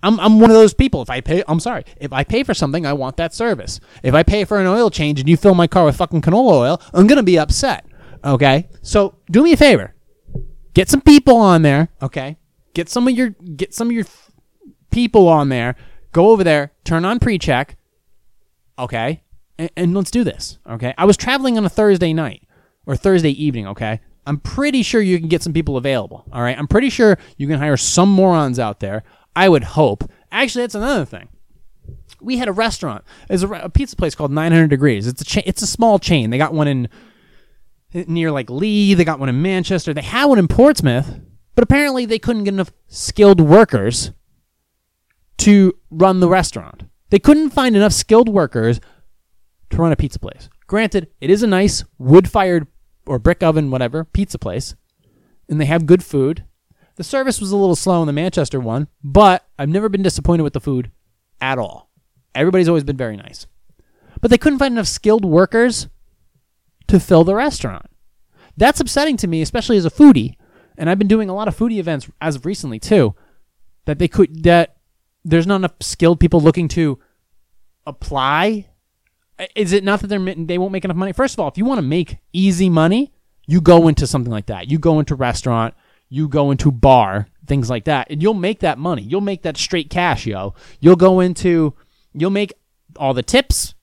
I'm, 0.03 0.20
I'm 0.20 0.38
one 0.38 0.51
of 0.51 0.57
those 0.57 0.74
people. 0.74 1.01
If 1.01 1.09
I 1.09 1.20
pay, 1.22 1.42
I'm 1.49 1.61
sorry. 1.61 1.84
If 1.97 2.12
I 2.12 2.24
pay 2.24 2.42
for 2.42 2.53
something, 2.53 2.84
I 2.84 2.92
want 2.92 3.16
that 3.16 3.32
service. 3.32 3.80
If 4.03 4.12
I 4.12 4.22
pay 4.22 4.45
for 4.45 4.61
an 4.61 4.66
oil 4.66 4.90
change 4.90 5.18
and 5.18 5.28
you 5.28 5.36
fill 5.36 5.55
my 5.55 5.66
car 5.66 5.86
with 5.86 5.97
fucking 5.97 6.20
canola 6.20 6.53
oil, 6.53 6.82
I'm 6.92 7.07
gonna 7.07 7.22
be 7.22 7.38
upset. 7.38 7.86
Okay, 8.22 8.68
so 8.82 9.16
do 9.30 9.42
me 9.42 9.53
a 9.53 9.57
favor. 9.57 9.95
Get 10.74 10.90
some 10.90 11.01
people 11.01 11.36
on 11.36 11.62
there. 11.62 11.88
Okay, 12.03 12.36
get 12.74 12.88
some 12.88 13.09
of 13.09 13.14
your 13.14 13.30
get 13.30 13.72
some 13.72 13.88
of 13.88 13.92
your 13.92 14.05
people 14.90 15.26
on 15.28 15.49
there. 15.49 15.74
Go 16.12 16.30
over 16.30 16.45
there. 16.45 16.72
Turn 16.84 17.05
on 17.05 17.18
pre-check. 17.18 17.76
Okay, 18.78 19.22
and, 19.59 19.70
and 19.76 19.95
let's 19.95 20.11
do 20.11 20.22
this. 20.22 20.59
Okay, 20.68 20.92
I 20.99 21.07
was 21.07 21.16
traveling 21.16 21.57
on 21.57 21.64
a 21.64 21.70
Thursday 21.70 22.12
night 22.12 22.47
or 22.84 22.95
Thursday 22.97 23.30
evening. 23.30 23.66
Okay, 23.68 24.01
I'm 24.27 24.39
pretty 24.39 24.83
sure 24.83 25.01
you 25.01 25.18
can 25.18 25.29
get 25.29 25.43
some 25.43 25.53
people 25.53 25.77
available. 25.77 26.25
All 26.33 26.43
right, 26.43 26.59
I'm 26.59 26.68
pretty 26.68 26.91
sure 26.91 27.18
you 27.37 27.47
can 27.47 27.59
hire 27.59 27.77
some 27.77 28.11
morons 28.11 28.59
out 28.59 28.81
there. 28.81 29.05
I 29.37 29.49
would 29.49 29.64
hope. 29.64 30.11
Actually, 30.33 30.62
that's 30.62 30.75
another 30.75 31.05
thing. 31.05 31.29
We 32.20 32.39
had 32.39 32.49
a 32.49 32.53
restaurant. 32.53 33.05
There's 33.29 33.43
a, 33.43 33.49
a 33.49 33.68
pizza 33.68 33.97
place 33.97 34.14
called 34.14 34.33
900 34.33 34.68
Degrees. 34.68 35.07
It's 35.07 35.20
a 35.20 35.25
cha- 35.25 35.43
it's 35.45 35.62
a 35.62 35.66
small 35.66 35.99
chain. 35.99 36.31
They 36.31 36.39
got 36.39 36.55
one 36.55 36.68
in 36.68 36.89
near 37.93 38.31
like 38.31 38.51
Lee. 38.51 38.95
They 38.95 39.05
got 39.05 39.20
one 39.20 39.29
in 39.29 39.43
Manchester. 39.43 39.93
They 39.93 40.03
had 40.03 40.25
one 40.27 40.39
in 40.39 40.49
Portsmouth, 40.49 41.20
but 41.55 41.64
apparently 41.64 42.07
they 42.07 42.18
couldn't 42.18 42.45
get 42.45 42.55
enough 42.55 42.72
skilled 42.89 43.41
workers 43.41 44.12
to 45.39 45.75
run 45.91 46.20
the 46.20 46.29
restaurant. 46.29 46.85
They 47.11 47.18
couldn't 47.18 47.51
find 47.51 47.77
enough 47.77 47.93
skilled 47.93 48.29
workers 48.29 48.81
to 49.70 49.77
run 49.77 49.93
a 49.93 49.97
pizza 49.97 50.18
place. 50.18 50.49
Granted, 50.66 51.09
it 51.20 51.31
is 51.31 51.43
a 51.43 51.47
nice 51.47 51.85
wood-fired 51.99 52.66
or 53.07 53.18
brick 53.18 53.42
oven, 53.42 53.70
whatever, 53.70 54.05
pizza 54.05 54.38
place, 54.38 54.74
and 55.48 55.61
they 55.61 55.66
have 55.66 55.86
good 55.86 56.05
food. 56.05 56.44
The 56.96 57.05
service 57.05 57.40
was 57.40 57.50
a 57.50 57.57
little 57.57 57.76
slow 57.76 58.00
in 58.02 58.07
the 58.07 58.12
Manchester 58.12 58.61
one, 58.61 58.88
but 59.02 59.46
I've 59.59 59.68
never 59.68 59.88
been 59.88 60.02
disappointed 60.02 60.42
with 60.42 60.52
the 60.52 60.61
food 60.61 60.90
at 61.40 61.59
all. 61.59 61.90
Everybody's 62.34 62.68
always 62.68 62.84
been 62.84 62.96
very 62.96 63.16
nice. 63.16 63.46
But 64.20 64.30
they 64.30 64.38
couldn't 64.38 64.59
find 64.59 64.74
enough 64.74 64.86
skilled 64.86 65.24
workers 65.24 65.88
to 66.88 67.00
fill 67.00 67.24
the 67.24 67.34
restaurant. 67.34 67.86
That's 68.57 68.80
upsetting 68.80 69.16
to 69.18 69.26
me, 69.26 69.42
especially 69.42 69.76
as 69.76 69.84
a 69.84 69.90
foodie, 69.90 70.36
and 70.78 70.88
I've 70.88 70.98
been 70.98 71.09
doing 71.09 71.28
a 71.28 71.34
lot 71.34 71.48
of 71.48 71.57
foodie 71.57 71.78
events 71.78 72.09
as 72.20 72.36
of 72.36 72.46
recently 72.46 72.78
too. 72.78 73.14
That 73.86 73.98
they 73.98 74.09
could 74.09 74.44
that 74.44 74.76
there's 75.24 75.46
not 75.46 75.57
enough 75.57 75.74
skilled 75.80 76.20
people 76.20 76.40
looking 76.40 76.68
to 76.68 76.98
apply. 77.86 78.68
Is 79.55 79.72
it 79.72 79.85
not 79.85 80.01
that 80.01 80.07
they're 80.07 80.35
they 80.35 80.59
won't 80.59 80.72
make 80.72 80.85
enough 80.85 80.97
money? 80.97 81.12
First 81.12 81.35
of 81.35 81.41
all, 81.41 81.49
if 81.49 81.59
you 81.59 81.64
want 81.64 81.78
to 81.78 81.82
make 81.82 82.18
easy 82.32 82.68
money, 82.68 83.12
you 83.47 83.61
go 83.61 83.89
into 83.89 84.07
something 84.07 84.32
like 84.32 84.47
that. 84.47 84.70
You 84.70 84.78
go 84.78 85.01
into 85.01 85.14
restaurant, 85.14 85.74
you 86.09 86.28
go 86.28 86.51
into 86.51 86.70
bar, 86.70 87.26
things 87.47 87.68
like 87.68 87.85
that, 87.85 88.09
and 88.11 88.22
you'll 88.22 88.35
make 88.35 88.61
that 88.61 88.78
money. 88.78 89.03
You'll 89.03 89.20
make 89.20 89.43
that 89.43 89.57
straight 89.57 89.91
cash, 89.91 90.26
yo. 90.26 90.55
You'll 90.80 90.97
go 90.97 91.20
into 91.20 91.74
you'll 92.12 92.30
make 92.30 92.53
all 92.97 93.12
the 93.12 93.22
tips, 93.22 93.74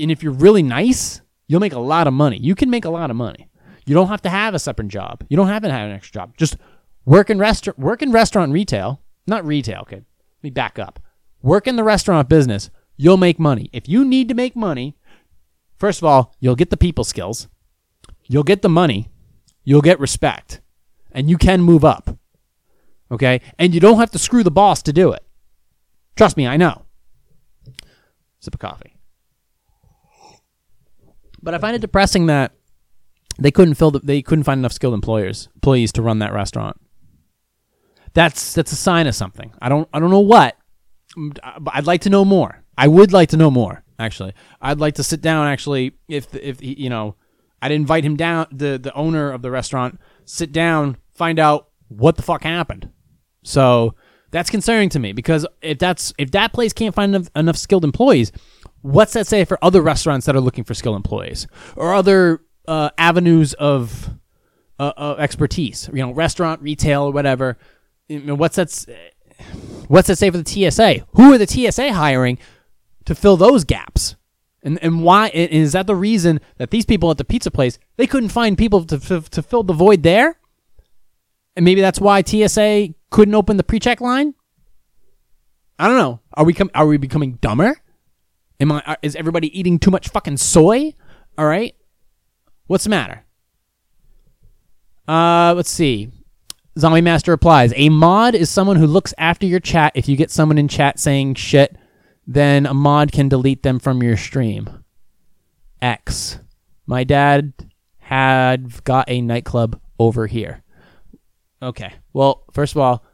and 0.00 0.10
if 0.10 0.22
you're 0.22 0.32
really 0.32 0.62
nice, 0.62 1.20
you'll 1.48 1.60
make 1.60 1.72
a 1.72 1.80
lot 1.80 2.06
of 2.06 2.14
money. 2.14 2.38
You 2.38 2.54
can 2.54 2.70
make 2.70 2.84
a 2.84 2.90
lot 2.90 3.10
of 3.10 3.16
money. 3.16 3.48
You 3.86 3.94
don't 3.94 4.08
have 4.08 4.22
to 4.22 4.30
have 4.30 4.54
a 4.54 4.58
separate 4.60 4.88
job. 4.88 5.24
You 5.28 5.36
don't 5.36 5.48
have 5.48 5.62
to 5.62 5.70
have 5.70 5.88
an 5.88 5.96
extra 5.96 6.20
job. 6.20 6.36
Just 6.36 6.56
work 7.04 7.28
in 7.28 7.38
restaurant, 7.38 7.78
work 7.78 8.02
in 8.02 8.12
restaurant 8.12 8.52
retail, 8.52 9.00
not 9.26 9.44
retail. 9.44 9.80
Okay, 9.80 9.96
let 9.96 10.42
me 10.42 10.50
back 10.50 10.78
up. 10.78 11.00
Work 11.42 11.66
in 11.66 11.76
the 11.76 11.84
restaurant 11.84 12.28
business. 12.28 12.70
You'll 13.02 13.16
make 13.16 13.38
money. 13.38 13.70
If 13.72 13.88
you 13.88 14.04
need 14.04 14.28
to 14.28 14.34
make 14.34 14.54
money, 14.54 14.94
first 15.78 16.00
of 16.00 16.04
all, 16.04 16.34
you'll 16.38 16.60
get 16.62 16.68
the 16.68 16.76
people 16.76 17.04
skills, 17.04 17.48
you'll 18.28 18.50
get 18.52 18.60
the 18.60 18.68
money, 18.68 19.08
you'll 19.64 19.80
get 19.80 19.98
respect, 19.98 20.60
and 21.10 21.30
you 21.30 21.38
can 21.38 21.62
move 21.62 21.82
up. 21.82 22.18
Okay, 23.10 23.40
and 23.58 23.72
you 23.72 23.80
don't 23.80 23.98
have 23.98 24.10
to 24.10 24.18
screw 24.18 24.42
the 24.44 24.50
boss 24.50 24.82
to 24.82 24.92
do 24.92 25.12
it. 25.12 25.24
Trust 26.14 26.36
me, 26.36 26.46
I 26.46 26.58
know. 26.58 26.84
Sip 28.40 28.54
of 28.54 28.60
coffee. 28.60 28.94
But 31.42 31.54
I 31.54 31.58
find 31.58 31.74
it 31.74 31.80
depressing 31.80 32.26
that 32.26 32.52
They 33.38 33.50
couldn't 33.50 33.74
fill 33.74 33.90
the, 33.92 34.00
they 34.00 34.20
couldn't 34.20 34.44
find 34.44 34.58
enough 34.58 34.72
skilled 34.72 34.94
employers 34.94 35.48
employees 35.54 35.92
to 35.92 36.02
run 36.02 36.18
that 36.18 36.34
restaurant. 36.34 36.76
That's 38.12 38.52
that's 38.52 38.72
a 38.72 38.76
sign 38.76 39.06
of 39.06 39.14
something. 39.14 39.52
I 39.62 39.68
don't 39.70 39.88
I 39.94 39.98
don't 39.98 40.10
know 40.10 40.20
what, 40.20 40.58
I'd 41.72 41.86
like 41.86 42.02
to 42.02 42.10
know 42.10 42.24
more. 42.24 42.59
I 42.76 42.88
would 42.88 43.12
like 43.12 43.28
to 43.30 43.36
know 43.36 43.50
more. 43.50 43.84
Actually, 43.98 44.32
I'd 44.62 44.80
like 44.80 44.94
to 44.94 45.02
sit 45.02 45.20
down. 45.20 45.46
Actually, 45.46 45.92
if 46.08 46.34
if 46.34 46.62
you 46.62 46.88
know, 46.88 47.16
I'd 47.60 47.72
invite 47.72 48.04
him 48.04 48.16
down. 48.16 48.46
The 48.50 48.78
the 48.78 48.94
owner 48.94 49.30
of 49.30 49.42
the 49.42 49.50
restaurant 49.50 50.00
sit 50.24 50.52
down, 50.52 50.96
find 51.12 51.38
out 51.38 51.68
what 51.88 52.16
the 52.16 52.22
fuck 52.22 52.44
happened. 52.44 52.90
So 53.42 53.94
that's 54.30 54.50
concerning 54.50 54.88
to 54.90 54.98
me 54.98 55.12
because 55.12 55.46
if 55.60 55.78
that's 55.78 56.14
if 56.18 56.30
that 56.30 56.52
place 56.52 56.72
can't 56.72 56.94
find 56.94 57.14
enough, 57.14 57.28
enough 57.36 57.56
skilled 57.56 57.84
employees, 57.84 58.32
what's 58.80 59.12
that 59.12 59.26
say 59.26 59.44
for 59.44 59.58
other 59.62 59.82
restaurants 59.82 60.26
that 60.26 60.36
are 60.36 60.40
looking 60.40 60.64
for 60.64 60.74
skilled 60.74 60.96
employees 60.96 61.46
or 61.76 61.92
other 61.94 62.42
uh, 62.68 62.90
avenues 62.96 63.52
of 63.54 64.10
uh, 64.78 64.92
uh, 64.96 65.16
expertise? 65.18 65.90
You 65.92 66.00
know, 66.00 66.12
restaurant, 66.12 66.62
retail, 66.62 67.02
or 67.02 67.12
whatever. 67.12 67.58
What's 68.08 68.56
that? 68.56 68.86
What's 69.88 70.08
that 70.08 70.16
say 70.16 70.30
for 70.30 70.38
the 70.38 70.70
TSA? 70.70 71.06
Who 71.12 71.32
are 71.32 71.38
the 71.38 71.46
TSA 71.46 71.92
hiring 71.92 72.38
to 73.06 73.14
fill 73.14 73.36
those 73.36 73.64
gaps? 73.64 74.16
And 74.62 74.78
and 74.82 75.02
why 75.02 75.28
and 75.28 75.50
is 75.50 75.72
that 75.72 75.86
the 75.86 75.94
reason 75.96 76.40
that 76.58 76.70
these 76.70 76.84
people 76.84 77.10
at 77.10 77.16
the 77.18 77.24
pizza 77.24 77.50
place 77.50 77.78
they 77.96 78.06
couldn't 78.06 78.28
find 78.28 78.58
people 78.58 78.84
to 78.84 78.98
to, 78.98 79.20
to 79.22 79.42
fill 79.42 79.62
the 79.62 79.72
void 79.72 80.02
there? 80.02 80.38
And 81.56 81.64
maybe 81.64 81.80
that's 81.80 82.00
why 82.00 82.22
TSA 82.22 82.90
couldn't 83.10 83.34
open 83.34 83.56
the 83.56 83.64
pre-check 83.64 84.00
line. 84.00 84.34
I 85.78 85.88
don't 85.88 85.96
know. 85.96 86.20
Are 86.34 86.44
we 86.44 86.52
com- 86.52 86.70
are 86.74 86.86
we 86.86 86.98
becoming 86.98 87.38
dumber? 87.40 87.80
Am 88.60 88.70
I? 88.72 88.82
are- 88.86 88.98
Is 89.02 89.16
everybody 89.16 89.58
eating 89.58 89.78
too 89.78 89.90
much 89.90 90.08
fucking 90.10 90.36
soy? 90.36 90.94
All 91.38 91.46
right. 91.46 91.74
What's 92.66 92.84
the 92.84 92.90
matter? 92.90 93.24
Uh, 95.08 95.54
let's 95.56 95.70
see. 95.70 96.10
Zombie 96.78 97.00
Master 97.00 97.32
replies: 97.32 97.72
A 97.76 97.88
mod 97.88 98.34
is 98.34 98.50
someone 98.50 98.76
who 98.76 98.86
looks 98.86 99.12
after 99.18 99.46
your 99.46 99.58
chat. 99.60 99.92
If 99.94 100.08
you 100.08 100.16
get 100.16 100.30
someone 100.30 100.58
in 100.58 100.68
chat 100.68 100.98
saying 100.98 101.34
shit, 101.34 101.76
then 102.30 102.64
a 102.64 102.72
mod 102.72 103.10
can 103.10 103.28
delete 103.28 103.64
them 103.64 103.80
from 103.80 104.04
your 104.04 104.16
stream. 104.16 104.84
X. 105.82 106.38
My 106.86 107.02
dad 107.02 107.52
had 107.98 108.84
got 108.84 109.10
a 109.10 109.20
nightclub 109.20 109.80
over 109.98 110.28
here. 110.28 110.62
Okay. 111.60 111.92
Well, 112.12 112.44
first 112.52 112.76
of 112.76 112.80
all, 112.80 113.04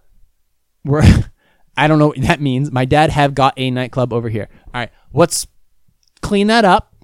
we're 0.84 1.02
I 1.78 1.88
don't 1.88 1.98
know 1.98 2.08
what 2.08 2.20
that 2.20 2.42
means. 2.42 2.70
My 2.70 2.84
dad 2.84 3.08
have 3.08 3.34
got 3.34 3.54
a 3.56 3.70
nightclub 3.70 4.12
over 4.12 4.28
here. 4.28 4.50
All 4.66 4.80
right. 4.80 4.90
Let's 5.14 5.46
clean 6.20 6.48
that 6.48 6.66
up. 6.66 6.94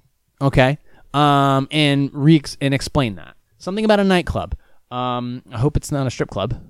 Okay. 0.43 0.77
Um 1.15 1.67
and 1.71 2.11
re 2.13 2.43
and 2.61 2.75
explain 2.75 3.15
that. 3.15 3.37
Something 3.57 3.87
about 3.87 4.01
a 4.01 4.05
nightclub. 4.05 4.55
Um 4.91 5.43
I 5.51 5.59
hope 5.59 5.79
it's 5.79 5.91
not 5.91 6.07
a 6.07 6.11
strip 6.11 6.29
club. 6.29 6.61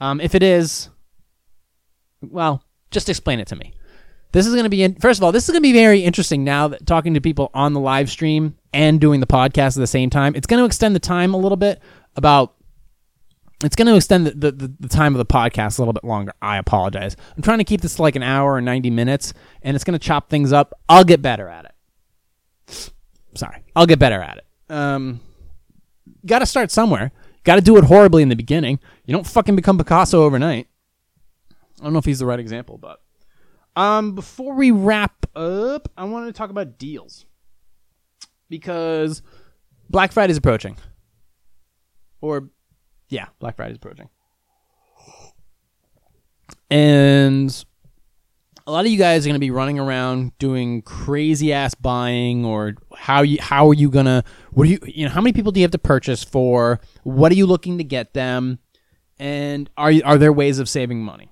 Um 0.00 0.20
if 0.20 0.34
it 0.34 0.42
is 0.42 0.88
well, 2.20 2.64
just 2.90 3.08
explain 3.08 3.38
it 3.38 3.46
to 3.46 3.54
me. 3.54 3.74
This 4.32 4.46
is 4.46 4.54
going 4.54 4.64
to 4.64 4.70
be 4.70 4.82
in, 4.82 4.94
first 4.96 5.20
of 5.20 5.24
all, 5.24 5.32
this 5.32 5.44
is 5.44 5.50
going 5.50 5.62
to 5.62 5.68
be 5.68 5.72
very 5.72 6.00
interesting 6.00 6.42
now 6.42 6.68
that 6.68 6.86
talking 6.86 7.14
to 7.14 7.20
people 7.20 7.50
on 7.52 7.74
the 7.74 7.80
live 7.80 8.10
stream 8.10 8.56
and 8.72 9.00
doing 9.00 9.20
the 9.20 9.26
podcast 9.26 9.76
at 9.76 9.80
the 9.80 9.86
same 9.86 10.10
time. 10.10 10.34
It's 10.34 10.46
going 10.46 10.58
to 10.58 10.64
extend 10.64 10.96
the 10.96 11.00
time 11.00 11.34
a 11.34 11.36
little 11.36 11.56
bit 11.56 11.80
about 12.16 12.54
it's 13.64 13.76
going 13.76 13.86
to 13.86 13.94
extend 13.94 14.26
the, 14.26 14.50
the, 14.50 14.72
the, 14.80 14.88
time 14.88 15.14
of 15.14 15.18
the 15.18 15.26
podcast 15.26 15.78
a 15.78 15.82
little 15.82 15.92
bit 15.92 16.02
longer. 16.02 16.32
I 16.42 16.56
apologize. 16.58 17.16
I'm 17.36 17.42
trying 17.42 17.58
to 17.58 17.64
keep 17.64 17.80
this 17.80 17.94
to 17.96 18.02
like 18.02 18.16
an 18.16 18.22
hour 18.22 18.54
or 18.54 18.60
90 18.60 18.90
minutes, 18.90 19.34
and 19.62 19.76
it's 19.76 19.84
going 19.84 19.98
to 19.98 20.04
chop 20.04 20.28
things 20.28 20.52
up. 20.52 20.72
I'll 20.88 21.04
get 21.04 21.22
better 21.22 21.48
at 21.48 21.66
it. 21.66 22.90
Sorry. 23.34 23.62
I'll 23.76 23.86
get 23.86 23.98
better 23.98 24.20
at 24.20 24.38
it. 24.38 24.46
Um, 24.68 25.20
got 26.26 26.40
to 26.40 26.46
start 26.46 26.72
somewhere. 26.72 27.12
Got 27.44 27.56
to 27.56 27.60
do 27.60 27.76
it 27.76 27.84
horribly 27.84 28.22
in 28.22 28.28
the 28.28 28.36
beginning. 28.36 28.80
You 29.04 29.12
don't 29.12 29.26
fucking 29.26 29.56
become 29.56 29.78
Picasso 29.78 30.22
overnight. 30.22 30.66
I 31.80 31.84
don't 31.84 31.92
know 31.92 31.98
if 31.98 32.04
he's 32.04 32.18
the 32.18 32.26
right 32.26 32.40
example, 32.40 32.78
but. 32.78 33.00
Um, 33.74 34.14
before 34.14 34.54
we 34.54 34.70
wrap 34.70 35.26
up, 35.34 35.90
I 35.96 36.04
wanted 36.04 36.26
to 36.26 36.32
talk 36.32 36.50
about 36.50 36.78
deals. 36.78 37.26
Because 38.48 39.22
Black 39.88 40.12
Friday's 40.12 40.36
approaching. 40.36 40.76
Or 42.20 42.50
yeah, 43.08 43.26
Black 43.38 43.56
Friday's 43.56 43.76
approaching. 43.76 44.08
And 46.70 47.64
a 48.66 48.70
lot 48.70 48.84
of 48.84 48.90
you 48.90 48.98
guys 48.98 49.26
are 49.26 49.28
going 49.28 49.34
to 49.34 49.40
be 49.40 49.50
running 49.50 49.78
around 49.78 50.36
doing 50.38 50.82
crazy 50.82 51.52
ass 51.52 51.74
buying 51.74 52.44
or 52.44 52.74
how 52.96 53.22
you 53.22 53.38
how 53.40 53.68
are 53.68 53.74
you 53.74 53.90
going 53.90 54.06
to 54.06 54.22
what 54.52 54.64
do 54.64 54.70
you 54.70 54.78
you 54.86 55.04
know 55.04 55.10
how 55.10 55.20
many 55.20 55.32
people 55.32 55.52
do 55.52 55.60
you 55.60 55.64
have 55.64 55.72
to 55.72 55.78
purchase 55.78 56.22
for? 56.22 56.80
What 57.02 57.32
are 57.32 57.34
you 57.34 57.46
looking 57.46 57.78
to 57.78 57.84
get 57.84 58.14
them? 58.14 58.58
And 59.18 59.68
are 59.76 59.90
you, 59.90 60.02
are 60.04 60.18
there 60.18 60.32
ways 60.32 60.58
of 60.58 60.68
saving 60.68 61.04
money? 61.04 61.31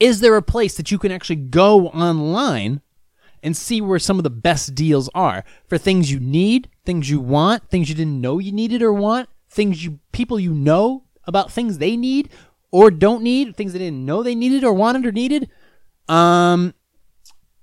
Is 0.00 0.20
there 0.20 0.36
a 0.36 0.42
place 0.42 0.76
that 0.76 0.90
you 0.90 0.98
can 0.98 1.10
actually 1.10 1.36
go 1.36 1.88
online 1.88 2.82
and 3.42 3.56
see 3.56 3.80
where 3.80 3.98
some 3.98 4.18
of 4.18 4.24
the 4.24 4.30
best 4.30 4.74
deals 4.74 5.08
are 5.14 5.44
for 5.66 5.78
things 5.78 6.10
you 6.10 6.20
need, 6.20 6.68
things 6.84 7.10
you 7.10 7.20
want, 7.20 7.68
things 7.70 7.88
you 7.88 7.94
didn't 7.94 8.20
know 8.20 8.38
you 8.38 8.52
needed 8.52 8.82
or 8.82 8.92
want, 8.92 9.28
things 9.50 9.84
you 9.84 9.98
people 10.12 10.38
you 10.38 10.52
know 10.52 11.04
about 11.24 11.52
things 11.52 11.78
they 11.78 11.96
need 11.96 12.30
or 12.70 12.90
don't 12.90 13.22
need, 13.22 13.56
things 13.56 13.72
they 13.72 13.78
didn't 13.78 14.04
know 14.04 14.22
they 14.22 14.34
needed 14.34 14.64
or 14.64 14.72
wanted 14.72 15.06
or 15.06 15.12
needed. 15.12 15.50
Um 16.08 16.74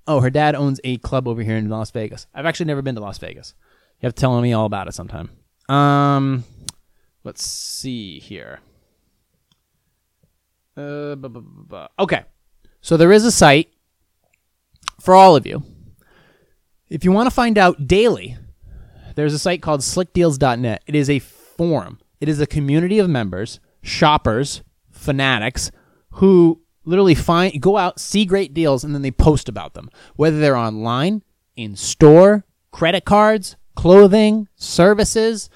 Oh, 0.07 0.19
her 0.19 0.29
dad 0.29 0.53
owns 0.53 0.79
a 0.83 0.97
club 0.97 1.27
over 1.27 1.41
here 1.41 1.57
in 1.57 1.67
Las 1.67 1.89
Vegas. 1.89 2.27
I've 2.33 2.45
actually 2.45 2.67
never 2.67 2.83
been 2.83 2.93
to 2.93 3.01
Las 3.01 3.17
Vegas. 3.17 3.55
You 3.99 4.05
have 4.05 4.13
to 4.13 4.21
tell 4.21 4.39
me 4.39 4.53
all 4.53 4.65
about 4.65 4.87
it 4.87 4.93
sometime. 4.93 5.29
Um 5.69 6.43
let's 7.23 7.45
see 7.45 8.19
here. 8.19 8.59
Uh, 10.77 11.15
bu- 11.15 11.29
bu- 11.29 11.41
bu- 11.41 11.87
okay. 11.99 12.23
So 12.81 12.97
there 12.97 13.11
is 13.11 13.25
a 13.25 13.31
site 13.31 13.69
for 14.99 15.15
all 15.15 15.35
of 15.35 15.45
you. 15.45 15.63
If 16.89 17.03
you 17.03 17.11
want 17.11 17.27
to 17.27 17.33
find 17.35 17.57
out 17.57 17.87
daily, 17.87 18.37
there's 19.15 19.33
a 19.33 19.39
site 19.39 19.61
called 19.61 19.81
slickdeals.net. 19.81 20.83
It 20.85 20.95
is 20.95 21.09
a 21.09 21.19
forum, 21.19 21.99
it 22.19 22.29
is 22.29 22.39
a 22.41 22.47
community 22.47 22.99
of 22.99 23.09
members, 23.09 23.59
shoppers, 23.81 24.61
fanatics 24.91 25.71
who 26.11 26.61
literally 26.83 27.15
find 27.15 27.59
go 27.61 27.77
out, 27.77 27.99
see 27.99 28.25
great 28.25 28.53
deals, 28.53 28.83
and 28.83 28.93
then 28.93 29.01
they 29.01 29.11
post 29.11 29.49
about 29.49 29.73
them. 29.73 29.89
Whether 30.15 30.39
they're 30.39 30.55
online, 30.55 31.23
in 31.55 31.75
store, 31.75 32.45
credit 32.71 33.05
cards, 33.05 33.55
clothing, 33.75 34.47
services, 34.55 35.49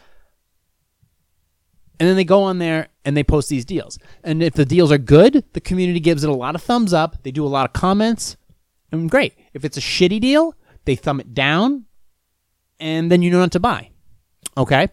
and 2.00 2.08
then 2.08 2.16
they 2.16 2.24
go 2.24 2.44
on 2.44 2.60
there 2.60 2.88
and 3.04 3.16
they 3.16 3.24
post 3.24 3.50
these 3.50 3.66
deals. 3.66 4.00
And 4.24 4.42
if 4.42 4.54
the 4.54 4.66
deals 4.66 4.92
are 4.92 4.98
good, 4.98 5.44
the 5.54 5.62
community 5.62 6.00
gives 6.00 6.24
it 6.24 6.30
a 6.30 6.34
lot 6.34 6.56
of 6.56 6.62
thumbs 6.62 6.94
up. 6.94 7.24
They 7.24 7.32
do 7.32 7.46
a 7.46 7.48
lot 7.48 7.66
of 7.66 7.74
comments, 7.74 8.38
and 8.92 9.10
great. 9.10 9.34
If 9.54 9.66
it's 9.66 9.78
a 9.78 9.82
shitty 9.82 10.22
deal, 10.22 10.56
they 10.86 10.96
thumb 10.96 11.20
it 11.20 11.34
down, 11.34 11.86
and 12.80 13.12
then 13.12 13.22
you 13.22 13.32
know 13.32 13.40
not 13.40 13.52
to 13.54 13.60
buy. 13.60 13.92
Okay. 14.58 14.88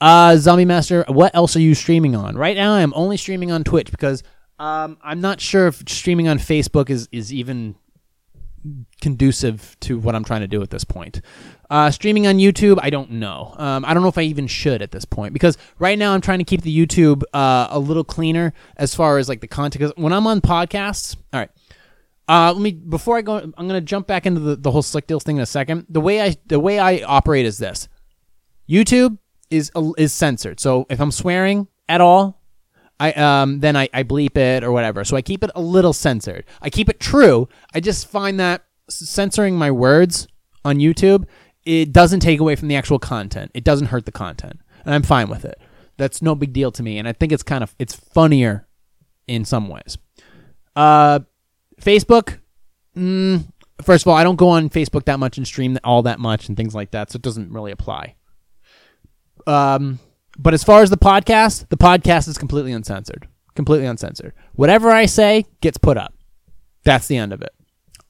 Uh, 0.00 0.36
Zombie 0.36 0.64
Master, 0.64 1.04
what 1.08 1.34
else 1.34 1.56
are 1.56 1.60
you 1.60 1.74
streaming 1.74 2.16
on? 2.16 2.36
Right 2.36 2.56
now, 2.56 2.72
I'm 2.72 2.94
only 2.94 3.16
streaming 3.16 3.52
on 3.52 3.64
Twitch 3.64 3.90
because 3.90 4.22
um, 4.58 4.98
I'm 5.02 5.20
not 5.20 5.40
sure 5.40 5.66
if 5.66 5.82
streaming 5.88 6.28
on 6.28 6.38
Facebook 6.38 6.90
is 6.90 7.08
is 7.12 7.32
even 7.32 7.76
conducive 9.00 9.76
to 9.80 9.98
what 9.98 10.14
I'm 10.14 10.24
trying 10.24 10.40
to 10.42 10.48
do 10.48 10.62
at 10.62 10.70
this 10.70 10.84
point. 10.84 11.20
Uh, 11.70 11.90
streaming 11.90 12.26
on 12.26 12.36
YouTube, 12.38 12.78
I 12.82 12.90
don't 12.90 13.12
know. 13.12 13.54
Um, 13.56 13.84
I 13.84 13.94
don't 13.94 14.02
know 14.02 14.08
if 14.08 14.18
I 14.18 14.22
even 14.22 14.46
should 14.46 14.82
at 14.82 14.90
this 14.90 15.04
point 15.04 15.32
because 15.32 15.56
right 15.78 15.98
now 15.98 16.12
I'm 16.12 16.20
trying 16.20 16.38
to 16.38 16.44
keep 16.44 16.62
the 16.62 16.86
YouTube 16.86 17.22
uh, 17.32 17.68
a 17.70 17.78
little 17.78 18.04
cleaner 18.04 18.52
as 18.76 18.94
far 18.94 19.18
as 19.18 19.28
like 19.28 19.40
the 19.40 19.46
content. 19.48 19.82
'cause 19.82 19.92
when 19.96 20.12
I'm 20.12 20.26
on 20.26 20.40
podcasts, 20.40 21.16
all 21.32 21.40
right. 21.40 21.50
Uh, 22.28 22.52
let 22.52 22.62
me 22.62 22.70
before 22.72 23.16
I 23.18 23.22
go. 23.22 23.36
I'm 23.38 23.66
gonna 23.66 23.80
jump 23.80 24.06
back 24.06 24.24
into 24.24 24.40
the, 24.40 24.56
the 24.56 24.70
whole 24.70 24.82
slick 24.82 25.06
deals 25.08 25.24
thing 25.24 25.36
in 25.36 25.42
a 25.42 25.46
second. 25.46 25.86
The 25.88 26.00
way 26.00 26.20
I 26.22 26.36
the 26.46 26.60
way 26.60 26.78
I 26.78 27.02
operate 27.04 27.44
is 27.44 27.58
this: 27.58 27.88
YouTube 28.68 29.18
is 29.50 29.72
is 29.98 30.12
censored. 30.12 30.60
So 30.60 30.86
if 30.90 31.00
I'm 31.00 31.10
swearing 31.10 31.66
at 31.88 32.00
all, 32.00 32.39
I 33.00 33.12
um 33.12 33.58
then 33.58 33.76
I, 33.76 33.88
I 33.92 34.04
bleep 34.04 34.36
it 34.36 34.62
or 34.62 34.70
whatever. 34.70 35.02
So 35.04 35.16
I 35.16 35.22
keep 35.22 35.42
it 35.42 35.50
a 35.56 35.60
little 35.60 35.92
censored. 35.92 36.44
I 36.62 36.70
keep 36.70 36.88
it 36.88 37.00
true. 37.00 37.48
I 37.74 37.80
just 37.80 38.06
find 38.08 38.38
that 38.38 38.62
censoring 38.88 39.56
my 39.56 39.72
words 39.72 40.28
on 40.64 40.76
YouTube 40.76 41.26
it 41.64 41.92
doesn't 41.92 42.20
take 42.20 42.40
away 42.40 42.56
from 42.56 42.68
the 42.68 42.76
actual 42.76 42.98
content. 42.98 43.50
It 43.54 43.64
doesn't 43.64 43.88
hurt 43.88 44.06
the 44.06 44.12
content, 44.12 44.60
and 44.84 44.94
I'm 44.94 45.02
fine 45.02 45.28
with 45.28 45.44
it. 45.44 45.60
That's 45.96 46.22
no 46.22 46.34
big 46.34 46.52
deal 46.52 46.72
to 46.72 46.82
me, 46.82 46.98
and 46.98 47.06
I 47.06 47.12
think 47.12 47.32
it's 47.32 47.42
kind 47.42 47.62
of 47.62 47.74
it's 47.78 47.94
funnier 47.94 48.66
in 49.26 49.44
some 49.44 49.68
ways. 49.68 49.98
Uh, 50.74 51.20
Facebook. 51.80 52.38
Mm, 52.96 53.52
first 53.82 54.04
of 54.04 54.08
all, 54.08 54.16
I 54.16 54.24
don't 54.24 54.36
go 54.36 54.48
on 54.48 54.70
Facebook 54.70 55.04
that 55.04 55.18
much 55.18 55.36
and 55.36 55.46
stream 55.46 55.78
all 55.84 56.02
that 56.02 56.18
much 56.18 56.48
and 56.48 56.56
things 56.56 56.74
like 56.74 56.90
that, 56.92 57.10
so 57.10 57.16
it 57.16 57.22
doesn't 57.22 57.52
really 57.52 57.72
apply. 57.72 58.16
Um, 59.46 59.98
but 60.38 60.54
as 60.54 60.64
far 60.64 60.82
as 60.82 60.90
the 60.90 60.96
podcast, 60.96 61.68
the 61.68 61.76
podcast 61.76 62.28
is 62.28 62.38
completely 62.38 62.72
uncensored. 62.72 63.28
Completely 63.54 63.86
uncensored. 63.86 64.32
Whatever 64.54 64.90
I 64.90 65.06
say 65.06 65.46
gets 65.60 65.78
put 65.78 65.96
up. 65.96 66.14
That's 66.84 67.08
the 67.08 67.16
end 67.16 67.32
of 67.32 67.42
it. 67.42 67.52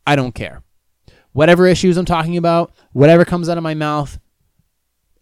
I 0.07 0.16
don't 0.16 0.35
care. 0.35 0.62
Whatever 1.33 1.66
issues 1.66 1.97
I'm 1.97 2.05
talking 2.05 2.37
about, 2.37 2.73
whatever 2.93 3.25
comes 3.25 3.49
out 3.49 3.57
of 3.57 3.62
my 3.62 3.75
mouth, 3.75 4.18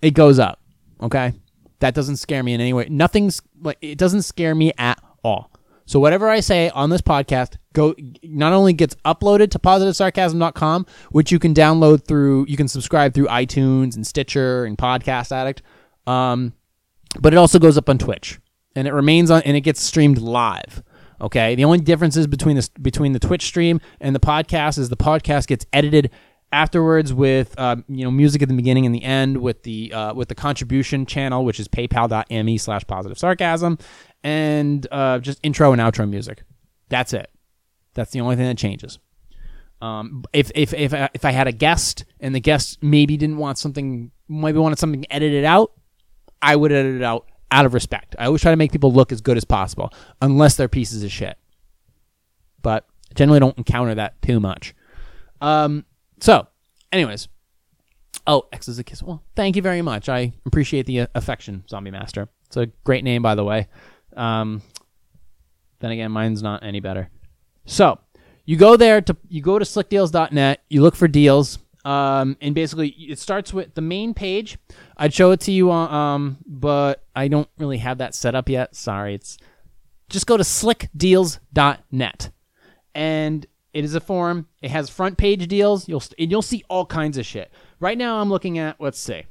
it 0.03 0.13
goes 0.13 0.39
up. 0.39 0.61
Okay? 1.01 1.33
That 1.81 1.95
doesn't 1.95 2.17
scare 2.17 2.43
me 2.43 2.55
in 2.55 2.61
any 2.61 2.73
way. 2.73 2.89
Nothing's 2.91 3.41
like 3.61 3.79
it 3.81 3.99
doesn't 3.99 4.23
scare 4.23 4.55
me 4.55 4.73
at 4.79 5.01
all. 5.23 5.53
So 5.87 5.99
whatever 6.01 6.29
I 6.29 6.41
say 6.41 6.69
on 6.71 6.91
this 6.91 7.01
podcast, 7.01 7.57
go 7.73 7.95
not 8.23 8.53
only 8.53 8.75
gets 8.75 8.95
uploaded 9.07 9.51
to 9.53 9.59
positivesarcasm.com, 9.59 10.85
which 11.13 11.33
you 11.33 11.39
can 11.39 11.55
download 11.55 12.07
through, 12.07 12.45
you 12.47 12.59
can 12.59 12.69
subscribe 12.69 13.15
through 13.15 13.27
iTunes 13.29 13.97
and 13.97 14.07
Stitcher 14.07 14.67
and 14.67 14.77
Podcast 14.77 15.33
Addict, 15.33 15.63
um, 16.07 16.53
but 17.21 17.33
it 17.33 17.37
also 17.37 17.59
goes 17.59 17.77
up 17.77 17.89
on 17.89 17.99
Twitch 17.99 18.39
and 18.75 18.87
it 18.87 18.93
remains 18.93 19.31
on 19.31 19.43
and 19.43 19.57
it 19.57 19.63
gets 19.63 19.83
streamed 19.83 20.19
live. 20.19 20.83
Okay, 21.21 21.55
the 21.57 21.65
only 21.65 21.79
differences 21.79 22.27
between 22.27 22.57
this 22.57 22.69
between 22.69 23.13
the 23.13 23.19
Twitch 23.19 23.43
stream 23.43 23.81
and 24.01 24.15
the 24.15 24.21
podcast 24.21 24.79
is 24.79 24.89
the 24.89 24.97
podcast 24.97 25.49
gets 25.49 25.67
edited 25.73 26.11
afterwards 26.53 27.13
with 27.13 27.59
uh, 27.59 27.77
you 27.89 28.05
know 28.05 28.11
music 28.11 28.41
at 28.43 28.49
the 28.49 28.55
beginning 28.55 28.87
and 28.87 28.95
the 28.95 29.03
end 29.03 29.39
with 29.39 29.65
the 29.65 29.93
uh, 29.93 30.15
with 30.15 30.29
the 30.29 30.35
contribution 30.35 31.07
channel 31.07 31.45
which 31.45 31.59
is 31.59 31.67
paypal.me 31.67 32.57
slash 32.59 32.87
positive 32.87 33.19
sarcasm 33.19 33.79
and 34.23 34.87
uh, 34.93 35.19
just 35.19 35.41
intro 35.43 35.73
and 35.73 35.81
outro 35.81 36.09
music. 36.09 36.43
That's 36.89 37.13
it. 37.13 37.31
That's 37.95 38.13
the 38.13 38.21
only 38.21 38.37
thing 38.37 38.47
that 38.47 38.59
changes. 38.59 38.99
Um, 39.81 40.25
if, 40.33 40.51
if, 40.55 40.75
if, 40.75 40.93
I, 40.93 41.09
if 41.15 41.25
I 41.25 41.31
had 41.31 41.47
a 41.47 41.53
guest 41.53 42.05
and 42.19 42.35
the 42.35 42.41
guest 42.41 42.83
maybe 42.83 43.17
didn't 43.17 43.37
want 43.37 43.59
something 43.59 44.11
maybe 44.29 44.59
wanted 44.59 44.79
something 44.79 45.05
edited 45.11 45.45
out 45.45 45.73
I 46.43 46.57
would 46.57 46.73
edit 46.73 46.97
it 46.97 47.03
out 47.03 47.27
out 47.51 47.65
of 47.65 47.75
respect 47.75 48.15
I 48.19 48.27
always 48.27 48.43
try 48.43 48.51
to 48.51 48.57
make 48.57 48.73
people 48.73 48.93
look 48.93 49.11
as 49.11 49.21
good 49.21 49.37
as 49.37 49.45
possible 49.45 49.93
unless 50.21 50.57
they're 50.57 50.69
pieces 50.69 51.03
of 51.03 51.11
shit 51.11 51.39
but 52.61 52.87
generally 53.15 53.41
don't 53.41 53.57
encounter 53.57 53.95
that 53.95 54.21
too 54.21 54.39
much 54.39 54.75
um, 55.41 55.85
so, 56.21 56.47
anyways. 56.93 57.29
Oh, 58.27 58.47
X 58.53 58.69
is 58.69 58.79
a 58.79 58.85
kiss. 58.85 59.03
Well, 59.03 59.23
thank 59.37 59.57
you 59.57 59.63
very 59.63 59.83
much. 59.83 60.09
I 60.09 60.33
appreciate 60.45 60.87
the 60.87 61.01
uh, 61.01 61.07
affection, 61.15 61.65
Zombie 61.69 61.91
Master. 61.91 62.29
It's 62.47 62.57
a 62.57 62.67
great 62.85 63.05
name, 63.05 63.23
by 63.23 63.35
the 63.35 63.45
way. 63.45 63.69
Um, 64.17 64.63
then 65.81 65.93
again, 65.93 66.11
mine's 66.11 66.43
not 66.43 66.63
any 66.63 66.81
better. 66.81 67.11
So, 67.65 67.99
you 68.45 68.57
go 68.57 68.77
there 68.77 69.01
to 69.03 69.17
you 69.29 69.43
go 69.43 69.59
to 69.59 69.65
slickdeals.net. 69.65 70.63
You 70.69 70.83
look 70.83 70.97
for 70.97 71.09
deals. 71.09 71.59
Um, 71.85 72.37
and 72.41 72.55
basically, 72.55 72.89
it 72.89 73.19
starts 73.19 73.53
with 73.53 73.75
the 73.75 73.81
main 73.81 74.15
page. 74.15 74.59
I'd 74.97 75.15
show 75.15 75.31
it 75.31 75.41
to 75.41 75.53
you, 75.53 75.71
uh, 75.71 75.89
um, 75.89 76.39
but 76.47 77.05
I 77.15 77.29
don't 77.29 77.49
really 77.59 77.79
have 77.79 77.99
that 77.99 78.15
set 78.15 78.35
up 78.35 78.49
yet. 78.49 78.75
Sorry. 78.75 79.15
It's 79.15 79.39
just 80.09 80.27
go 80.27 80.37
to 80.37 80.43
slickdeals.net, 80.43 82.31
and 82.95 83.47
it 83.73 83.85
is 83.85 83.95
a 83.95 84.01
forum. 84.01 84.49
It 84.61 84.71
has 84.71 84.91
front 84.91 85.19
page 85.19 85.47
deals. 85.49 85.89
You'll 85.89 86.03
and 86.19 86.31
you'll 86.31 86.43
see 86.43 86.65
all 86.69 86.87
kinds 86.87 87.17
of 87.19 87.25
shit. 87.27 87.51
Right 87.81 87.97
now, 87.97 88.21
I'm 88.21 88.29
looking 88.29 88.59
at 88.59 88.81
let's 88.81 88.99
see. 88.99 89.25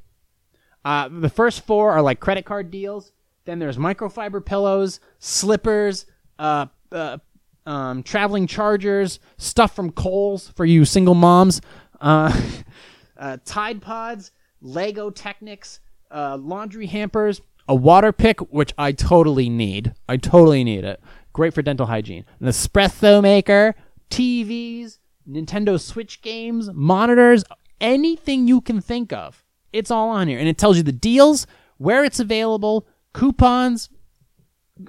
Uh, 0.85 1.09
the 1.09 1.29
first 1.29 1.65
four 1.65 1.91
are 1.91 2.01
like 2.01 2.19
credit 2.19 2.45
card 2.45 2.71
deals. 2.71 3.11
Then 3.45 3.59
there's 3.59 3.77
microfiber 3.77 4.45
pillows, 4.45 4.99
slippers, 5.19 6.05
uh, 6.39 6.67
uh, 6.91 7.17
um, 7.65 8.03
traveling 8.03 8.47
chargers, 8.47 9.19
stuff 9.37 9.75
from 9.75 9.91
Kohl's 9.91 10.49
for 10.49 10.65
you 10.65 10.85
single 10.85 11.13
moms, 11.13 11.61
uh, 12.01 12.39
uh, 13.17 13.37
Tide 13.45 13.81
Pods, 13.81 14.31
Lego 14.61 15.09
Technics, 15.09 15.79
uh, 16.11 16.37
laundry 16.37 16.87
hampers, 16.87 17.41
a 17.67 17.75
water 17.75 18.11
pick, 18.11 18.39
which 18.51 18.73
I 18.77 18.91
totally 18.91 19.49
need. 19.49 19.93
I 20.07 20.17
totally 20.17 20.63
need 20.63 20.83
it. 20.83 21.01
Great 21.33 21.53
for 21.53 21.61
dental 21.61 21.85
hygiene. 21.85 22.25
An 22.39 22.47
espresso 22.47 23.21
maker, 23.21 23.75
TVs, 24.09 24.99
Nintendo 25.29 25.79
Switch 25.79 26.21
games, 26.21 26.69
monitors, 26.73 27.43
anything 27.81 28.47
you 28.47 28.61
can 28.61 28.79
think 28.79 29.11
of. 29.11 29.43
It's 29.73 29.91
all 29.91 30.09
on 30.09 30.27
here. 30.27 30.39
And 30.39 30.47
it 30.47 30.57
tells 30.57 30.77
you 30.77 30.83
the 30.83 30.91
deals, 30.91 31.45
where 31.77 32.03
it's 32.03 32.19
available, 32.19 32.87
coupons, 33.13 33.89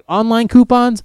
online 0.07 0.47
coupons, 0.47 1.03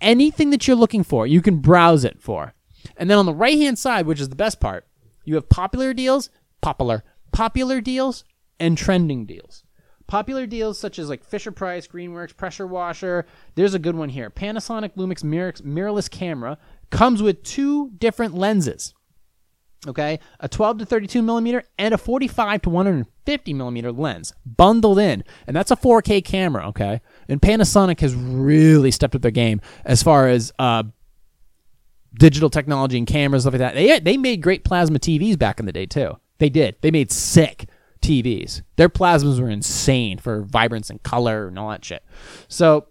anything 0.00 0.50
that 0.50 0.66
you're 0.66 0.76
looking 0.76 1.02
for, 1.02 1.26
you 1.26 1.42
can 1.42 1.58
browse 1.58 2.04
it 2.04 2.22
for. 2.22 2.54
And 2.96 3.10
then 3.10 3.18
on 3.18 3.26
the 3.26 3.34
right 3.34 3.58
hand 3.58 3.78
side, 3.78 4.06
which 4.06 4.20
is 4.20 4.28
the 4.28 4.36
best 4.36 4.60
part, 4.60 4.86
you 5.28 5.34
have 5.34 5.50
popular 5.50 5.92
deals, 5.92 6.30
popular, 6.62 7.04
popular 7.32 7.82
deals, 7.82 8.24
and 8.58 8.78
trending 8.78 9.26
deals. 9.26 9.62
Popular 10.06 10.46
deals 10.46 10.78
such 10.78 10.98
as 10.98 11.10
like 11.10 11.22
Fisher 11.22 11.52
Price, 11.52 11.86
Greenworks, 11.86 12.34
Pressure 12.34 12.66
Washer. 12.66 13.26
There's 13.54 13.74
a 13.74 13.78
good 13.78 13.94
one 13.94 14.08
here. 14.08 14.30
Panasonic 14.30 14.96
Lumix 14.96 15.22
mirrorless 15.22 16.10
camera 16.10 16.56
comes 16.90 17.20
with 17.20 17.42
two 17.42 17.90
different 17.90 18.32
lenses. 18.32 18.94
Okay, 19.86 20.18
a 20.40 20.48
12 20.48 20.78
to 20.78 20.86
32 20.86 21.22
millimeter 21.22 21.62
and 21.78 21.92
a 21.92 21.98
45 21.98 22.62
to 22.62 22.70
150 22.70 23.52
millimeter 23.52 23.92
lens 23.92 24.32
bundled 24.44 24.98
in, 24.98 25.22
and 25.46 25.54
that's 25.54 25.70
a 25.70 25.76
4K 25.76 26.24
camera. 26.24 26.68
Okay, 26.68 27.02
and 27.28 27.40
Panasonic 27.40 28.00
has 28.00 28.14
really 28.14 28.90
stepped 28.90 29.14
up 29.14 29.22
their 29.22 29.30
game 29.30 29.60
as 29.84 30.02
far 30.02 30.26
as 30.26 30.52
uh, 30.58 30.84
digital 32.18 32.50
technology 32.50 32.98
and 32.98 33.06
cameras 33.06 33.44
stuff 33.44 33.54
like 33.54 33.60
that. 33.60 33.74
They 33.74 33.98
they 34.00 34.16
made 34.16 34.42
great 34.42 34.64
plasma 34.64 34.98
TVs 34.98 35.38
back 35.38 35.58
in 35.58 35.66
the 35.66 35.72
day 35.72 35.86
too. 35.86 36.18
They 36.38 36.50
did. 36.50 36.76
They 36.82 36.90
made 36.90 37.10
sick 37.10 37.68
TVs. 38.02 38.62
Their 38.76 38.88
plasmas 38.88 39.40
were 39.40 39.50
insane 39.50 40.18
for 40.18 40.42
vibrance 40.42 40.90
and 40.90 41.02
color 41.02 41.48
and 41.48 41.58
all 41.58 41.70
that 41.70 41.84
shit. 41.84 42.04
So 42.48 42.88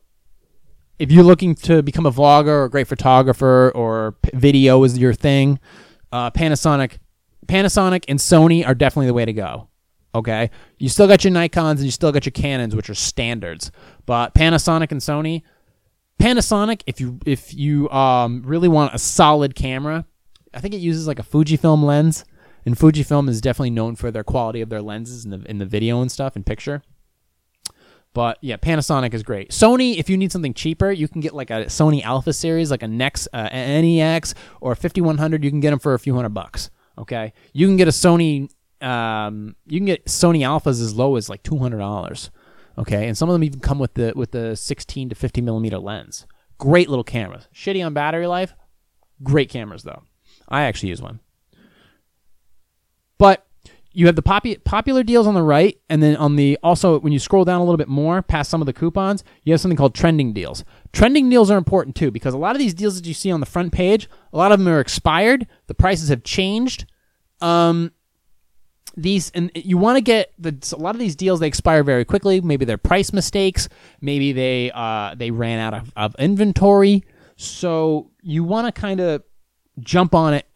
if 1.00 1.12
you're 1.12 1.24
looking 1.24 1.56
to 1.56 1.84
become 1.84 2.06
a 2.06 2.12
vlogger 2.12 2.48
or 2.48 2.64
a 2.66 2.70
great 2.70 2.88
photographer 2.88 3.72
or 3.76 4.16
video 4.34 4.84
is 4.84 4.98
your 4.98 5.14
thing, 5.14 5.60
uh, 6.12 6.32
Panasonic, 6.32 6.98
Panasonic 7.46 8.06
and 8.08 8.20
Sony 8.20 8.66
are 8.68 8.74
definitely 8.76 9.08
the 9.08 9.14
way 9.14 9.26
to 9.26 9.34
go. 9.34 9.70
Okay, 10.16 10.50
you 10.80 10.90
still 10.90 11.08
got 11.08 11.24
your 11.24 11.32
Nikon's 11.32 11.80
and 11.80 11.86
you 11.86 11.92
still 11.92 12.12
got 12.12 12.26
your 12.26 12.32
Canons, 12.32 12.76
which 12.76 12.90
are 12.90 12.96
standards, 12.96 13.72
but 14.06 14.34
Panasonic 14.34 14.92
and 14.92 15.00
Sony, 15.00 15.44
Panasonic, 16.20 16.82
if 16.88 17.00
you 17.00 17.20
if 17.26 17.54
you 17.54 17.90
um, 17.90 18.42
really 18.44 18.68
want 18.68 18.94
a 18.94 19.00
solid 19.00 19.56
camera, 19.56 20.06
I 20.54 20.60
think 20.60 20.74
it 20.74 20.80
uses 20.80 21.08
like 21.08 21.20
a 21.20 21.24
Fujifilm 21.24 21.84
lens, 21.84 22.26
and 22.66 22.76
Fujifilm 22.76 23.30
is 23.30 23.40
definitely 23.40 23.70
known 23.70 23.96
for 23.96 24.10
their 24.10 24.24
quality 24.24 24.62
of 24.62 24.70
their 24.70 24.82
lenses 24.82 25.26
in 25.26 25.32
the 25.32 25.44
in 25.50 25.60
the 25.60 25.66
video 25.66 26.02
and 26.02 26.12
stuff 26.12 26.36
and 26.36 26.46
picture. 26.46 26.82
But 28.14 28.40
yeah, 28.42 28.58
Panasonic 28.58 29.14
is 29.14 29.22
great. 29.22 29.52
Sony, 29.52 29.98
if 29.98 30.10
you 30.10 30.18
need 30.18 30.32
something 30.32 30.56
cheaper, 30.56 30.92
you 30.92 31.08
can 31.08 31.22
get 31.22 31.36
like 31.36 31.52
a 31.52 31.66
Sony 31.66 32.02
Alpha 32.02 32.34
series, 32.34 32.72
like 32.72 32.82
a 32.82 32.88
Nex 32.88 33.28
uh, 33.32 33.50
NEX 33.52 34.34
or 34.60 34.74
5100. 34.74 35.44
You 35.44 35.52
can 35.52 35.60
get 35.60 35.70
them 35.70 35.78
for 35.78 35.94
a 35.94 36.00
few 36.00 36.16
hundred 36.16 36.30
bucks. 36.34 36.72
Okay, 36.98 37.34
you 37.54 37.68
can 37.68 37.78
get 37.78 37.88
a 37.88 37.92
Sony. 37.92 38.50
Um, 38.82 39.56
you 39.68 39.80
can 39.80 39.86
get 39.86 40.06
Sony 40.06 40.40
Alphas 40.40 40.82
as 40.82 40.96
low 40.96 41.16
as 41.16 41.30
like 41.30 41.44
two 41.44 41.60
hundred 41.60 41.78
dollars. 41.78 42.32
Okay, 42.78 43.08
and 43.08 43.18
some 43.18 43.30
of 43.30 43.34
them 43.34 43.44
even 43.44 43.60
come 43.60 43.80
with 43.80 43.96
the 43.96 44.14
with 44.16 44.32
the 44.32 44.56
16 44.56 45.10
to 45.10 45.16
50 45.16 45.42
millimeter 45.42 45.80
lens. 45.80 46.28
Great 46.58 46.90
little 46.90 47.04
cameras. 47.04 47.48
Shitty 47.54 47.86
on 47.86 47.94
battery 47.94 48.28
life. 48.28 48.54
Great 49.24 49.50
cameras 49.50 49.84
though. 49.84 50.04
I 50.48 50.64
actually 50.64 50.90
use 50.90 51.02
one. 51.02 51.20
But 53.18 53.48
you 53.92 54.06
have 54.06 54.16
the 54.16 54.22
popu- 54.22 54.64
popular 54.64 55.02
deals 55.02 55.26
on 55.26 55.34
the 55.34 55.42
right, 55.42 55.80
and 55.90 56.04
then 56.04 56.16
on 56.18 56.36
the 56.36 56.60
also 56.62 57.00
when 57.00 57.14
you 57.14 57.20
scroll 57.20 57.46
down 57.46 57.60
a 57.60 57.64
little 57.64 57.78
bit 57.78 57.88
more 57.88 58.22
past 58.22 58.50
some 58.52 58.62
of 58.62 58.68
the 58.68 58.74
coupons, 58.74 59.24
you 59.44 59.54
have 59.54 59.60
something 59.60 59.78
called 59.78 59.96
trending 59.96 60.34
deals. 60.34 60.64
Trending 60.94 61.30
deals 61.30 61.50
are 61.50 61.58
important 61.58 61.96
too 61.96 62.12
because 62.12 62.36
a 62.36 62.38
lot 62.38 62.56
of 62.56 62.60
these 62.60 62.76
deals 62.76 62.96
that 62.96 63.08
you 63.08 63.14
see 63.16 63.32
on 63.32 63.40
the 63.40 63.48
front 63.48 63.74
page, 63.74 64.08
a 64.32 64.38
lot 64.38 64.52
of 64.52 64.60
them 64.60 64.68
are 64.68 64.80
expired. 64.80 65.48
The 65.66 65.74
prices 65.74 66.10
have 66.10 66.24
changed. 66.24 66.86
Um, 67.42 67.92
these 68.98 69.30
and 69.32 69.52
you 69.54 69.78
want 69.78 69.96
to 69.96 70.02
get 70.02 70.34
the 70.40 70.58
a 70.76 70.82
lot 70.82 70.96
of 70.96 71.00
these 71.00 71.16
deals 71.16 71.40
they 71.40 71.48
expire 71.48 71.84
very 71.84 72.04
quickly. 72.04 72.42
Maybe 72.42 72.66
they're 72.66 72.78
price 72.78 73.14
mistakes. 73.14 73.70
Maybe 74.02 74.34
they 74.34 74.72
uh, 74.74 75.16
they 75.16 75.32
ran 75.32 75.60
out 75.60 75.74
of, 75.76 75.94
of 75.96 76.16
inventory. 76.20 77.06
So 77.36 78.12
you 78.22 78.44
want 78.44 78.74
to 78.74 78.82
kind 78.82 79.00
of 79.00 79.24
jump 79.80 80.16
on 80.16 80.34
it 80.34 80.48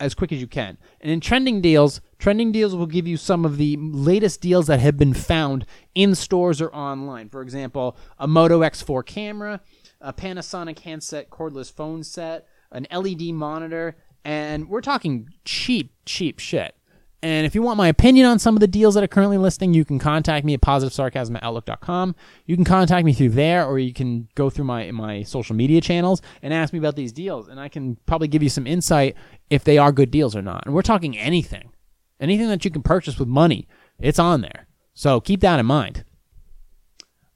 as 0.00 0.14
quick 0.14 0.32
as 0.32 0.40
you 0.40 0.46
can. 0.46 0.78
And 1.00 1.10
in 1.10 1.20
trending 1.20 1.60
deals, 1.60 2.00
trending 2.20 2.52
deals 2.52 2.76
will 2.76 2.86
give 2.86 3.08
you 3.08 3.16
some 3.16 3.44
of 3.44 3.56
the 3.56 3.76
latest 3.78 4.40
deals 4.40 4.68
that 4.68 4.78
have 4.78 4.96
been 4.96 5.14
found 5.14 5.66
in 5.96 6.14
stores 6.14 6.60
or 6.60 6.72
online. 6.72 7.28
For 7.28 7.42
example, 7.42 7.96
a 8.16 8.28
Moto 8.28 8.60
X4 8.60 9.04
camera, 9.04 9.60
a 10.00 10.12
Panasonic 10.12 10.78
handset 10.78 11.30
cordless 11.30 11.72
phone 11.72 12.04
set, 12.04 12.46
an 12.70 12.86
LED 12.92 13.34
monitor, 13.34 13.96
and 14.24 14.68
we're 14.68 14.80
talking 14.80 15.30
cheap, 15.44 15.94
cheap 16.06 16.38
shit. 16.38 16.76
And 17.20 17.44
if 17.44 17.54
you 17.54 17.62
want 17.62 17.78
my 17.78 17.88
opinion 17.88 18.26
on 18.26 18.38
some 18.38 18.54
of 18.54 18.60
the 18.60 18.68
deals 18.68 18.94
that 18.94 19.02
are 19.02 19.08
currently 19.08 19.38
listing, 19.38 19.74
you 19.74 19.84
can 19.84 19.98
contact 19.98 20.46
me 20.46 20.54
at 20.54 20.60
positivesarcasm 20.60 21.34
at 21.34 21.42
outlook.com. 21.42 22.14
You 22.46 22.54
can 22.54 22.64
contact 22.64 23.04
me 23.04 23.12
through 23.12 23.30
there, 23.30 23.66
or 23.66 23.80
you 23.80 23.92
can 23.92 24.28
go 24.36 24.50
through 24.50 24.66
my, 24.66 24.92
my 24.92 25.24
social 25.24 25.56
media 25.56 25.80
channels 25.80 26.22
and 26.42 26.54
ask 26.54 26.72
me 26.72 26.78
about 26.78 26.94
these 26.94 27.10
deals. 27.10 27.48
And 27.48 27.58
I 27.58 27.68
can 27.68 27.96
probably 28.06 28.28
give 28.28 28.42
you 28.42 28.48
some 28.48 28.68
insight 28.68 29.16
if 29.50 29.64
they 29.64 29.78
are 29.78 29.90
good 29.90 30.12
deals 30.12 30.36
or 30.36 30.42
not. 30.42 30.64
And 30.64 30.74
we're 30.74 30.82
talking 30.82 31.18
anything. 31.18 31.72
Anything 32.20 32.48
that 32.48 32.64
you 32.64 32.70
can 32.70 32.82
purchase 32.82 33.18
with 33.18 33.28
money, 33.28 33.66
it's 33.98 34.18
on 34.20 34.40
there. 34.40 34.68
So 34.94 35.20
keep 35.20 35.40
that 35.40 35.58
in 35.58 35.66
mind. 35.66 36.04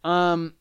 Um, 0.05 0.55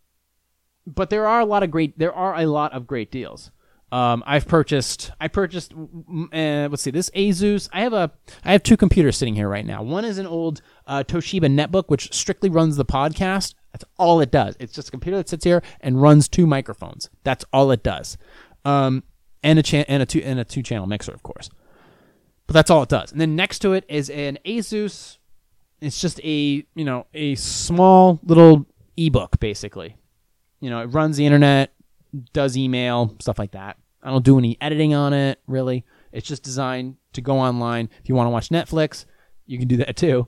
but 0.87 1.11
there 1.11 1.27
are 1.27 1.39
a 1.39 1.45
lot 1.45 1.61
of 1.61 1.69
great, 1.69 1.97
there 1.97 2.13
are 2.13 2.35
a 2.35 2.47
lot 2.47 2.73
of 2.73 2.87
great 2.87 3.11
deals. 3.11 3.51
Um, 3.91 4.23
I've 4.25 4.47
purchased. 4.47 5.11
I 5.19 5.27
purchased. 5.27 5.73
Uh, 5.73 6.69
let's 6.69 6.81
see. 6.81 6.91
This 6.91 7.09
Asus. 7.09 7.67
I 7.73 7.81
have 7.81 7.93
a. 7.93 8.11
I 8.45 8.53
have 8.53 8.63
two 8.63 8.77
computers 8.77 9.17
sitting 9.17 9.35
here 9.35 9.49
right 9.49 9.65
now. 9.65 9.83
One 9.83 10.05
is 10.05 10.17
an 10.17 10.25
old 10.25 10.61
uh, 10.87 11.03
Toshiba 11.03 11.53
netbook, 11.53 11.85
which 11.87 12.13
strictly 12.13 12.49
runs 12.49 12.77
the 12.77 12.85
podcast. 12.85 13.55
That's 13.73 13.85
all 13.97 14.21
it 14.21 14.31
does. 14.31 14.55
It's 14.59 14.73
just 14.73 14.87
a 14.87 14.91
computer 14.91 15.17
that 15.17 15.29
sits 15.29 15.43
here 15.43 15.61
and 15.81 16.01
runs 16.01 16.29
two 16.29 16.47
microphones. 16.47 17.09
That's 17.23 17.43
all 17.51 17.71
it 17.71 17.83
does, 17.83 18.17
um, 18.63 19.03
and 19.43 19.59
a 19.59 19.63
cha- 19.63 19.85
and 19.87 20.01
a 20.01 20.05
two 20.05 20.21
and 20.23 20.39
a 20.39 20.45
two 20.45 20.63
channel 20.63 20.87
mixer, 20.87 21.13
of 21.13 21.23
course. 21.23 21.49
But 22.47 22.53
that's 22.53 22.69
all 22.69 22.83
it 22.83 22.89
does. 22.89 23.11
And 23.11 23.19
then 23.19 23.35
next 23.35 23.59
to 23.59 23.73
it 23.73 23.85
is 23.89 24.09
an 24.09 24.39
Asus. 24.45 25.17
It's 25.81 25.99
just 25.99 26.19
a 26.23 26.65
you 26.75 26.85
know 26.85 27.07
a 27.13 27.35
small 27.35 28.19
little 28.23 28.65
ebook 28.95 29.39
basically. 29.39 29.97
You 30.61 30.69
know, 30.69 30.81
it 30.81 30.87
runs 30.87 31.17
the 31.17 31.25
internet, 31.25 31.73
does 32.33 32.55
email 32.55 33.15
stuff 33.19 33.39
like 33.39 33.51
that. 33.51 33.77
I 34.03 34.09
don't 34.09 34.25
do 34.25 34.37
any 34.37 34.57
editing 34.61 34.93
on 34.93 35.13
it 35.13 35.39
really. 35.47 35.85
It's 36.11 36.27
just 36.27 36.43
designed 36.43 36.95
to 37.13 37.21
go 37.21 37.37
online. 37.37 37.89
If 38.01 38.09
you 38.09 38.15
want 38.15 38.27
to 38.27 38.31
watch 38.31 38.49
Netflix, 38.49 39.05
you 39.45 39.57
can 39.57 39.67
do 39.67 39.77
that 39.77 39.95
too. 39.95 40.27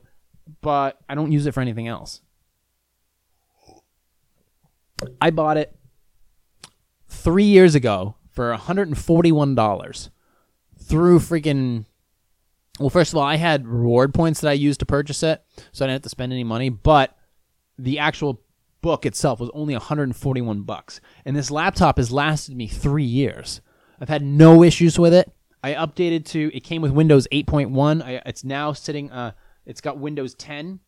But 0.60 0.98
I 1.08 1.14
don't 1.14 1.32
use 1.32 1.46
it 1.46 1.52
for 1.52 1.60
anything 1.60 1.88
else. 1.88 2.20
I 5.20 5.30
bought 5.30 5.56
it 5.56 5.74
three 7.08 7.44
years 7.44 7.74
ago 7.74 8.16
for 8.30 8.54
$141 8.54 10.10
through 10.82 11.18
freaking. 11.18 11.86
Well, 12.78 12.90
first 12.90 13.12
of 13.12 13.18
all, 13.18 13.24
I 13.24 13.36
had 13.36 13.66
reward 13.66 14.12
points 14.12 14.40
that 14.40 14.48
I 14.48 14.54
used 14.54 14.80
to 14.80 14.86
purchase 14.86 15.22
it, 15.22 15.42
so 15.72 15.84
I 15.84 15.86
didn't 15.86 15.96
have 15.96 16.02
to 16.02 16.08
spend 16.08 16.32
any 16.32 16.44
money. 16.44 16.68
But 16.68 17.16
the 17.78 17.98
actual 18.00 18.42
book 18.84 19.06
itself 19.06 19.40
was 19.40 19.50
only 19.54 19.72
141 19.72 20.60
bucks, 20.60 21.00
and 21.24 21.34
this 21.34 21.50
laptop 21.50 21.96
has 21.96 22.12
lasted 22.12 22.54
me 22.54 22.68
three 22.68 23.02
years. 23.02 23.62
I've 23.98 24.10
had 24.10 24.22
no 24.22 24.62
issues 24.62 24.98
with 24.98 25.14
it. 25.14 25.32
I 25.62 25.72
updated 25.72 26.26
to 26.26 26.54
it 26.54 26.60
came 26.60 26.82
with 26.82 26.92
Windows 26.92 27.26
8.1. 27.32 28.04
I, 28.04 28.20
it's 28.26 28.44
now 28.44 28.74
sitting. 28.74 29.10
Uh, 29.10 29.32
it's 29.64 29.80
got 29.80 29.96
Windows 29.96 30.34
10 30.34 30.80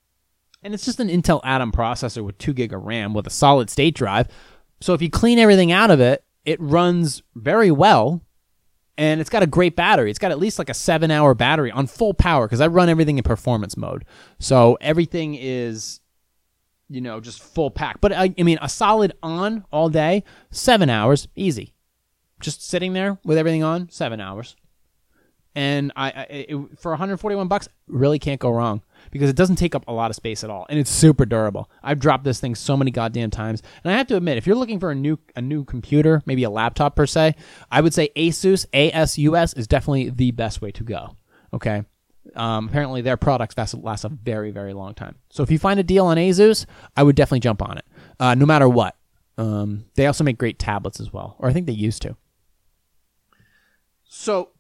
and 0.63 0.75
it's 0.75 0.85
just 0.85 1.01
an 1.01 1.09
Intel 1.09 1.41
Atom 1.43 1.73
processor 1.73 2.23
with 2.23 2.37
2 2.37 2.53
gig 2.53 2.75
of 2.75 2.83
RAM 2.83 3.15
with 3.15 3.27
a 3.27 3.31
solid 3.31 3.71
state 3.71 3.95
drive. 3.95 4.29
So 4.83 4.93
if 4.93 5.01
you 5.01 5.09
clean 5.09 5.39
everything 5.39 5.73
out 5.73 5.91
of 5.91 5.99
it, 5.99 6.23
it 6.45 6.61
runs 6.61 7.23
very 7.35 7.71
well 7.71 8.21
and 8.99 9.19
it's 9.19 9.31
got 9.31 9.43
a 9.43 9.47
great 9.47 9.77
battery. 9.77 10.11
It's 10.11 10.19
got 10.19 10.31
at 10.31 10.39
least 10.39 10.59
like 10.59 10.69
a 10.69 10.75
7 10.75 11.11
hour 11.11 11.35
battery 11.35 11.71
on 11.71 11.87
full 11.87 12.13
power 12.13 12.47
cuz 12.47 12.61
I 12.61 12.67
run 12.67 12.91
everything 12.91 13.17
in 13.17 13.25
performance 13.25 13.79
mode. 13.79 14.05
So 14.39 14.77
everything 14.83 15.35
is 15.35 16.01
you 16.89 17.01
know, 17.01 17.21
just 17.21 17.43
full 17.43 17.71
pack. 17.71 18.01
But 18.01 18.13
I, 18.13 18.35
I 18.39 18.43
mean, 18.43 18.59
a 18.63 18.69
solid 18.69 19.13
on 19.23 19.65
all 19.73 19.89
day, 19.89 20.25
7 20.51 20.89
hours, 20.89 21.29
easy. 21.35 21.75
Just 22.41 22.67
sitting 22.69 22.93
there 22.93 23.19
with 23.25 23.39
everything 23.39 23.63
on, 23.63 23.89
7 23.91 24.21
hours. 24.21 24.57
And 25.57 25.91
I, 25.97 26.11
I 26.11 26.23
it, 26.25 26.79
for 26.79 26.93
141 26.93 27.49
bucks, 27.49 27.67
really 27.87 28.19
can't 28.19 28.39
go 28.39 28.51
wrong 28.51 28.83
because 29.11 29.31
it 29.31 29.37
doesn't 29.37 29.57
take 29.57 29.75
up 29.75 29.85
a 29.89 29.93
lot 29.93 30.11
of 30.11 30.17
space 30.17 30.45
at 30.45 30.51
all, 30.51 30.67
and 30.69 30.79
it's 30.79 30.91
super 30.91 31.25
durable. 31.25 31.71
I've 31.83 31.99
dropped 31.99 32.25
this 32.25 32.41
thing 32.41 32.55
so 32.55 32.77
many 32.77 32.91
goddamn 32.91 33.31
times, 33.31 33.63
and 33.83 33.91
I 33.91 33.97
have 33.97 34.07
to 34.09 34.17
admit, 34.17 34.37
if 34.37 34.47
you're 34.47 34.55
looking 34.55 34.79
for 34.79 34.91
a 34.91 34.95
new 34.95 35.19
a 35.35 35.41
new 35.41 35.65
computer, 35.65 36.23
maybe 36.27 36.43
a 36.45 36.51
laptop 36.51 36.95
per 36.95 37.07
se, 37.07 37.37
I 37.71 37.81
would 37.81 37.95
say 37.95 38.11
Asus 38.17 38.67
ASUS 38.75 39.57
is 39.57 39.67
definitely 39.67 40.11
the 40.11 40.31
best 40.33 40.61
way 40.61 40.73
to 40.73 40.85
go. 40.85 41.17
Okay. 41.55 41.85
Um, 42.35 42.69
apparently, 42.69 43.03
their 43.03 43.17
products 43.17 43.57
last, 43.57 43.75
last 43.75 44.05
a 44.05 44.09
very, 44.09 44.51
very 44.51 44.73
long 44.73 44.95
time. 44.95 45.17
So 45.31 45.43
if 45.43 45.51
you 45.51 45.59
find 45.59 45.79
a 45.79 45.83
deal 45.83 46.07
on 46.07 46.17
Asus, 46.17 46.67
I 46.97 47.03
would 47.03 47.17
definitely 47.17 47.41
jump 47.41 47.63
on 47.63 47.79
it, 47.79 47.85
uh, 48.19 48.35
no 48.35 48.47
matter 48.47 48.69
what. 48.69 48.97
Um, 49.39 49.85
they 49.95 50.07
also 50.07 50.25
make 50.25 50.39
great 50.39 50.59
tablets 50.59 50.99
as 50.99 51.13
well, 51.13 51.37
or 51.39 51.49
I 51.49 51.53
think 51.53 51.67
they 51.67 51.73
used 51.73 52.03
to. 52.03 52.17
So 54.05 54.51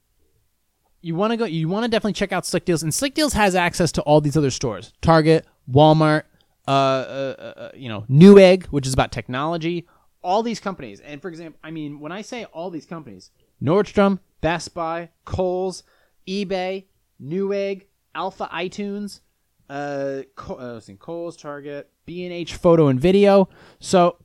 you 1.07 1.15
want 1.15 1.31
to 1.31 1.37
go 1.37 1.45
you 1.45 1.69
want 1.69 1.85
to 1.85 1.89
definitely 1.89 2.13
check 2.13 2.33
out 2.33 2.45
slick 2.45 2.65
deals 2.65 2.83
and 2.83 2.93
slick 2.93 3.15
deals 3.15 3.33
has 3.33 3.55
access 3.55 3.93
to 3.93 4.03
all 4.03 4.21
these 4.21 4.37
other 4.37 4.51
stores 4.51 4.93
target 5.01 5.47
walmart 5.71 6.25
uh, 6.67 6.71
uh, 6.71 7.53
uh, 7.57 7.71
you 7.75 7.89
know 7.89 8.05
newegg 8.11 8.65
which 8.67 8.87
is 8.89 8.93
about 8.93 9.13
technology 9.13 9.87
all 10.23 10.43
these 10.43 10.59
companies 10.59 10.99
and 11.01 11.23
for 11.23 11.29
example 11.29 11.59
i 11.63 11.71
mean 11.71 12.01
when 12.01 12.11
i 12.11 12.23
say 12.23 12.45
all 12.47 12.71
these 12.71 12.87
companies 12.87 13.31
nordstrom 13.63 14.19
best 14.41 14.75
buy 14.75 15.09
kohl's 15.25 15.85
ebay 16.27 16.85
newegg 17.23 17.87
alpha 18.15 18.49
itunes 18.53 19.21
uh, 19.69 20.23
Co- 20.37 20.55
uh 20.55 20.81
see, 20.81 20.95
kohl's 20.95 21.37
target 21.37 21.91
b&h 22.05 22.55
photo 22.55 22.87
and 22.87 23.01
video 23.01 23.49
so 23.81 24.19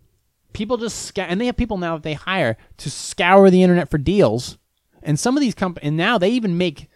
people 0.54 0.78
just 0.78 1.04
scour 1.06 1.26
and 1.28 1.42
they 1.42 1.48
have 1.48 1.58
people 1.58 1.78
now 1.78 1.96
that 1.96 2.04
they 2.04 2.14
hire 2.14 2.58
to 2.78 2.92
scour 2.92 3.50
the 3.50 3.64
internet 3.64 3.90
for 3.90 3.98
deals 3.98 4.58
and 5.04 5.20
some 5.20 5.36
of 5.36 5.42
these 5.42 5.56
companies, 5.56 5.88
and 5.88 5.98
now 5.98 6.18
they 6.18 6.30
even 6.30 6.58
make 6.58 6.88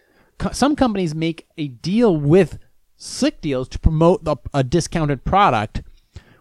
some 0.52 0.76
companies 0.76 1.14
make 1.14 1.46
a 1.56 1.68
deal 1.68 2.16
with 2.16 2.58
slick 2.96 3.40
deals 3.40 3.68
to 3.68 3.78
promote 3.78 4.26
a 4.54 4.64
discounted 4.64 5.24
product, 5.24 5.82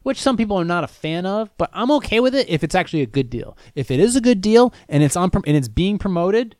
which 0.03 0.21
some 0.21 0.37
people 0.37 0.57
are 0.57 0.65
not 0.65 0.83
a 0.83 0.87
fan 0.87 1.25
of. 1.25 1.49
But 1.57 1.69
I'm 1.73 1.91
okay 1.91 2.19
with 2.19 2.35
it 2.35 2.49
if 2.49 2.63
it's 2.63 2.75
actually 2.75 3.01
a 3.01 3.07
good 3.07 3.29
deal. 3.29 3.57
If 3.73 3.89
it 3.89 3.99
is 3.99 4.15
a 4.15 4.21
good 4.21 4.41
deal 4.41 4.73
and 4.87 5.03
it's 5.03 5.15
on 5.15 5.31
and 5.33 5.57
it's 5.57 5.67
being 5.67 5.97
promoted 5.97 6.55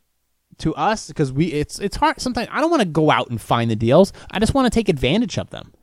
to 0.60 0.74
us 0.76 1.08
because 1.08 1.32
we 1.32 1.47
it's 1.47 1.80
it's 1.80 1.97
hard 1.97 2.20
sometimes. 2.22 2.47
I 2.51 2.62
don't 2.62 2.72
want 2.72 2.82
to 2.82 2.88
go 2.88 3.12
out 3.12 3.30
and 3.30 3.39
find 3.39 3.70
the 3.70 3.76
deals. 3.76 4.14
I 4.32 4.39
just 4.39 4.53
want 4.53 4.66
to 4.66 4.76
take 4.76 4.89
advantage 4.89 5.38
of 5.38 5.49
them. 5.49 5.74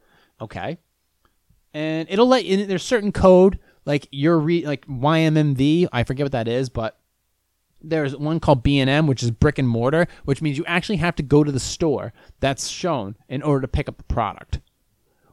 Okay, 0.41 0.79
and 1.75 2.09
it'll 2.11 2.29
let 2.29 2.45
you. 2.45 2.67
There's 2.67 2.83
certain 2.83 3.13
code 3.13 3.59
like 3.85 4.09
your 4.11 4.39
re 4.39 4.67
like 4.67 4.87
YMMV. 4.87 5.89
I 5.93 6.05
forget 6.05 6.25
what 6.25 6.33
that 6.33 6.49
is, 6.49 6.69
but 6.69 6.99
there's 7.85 8.17
one 8.17 8.41
called 8.41 8.63
B&M, 8.63 9.07
which 9.07 9.23
is 9.23 9.31
brick 9.31 9.59
and 9.59 9.69
mortar, 9.69 10.07
which 10.25 10.41
means 10.41 10.57
you 10.57 10.65
actually 10.67 10.97
have 10.97 11.17
to 11.17 11.23
go 11.23 11.43
to 11.43 11.51
the 11.51 11.61
store 11.61 12.13
that's 12.41 12.69
shown 12.69 13.17
in 13.29 13.43
order 13.43 13.63
to 13.63 13.69
pick 13.69 13.89
up 13.89 13.97
the 13.97 14.05
product. 14.05 14.61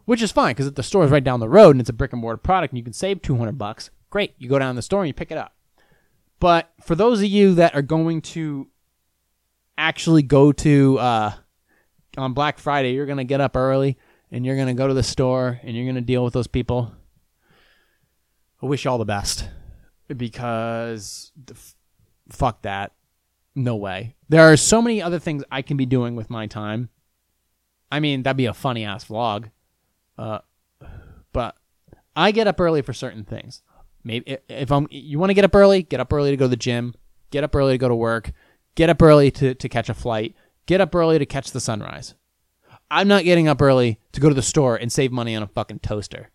Which 0.05 0.23
is 0.23 0.31
fine 0.31 0.53
because 0.53 0.65
if 0.65 0.73
the 0.73 0.83
store 0.83 1.05
is 1.05 1.11
right 1.11 1.23
down 1.23 1.39
the 1.39 1.49
road 1.49 1.71
and 1.71 1.81
it's 1.81 1.89
a 1.89 1.93
brick 1.93 2.13
and 2.13 2.21
mortar 2.21 2.37
product 2.37 2.71
and 2.71 2.79
you 2.79 2.83
can 2.83 2.93
save 2.93 3.21
200 3.21 3.57
bucks, 3.57 3.91
great. 4.09 4.33
You 4.39 4.49
go 4.49 4.57
down 4.57 4.73
to 4.73 4.79
the 4.79 4.81
store 4.81 5.01
and 5.01 5.07
you 5.07 5.13
pick 5.13 5.31
it 5.31 5.37
up. 5.37 5.53
But 6.39 6.71
for 6.81 6.95
those 6.95 7.19
of 7.19 7.27
you 7.27 7.53
that 7.55 7.75
are 7.75 7.83
going 7.83 8.21
to 8.21 8.67
actually 9.79 10.21
go 10.21 10.51
to 10.51 10.99
uh, 10.99 11.33
on 12.17 12.33
Black 12.33 12.59
Friday, 12.59 12.93
you're 12.93 13.05
to 13.17 13.23
get 13.23 13.41
up 13.41 13.55
early 13.55 13.97
and 14.31 14.45
you're 14.45 14.55
to 14.67 14.73
go 14.73 14.87
to 14.87 14.93
the 14.93 15.03
store 15.03 15.59
and 15.63 15.75
you're 15.75 15.85
to 15.95 16.01
deal 16.01 16.23
with 16.23 16.33
those 16.33 16.47
people. 16.47 16.93
I 18.61 18.65
wish 18.65 18.83
you 18.83 18.91
all 18.91 18.97
the 18.97 19.05
best 19.05 19.47
because 20.15 21.31
f- 21.49 21.75
fuck 22.29 22.61
that. 22.63 22.91
No 23.55 23.77
way. 23.77 24.15
There 24.27 24.51
are 24.51 24.57
so 24.57 24.81
many 24.81 25.01
other 25.01 25.17
things 25.17 25.43
I 25.51 25.61
can 25.61 25.77
be 25.77 25.85
doing 25.85 26.15
with 26.15 26.29
my 26.29 26.45
time. 26.45 26.89
I 27.91 27.99
mean, 27.99 28.23
that'd 28.23 28.37
be 28.37 28.45
a 28.45 28.53
funny 28.53 28.85
ass 28.85 29.05
vlog. 29.05 29.49
Uh, 30.17 30.39
but 31.31 31.55
I 32.15 32.31
get 32.31 32.47
up 32.47 32.59
early 32.59 32.81
for 32.81 32.93
certain 32.93 33.23
things. 33.23 33.63
Maybe 34.03 34.37
if 34.47 34.71
I'm, 34.71 34.87
you 34.91 35.19
want 35.19 35.29
to 35.29 35.33
get 35.33 35.45
up 35.45 35.55
early, 35.55 35.83
get 35.83 35.99
up 35.99 36.11
early 36.11 36.31
to 36.31 36.37
go 36.37 36.45
to 36.45 36.49
the 36.49 36.55
gym, 36.57 36.93
get 37.31 37.43
up 37.43 37.55
early 37.55 37.73
to 37.73 37.77
go 37.77 37.87
to 37.87 37.95
work, 37.95 38.31
get 38.75 38.89
up 38.89 39.01
early 39.01 39.31
to, 39.31 39.55
to 39.55 39.69
catch 39.69 39.89
a 39.89 39.93
flight, 39.93 40.35
get 40.65 40.81
up 40.81 40.93
early 40.95 41.19
to 41.19 41.25
catch 41.25 41.51
the 41.51 41.59
sunrise. 41.59 42.15
I'm 42.91 43.07
not 43.07 43.23
getting 43.23 43.47
up 43.47 43.61
early 43.61 43.99
to 44.13 44.21
go 44.21 44.29
to 44.29 44.35
the 44.35 44.41
store 44.41 44.75
and 44.75 44.91
save 44.91 45.11
money 45.11 45.35
on 45.35 45.43
a 45.43 45.47
fucking 45.47 45.79
toaster 45.79 46.31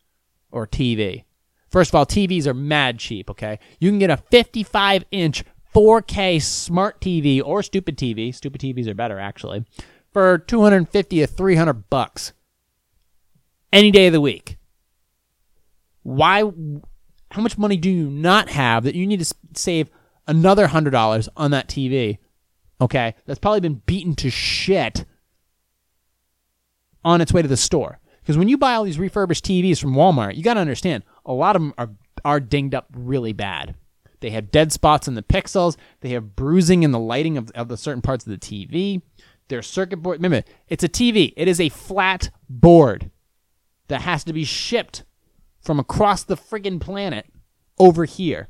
or 0.51 0.67
TV. 0.67 1.25
First 1.71 1.91
of 1.91 1.97
all, 1.97 2.07
TVs 2.07 2.47
are 2.47 2.55
mad 2.55 2.99
cheap, 3.01 3.29
okay? 3.31 3.59
You 3.81 3.91
can 3.91 3.99
get 3.99 4.11
a 4.11 4.17
55 4.17 5.05
inch 5.11 5.45
4K 5.75 6.41
smart 6.41 7.01
TV 7.01 7.43
or 7.45 7.63
stupid 7.63 7.99
TV. 7.99 8.33
Stupid 8.33 8.61
TVs 8.61 8.87
are 8.87 8.95
better 8.95 9.19
actually. 9.19 9.65
For 10.13 10.39
250 10.39 11.19
to 11.19 11.27
300 11.27 11.91
bucks. 11.91 12.33
Any 13.73 13.91
day 13.91 14.07
of 14.07 14.13
the 14.13 14.21
week. 14.21 14.57
Why 16.05 16.45
how 17.33 17.43
much 17.43 17.59
money 17.59 17.77
do 17.77 17.91
you 17.91 18.09
not 18.09 18.51
have 18.51 18.85
that 18.85 18.95
you 18.95 19.07
need 19.07 19.19
to 19.19 19.35
save 19.57 19.91
another 20.29 20.69
$100 20.69 21.29
on 21.37 21.51
that 21.51 21.69
TV? 21.69 22.19
Okay? 22.81 23.15
That's 23.27 23.39
probably 23.39 23.61
been 23.61 23.83
beaten 23.87 24.15
to 24.17 24.31
shit 24.31 25.05
on 27.05 27.21
its 27.21 27.33
way 27.33 27.43
to 27.43 27.49
the 27.49 27.57
store. 27.57 28.01
Because 28.21 28.39
when 28.39 28.49
you 28.49 28.57
buy 28.57 28.75
all 28.75 28.85
these 28.85 28.99
refurbished 28.99 29.45
TVs 29.45 29.81
from 29.81 29.95
Walmart, 29.95 30.37
you 30.37 30.43
got 30.43 30.55
to 30.55 30.61
understand, 30.61 31.05
a 31.27 31.33
lot 31.33 31.57
of 31.57 31.63
them 31.63 31.75
are 31.77 31.91
are 32.25 32.41
dinged 32.41 32.75
up 32.75 32.87
really 32.95 33.33
bad. 33.33 33.75
They 34.21 34.31
have 34.31 34.51
dead 34.51 34.73
spots 34.73 35.07
in 35.07 35.15
the 35.15 35.23
pixels. 35.23 35.77
They 36.01 36.11
have 36.11 36.37
bruising 36.37 36.83
in 36.83 36.93
the 36.93 36.99
lighting 36.99 37.37
of, 37.37 37.51
of 37.51 37.69
the 37.69 37.77
certain 37.77 38.01
parts 38.01 38.27
of 38.27 38.31
the 38.31 38.39
TV. 38.39 39.03
Their 39.49 39.61
circuit 39.61 39.99
board. 39.99 40.19
Remember, 40.19 40.49
it's 40.69 40.85
a 40.85 40.89
TV. 40.89 41.35
It 41.37 41.49
is 41.49 41.61
a 41.61 41.69
flat 41.69 42.31
board 42.49 43.11
that 43.89 44.01
has 44.01 44.25
to 44.25 44.33
be 44.33 44.45
shipped 44.45 45.05
from 45.61 45.79
across 45.79 46.25
the 46.25 46.37
friggin' 46.37 46.81
planet 46.81 47.27
over 47.79 48.07
here. 48.07 48.49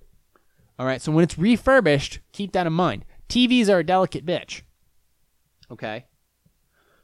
All 0.78 0.86
right. 0.86 1.02
So 1.02 1.10
when 1.10 1.24
it's 1.24 1.38
refurbished, 1.38 2.20
keep 2.32 2.52
that 2.52 2.68
in 2.68 2.72
mind. 2.72 3.04
TVs 3.28 3.68
are 3.68 3.78
a 3.78 3.84
delicate 3.84 4.24
bitch. 4.24 4.62
Okay. 5.70 6.06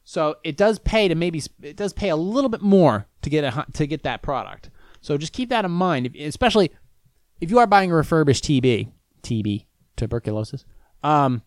So 0.05 0.37
it 0.43 0.57
does 0.57 0.79
pay 0.79 1.09
to 1.09 1.14
maybe 1.14 1.43
it 1.62 1.77
does 1.77 1.93
pay 1.93 2.09
a 2.09 2.16
little 2.16 2.51
bit 2.51 2.62
more 2.62 3.07
to 3.23 3.31
get 3.31 3.45
a 3.45 3.66
to 3.75 3.87
get 3.87 4.03
that 4.03 4.23
product. 4.23 4.71
So 5.01 5.16
just 5.16 5.33
keep 5.33 5.49
that 5.51 5.64
in 5.64 5.71
mind, 5.71 6.14
especially 6.16 6.73
if 7.41 7.51
you 7.51 7.59
are 7.59 7.66
buying 7.66 7.91
a 7.91 7.95
refurbished 7.95 8.45
TB, 8.45 8.91
TB, 9.23 9.64
tuberculosis. 9.97 10.64
Um, 11.03 11.43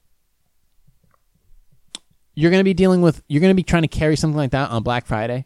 you're 2.35 2.51
going 2.51 2.61
to 2.61 2.65
be 2.65 2.73
dealing 2.73 3.01
with 3.01 3.21
you're 3.27 3.41
going 3.41 3.51
to 3.51 3.55
be 3.55 3.63
trying 3.63 3.83
to 3.83 3.87
carry 3.87 4.15
something 4.15 4.37
like 4.37 4.51
that 4.51 4.71
on 4.71 4.83
Black 4.83 5.05
Friday. 5.05 5.45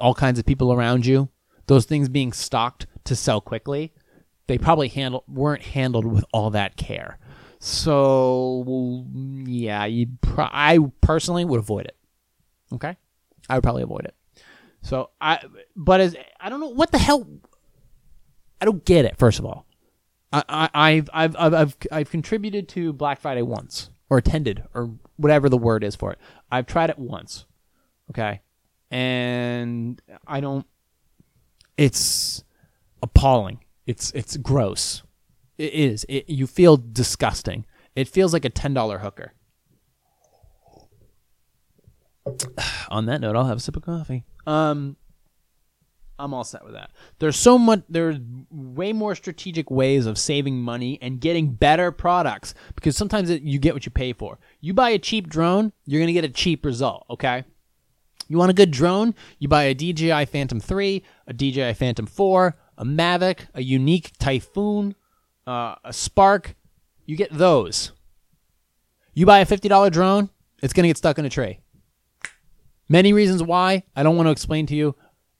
All 0.00 0.14
kinds 0.14 0.38
of 0.38 0.46
people 0.46 0.72
around 0.72 1.06
you, 1.06 1.28
those 1.66 1.84
things 1.84 2.08
being 2.08 2.32
stocked 2.32 2.86
to 3.04 3.16
sell 3.16 3.40
quickly, 3.40 3.92
they 4.46 4.58
probably 4.58 4.88
handle 4.88 5.24
weren't 5.28 5.62
handled 5.62 6.04
with 6.04 6.24
all 6.32 6.50
that 6.50 6.76
care. 6.76 7.18
So 7.60 9.04
yeah, 9.44 9.84
you 9.84 10.08
pro- 10.20 10.48
I 10.50 10.78
personally 11.00 11.44
would 11.44 11.58
avoid 11.58 11.86
it. 11.86 11.96
Okay, 12.72 12.96
I 13.48 13.56
would 13.56 13.62
probably 13.62 13.82
avoid 13.82 14.04
it. 14.04 14.14
So 14.82 15.10
I, 15.20 15.40
but 15.74 16.00
as 16.00 16.16
I 16.40 16.48
don't 16.48 16.60
know 16.60 16.68
what 16.68 16.92
the 16.92 16.98
hell. 16.98 17.26
I 18.60 18.64
don't 18.64 18.84
get 18.84 19.04
it. 19.04 19.16
First 19.16 19.38
of 19.38 19.44
all, 19.44 19.66
I, 20.32 20.42
I 20.48 20.70
I've, 20.74 21.10
I've 21.12 21.36
I've 21.36 21.54
I've 21.54 21.76
I've 21.92 22.10
contributed 22.10 22.68
to 22.70 22.92
Black 22.92 23.20
Friday 23.20 23.42
once 23.42 23.90
or 24.10 24.18
attended 24.18 24.64
or 24.74 24.90
whatever 25.16 25.48
the 25.48 25.58
word 25.58 25.84
is 25.84 25.94
for 25.96 26.12
it. 26.12 26.18
I've 26.50 26.66
tried 26.66 26.90
it 26.90 26.98
once. 26.98 27.46
Okay, 28.10 28.40
and 28.90 30.00
I 30.26 30.40
don't. 30.40 30.66
It's 31.76 32.42
appalling. 33.02 33.64
It's 33.86 34.10
it's 34.12 34.36
gross. 34.36 35.02
It 35.58 35.74
is. 35.74 36.06
It, 36.08 36.30
you 36.30 36.46
feel 36.46 36.76
disgusting. 36.76 37.66
It 37.94 38.08
feels 38.08 38.32
like 38.32 38.44
a 38.44 38.50
ten 38.50 38.72
dollar 38.72 38.98
hooker. 38.98 39.34
On 42.88 43.06
that 43.06 43.20
note, 43.20 43.36
I'll 43.36 43.46
have 43.46 43.58
a 43.58 43.60
sip 43.60 43.76
of 43.76 43.82
coffee. 43.82 44.24
Um, 44.46 44.96
I'm 46.18 46.34
all 46.34 46.44
set 46.44 46.64
with 46.64 46.74
that. 46.74 46.90
There's 47.18 47.36
so 47.36 47.58
much. 47.58 47.82
There's 47.88 48.18
way 48.50 48.92
more 48.92 49.14
strategic 49.14 49.70
ways 49.70 50.06
of 50.06 50.18
saving 50.18 50.60
money 50.60 50.98
and 51.00 51.20
getting 51.20 51.52
better 51.52 51.92
products 51.92 52.54
because 52.74 52.96
sometimes 52.96 53.30
it, 53.30 53.42
you 53.42 53.58
get 53.58 53.74
what 53.74 53.84
you 53.86 53.90
pay 53.90 54.12
for. 54.12 54.38
You 54.60 54.74
buy 54.74 54.90
a 54.90 54.98
cheap 54.98 55.28
drone, 55.28 55.72
you're 55.86 56.00
gonna 56.00 56.12
get 56.12 56.24
a 56.24 56.28
cheap 56.28 56.64
result. 56.64 57.04
Okay. 57.10 57.44
You 58.30 58.36
want 58.36 58.50
a 58.50 58.54
good 58.54 58.70
drone? 58.70 59.14
You 59.38 59.48
buy 59.48 59.64
a 59.64 59.74
DJI 59.74 60.26
Phantom 60.26 60.60
3, 60.60 61.02
a 61.28 61.32
DJI 61.32 61.72
Phantom 61.72 62.04
4, 62.06 62.56
a 62.76 62.84
Mavic, 62.84 63.46
a 63.54 63.60
Yuneec 63.60 64.12
Typhoon, 64.18 64.94
uh, 65.48 65.76
a 65.82 65.92
Spark. 65.92 66.54
You 67.06 67.16
get 67.16 67.32
those. 67.32 67.92
You 69.14 69.24
buy 69.24 69.40
a 69.40 69.46
$50 69.46 69.90
drone, 69.90 70.28
it's 70.62 70.72
going 70.72 70.84
to 70.84 70.88
get 70.88 70.98
stuck 70.98 71.18
in 71.18 71.24
a 71.24 71.30
tree. 71.30 71.58
Many 72.88 73.12
reasons 73.12 73.42
why. 73.42 73.82
I 73.96 74.02
don't 74.02 74.16
want 74.16 74.26
to 74.26 74.30
explain 74.30 74.66
to 74.66 74.76
you 74.76 74.94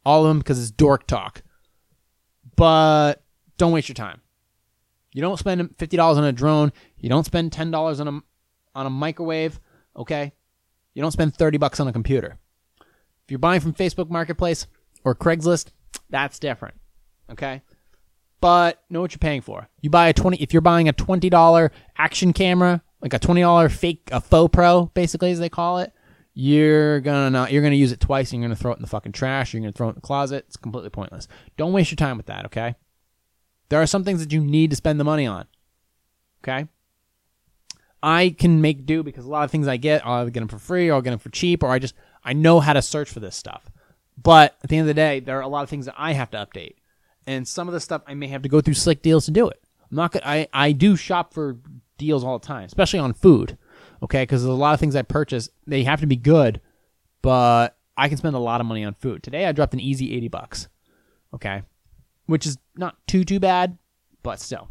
all 0.05 0.25
of 0.25 0.31
them 0.31 0.39
because 0.39 0.59
it's 0.59 0.71
dork 0.71 1.07
talk. 1.07 1.43
But 2.57 3.23
don't 3.59 3.73
waste 3.73 3.89
your 3.89 3.95
time. 3.95 4.23
You 5.13 5.21
don't 5.21 5.39
spend 5.39 5.77
$50 5.77 6.17
on 6.17 6.25
a 6.25 6.33
drone. 6.33 6.73
You 6.97 7.09
don't 7.09 7.25
spend 7.25 7.53
$10 7.53 8.01
on 8.01 8.09
a, 8.09 8.21
on 8.75 8.87
a 8.87 8.91
microwave, 8.91 9.61
okay? 9.97 10.33
You 10.95 11.03
don't 11.03 11.13
spend 11.13 11.35
30 11.35 11.59
bucks 11.59 11.81
on 11.81 11.89
a 11.89 11.93
computer. 11.93 12.39
If 12.81 13.31
you're 13.31 13.39
buying 13.39 13.61
from 13.61 13.75
Facebook 13.75 14.11
Marketplace 14.11 14.67
or 15.05 15.15
Craigslist, 15.15 15.67
that's 16.11 16.39
different. 16.39 16.75
Okay? 17.31 17.63
But 18.41 18.83
know 18.89 19.01
what 19.01 19.13
you're 19.13 19.19
paying 19.19 19.41
for. 19.41 19.69
You 19.81 19.91
buy 19.91 20.09
a 20.09 20.13
20 20.13 20.37
if 20.39 20.53
you're 20.53 20.63
buying 20.63 20.89
a 20.89 20.93
$20 20.93 21.71
action 21.97 22.33
camera, 22.33 22.83
like 23.01 23.15
a 23.15 23.19
$20 23.19 23.71
fake 23.71 24.09
a 24.13 24.21
faux 24.21 24.53
pro 24.53 24.87
basically 24.87 25.33
as 25.33 25.39
they 25.39 25.49
call 25.49 25.79
it, 25.79 25.93
you're 26.35 27.01
gonna 27.01 27.31
not 27.31 27.51
you're 27.51 27.63
gonna 27.63 27.75
use 27.75 27.91
it 27.91 28.01
twice 28.01 28.33
and 28.33 28.41
you're 28.41 28.49
gonna 28.49 28.57
throw 28.57 28.73
it 28.73 28.77
in 28.77 28.83
the 28.83 28.89
fucking 28.89 29.13
trash, 29.13 29.53
you're 29.53 29.61
gonna 29.61 29.73
throw 29.73 29.89
it 29.89 29.91
in 29.91 29.97
the 29.97 30.01
closet. 30.01 30.45
It's 30.47 30.57
completely 30.57 30.91
pointless. 30.91 31.27
Don't 31.57 31.73
waste 31.73 31.91
your 31.91 31.97
time 31.97 32.17
with 32.17 32.27
that, 32.27 32.45
okay? 32.47 32.77
There 33.69 33.83
are 33.83 33.87
some 33.87 34.05
things 34.05 34.21
that 34.21 34.33
you 34.33 34.41
need 34.41 34.71
to 34.71 34.77
spend 34.77 35.01
the 35.01 35.05
money 35.05 35.27
on. 35.27 35.47
Okay? 36.43 36.69
I 38.03 38.35
can 38.39 38.61
make 38.61 38.87
do 38.87 39.03
because 39.03 39.25
a 39.25 39.29
lot 39.29 39.45
of 39.45 39.51
things 39.51 39.67
I 39.67 39.77
get, 39.77 40.07
I'll 40.07 40.27
get 40.27 40.41
them 40.41 40.49
for 40.49 40.59
free 40.59 40.89
or 40.89 40.95
I'll 40.95 41.03
get 41.03 41.11
them 41.11 41.19
for 41.19 41.31
cheap, 41.31 41.63
or 41.63 41.71
I 41.71 41.79
just 41.79 41.95
I 42.25 42.33
know 42.33 42.61
how 42.61 42.73
to 42.73 42.83
search 42.83 43.11
for 43.11 43.21
this 43.21 43.37
stuff. 43.37 43.71
But 44.17 44.57
at 44.63 44.71
the 44.71 44.77
end 44.77 44.83
of 44.83 44.89
the 44.89 44.95
day, 44.95 45.21
there 45.21 45.39
are 45.39 45.43
a 45.43 45.49
lot 45.49 45.63
of 45.63 45.69
things 45.69 45.87
that 45.87 45.95
I 45.97 46.13
have 46.13 46.31
to 46.31 46.39
update, 46.39 46.77
and 47.29 47.47
some 47.47 47.69
of 47.69 47.75
the 47.75 47.81
stuff 47.81 48.03
I 48.07 48.15
may 48.15 48.27
have 48.29 48.43
to 48.43 48.49
go 48.49 48.61
through 48.61 48.75
slick 48.75 49.03
deals 49.03 49.27
to 49.27 49.31
do 49.31 49.49
it. 49.49 49.63
I'm 49.91 49.97
not 49.97 50.13
gonna, 50.13 50.27
I 50.27 50.49
I 50.53 50.73
do 50.73 50.97
shop 50.97 51.33
for 51.33 51.59
deals 51.99 52.25
all 52.25 52.39
the 52.39 52.47
time, 52.47 52.65
especially 52.65 52.99
on 52.99 53.13
food. 53.13 53.59
Okay, 54.03 54.23
because 54.23 54.43
there's 54.43 54.51
a 54.51 54.57
lot 54.57 54.75
of 54.75 54.81
things 54.81 54.97
I 54.97 55.03
purchase, 55.03 55.49
they 55.67 55.85
have 55.85 56.01
to 56.01 56.07
be 56.07 56.17
good, 56.17 56.61
but 57.23 57.77
I 57.97 58.09
can 58.09 58.17
spend 58.17 58.35
a 58.35 58.41
lot 58.41 58.61
of 58.61 58.67
money 58.67 58.85
on 58.85 58.95
food. 58.95 59.23
Today 59.23 59.45
I 59.45 59.53
dropped 59.53 59.75
an 59.75 59.81
easy 59.81 60.17
eighty 60.17 60.29
bucks. 60.29 60.69
Okay, 61.35 61.63
which 62.27 62.47
is 62.47 62.59
not 62.77 62.97
too 63.07 63.25
too 63.25 63.41
bad, 63.41 63.77
but 64.23 64.41
still 64.41 64.71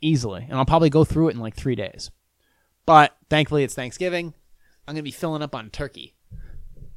easily, 0.00 0.46
and 0.48 0.58
I'll 0.58 0.66
probably 0.66 0.90
go 0.90 1.04
through 1.04 1.28
it 1.28 1.34
in 1.34 1.40
like 1.40 1.56
three 1.56 1.74
days. 1.74 2.10
But 2.84 3.16
thankfully, 3.30 3.64
it's 3.64 3.74
Thanksgiving. 3.74 4.34
I'm 4.86 4.94
gonna 4.94 5.02
be 5.02 5.10
filling 5.10 5.40
up 5.40 5.54
on 5.54 5.70
turkey, 5.70 6.14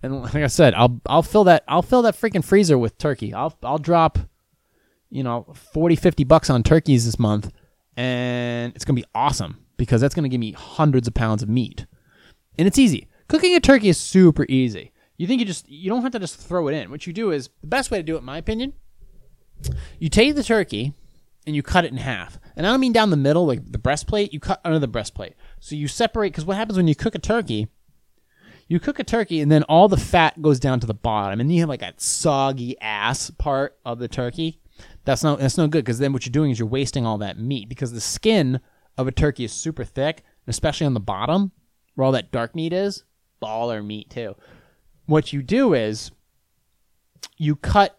and 0.03 0.21
like 0.21 0.35
I 0.35 0.47
said, 0.47 0.73
I'll 0.73 0.99
I'll 1.05 1.23
fill 1.23 1.45
that 1.45 1.63
I'll 1.67 1.81
fill 1.81 2.01
that 2.01 2.15
freaking 2.15 2.43
freezer 2.43 2.77
with 2.77 2.97
turkey. 2.97 3.33
I'll 3.33 3.55
I'll 3.63 3.77
drop, 3.77 4.19
you 5.09 5.23
know, 5.23 5.47
40, 5.73 5.95
50 5.95 6.23
bucks 6.23 6.49
on 6.49 6.63
turkeys 6.63 7.05
this 7.05 7.19
month, 7.19 7.51
and 7.95 8.73
it's 8.75 8.85
gonna 8.85 8.95
be 8.95 9.05
awesome 9.15 9.65
because 9.77 10.01
that's 10.01 10.15
gonna 10.15 10.29
give 10.29 10.39
me 10.39 10.51
hundreds 10.51 11.07
of 11.07 11.13
pounds 11.13 11.43
of 11.43 11.49
meat, 11.49 11.85
and 12.57 12.67
it's 12.67 12.77
easy. 12.77 13.07
Cooking 13.27 13.55
a 13.55 13.59
turkey 13.59 13.89
is 13.89 13.97
super 13.97 14.45
easy. 14.47 14.91
You 15.17 15.27
think 15.27 15.39
you 15.39 15.45
just 15.45 15.67
you 15.67 15.89
don't 15.89 16.03
have 16.03 16.11
to 16.13 16.19
just 16.19 16.37
throw 16.39 16.67
it 16.67 16.73
in. 16.73 16.89
What 16.89 17.07
you 17.07 17.13
do 17.13 17.31
is 17.31 17.49
the 17.61 17.67
best 17.67 17.91
way 17.91 17.97
to 17.97 18.03
do 18.03 18.15
it, 18.15 18.19
in 18.19 18.25
my 18.25 18.37
opinion. 18.37 18.73
You 19.99 20.09
take 20.09 20.35
the 20.35 20.43
turkey 20.43 20.93
and 21.45 21.55
you 21.55 21.63
cut 21.63 21.85
it 21.85 21.91
in 21.91 21.97
half. 21.97 22.39
And 22.55 22.67
I 22.67 22.71
don't 22.71 22.79
mean 22.79 22.93
down 22.93 23.09
the 23.09 23.17
middle, 23.17 23.47
like 23.47 23.71
the 23.71 23.77
breastplate. 23.77 24.33
You 24.33 24.39
cut 24.39 24.61
under 24.63 24.79
the 24.79 24.87
breastplate. 24.87 25.33
So 25.59 25.75
you 25.75 25.87
separate 25.87 26.29
because 26.29 26.45
what 26.45 26.57
happens 26.57 26.77
when 26.77 26.87
you 26.87 26.95
cook 26.95 27.15
a 27.15 27.19
turkey? 27.19 27.67
You 28.67 28.79
cook 28.79 28.99
a 28.99 29.03
turkey 29.03 29.39
and 29.39 29.51
then 29.51 29.63
all 29.63 29.87
the 29.87 29.97
fat 29.97 30.41
goes 30.41 30.59
down 30.59 30.81
to 30.81 30.87
the 30.87 30.93
bottom, 30.93 31.39
and 31.39 31.51
you 31.51 31.61
have 31.61 31.69
like 31.69 31.79
that 31.79 32.01
soggy 32.01 32.79
ass 32.81 33.31
part 33.31 33.77
of 33.85 33.97
the 33.97 34.07
turkey. 34.07 34.59
That's 35.07 35.23
no 35.23 35.37
that's 35.37 35.57
no 35.57 35.69
good 35.69 35.85
because 35.85 35.99
then 35.99 36.11
what 36.11 36.25
you're 36.25 36.33
doing 36.33 36.51
is 36.51 36.59
you're 36.59 36.67
wasting 36.67 37.05
all 37.05 37.17
that 37.19 37.39
meat 37.39 37.69
because 37.69 37.93
the 37.93 38.01
skin 38.01 38.59
of 38.97 39.07
a 39.07 39.11
turkey 39.13 39.45
is 39.45 39.53
super 39.53 39.85
thick, 39.85 40.21
especially 40.47 40.85
on 40.85 40.93
the 40.93 40.99
bottom 40.99 41.53
where 41.95 42.03
all 42.03 42.11
that 42.11 42.29
dark 42.29 42.53
meat 42.53 42.73
is. 42.73 43.05
Baller 43.41 43.85
meat 43.85 44.09
too. 44.09 44.35
What 45.05 45.31
you 45.31 45.41
do 45.41 45.73
is 45.73 46.11
you 47.37 47.55
cut 47.55 47.97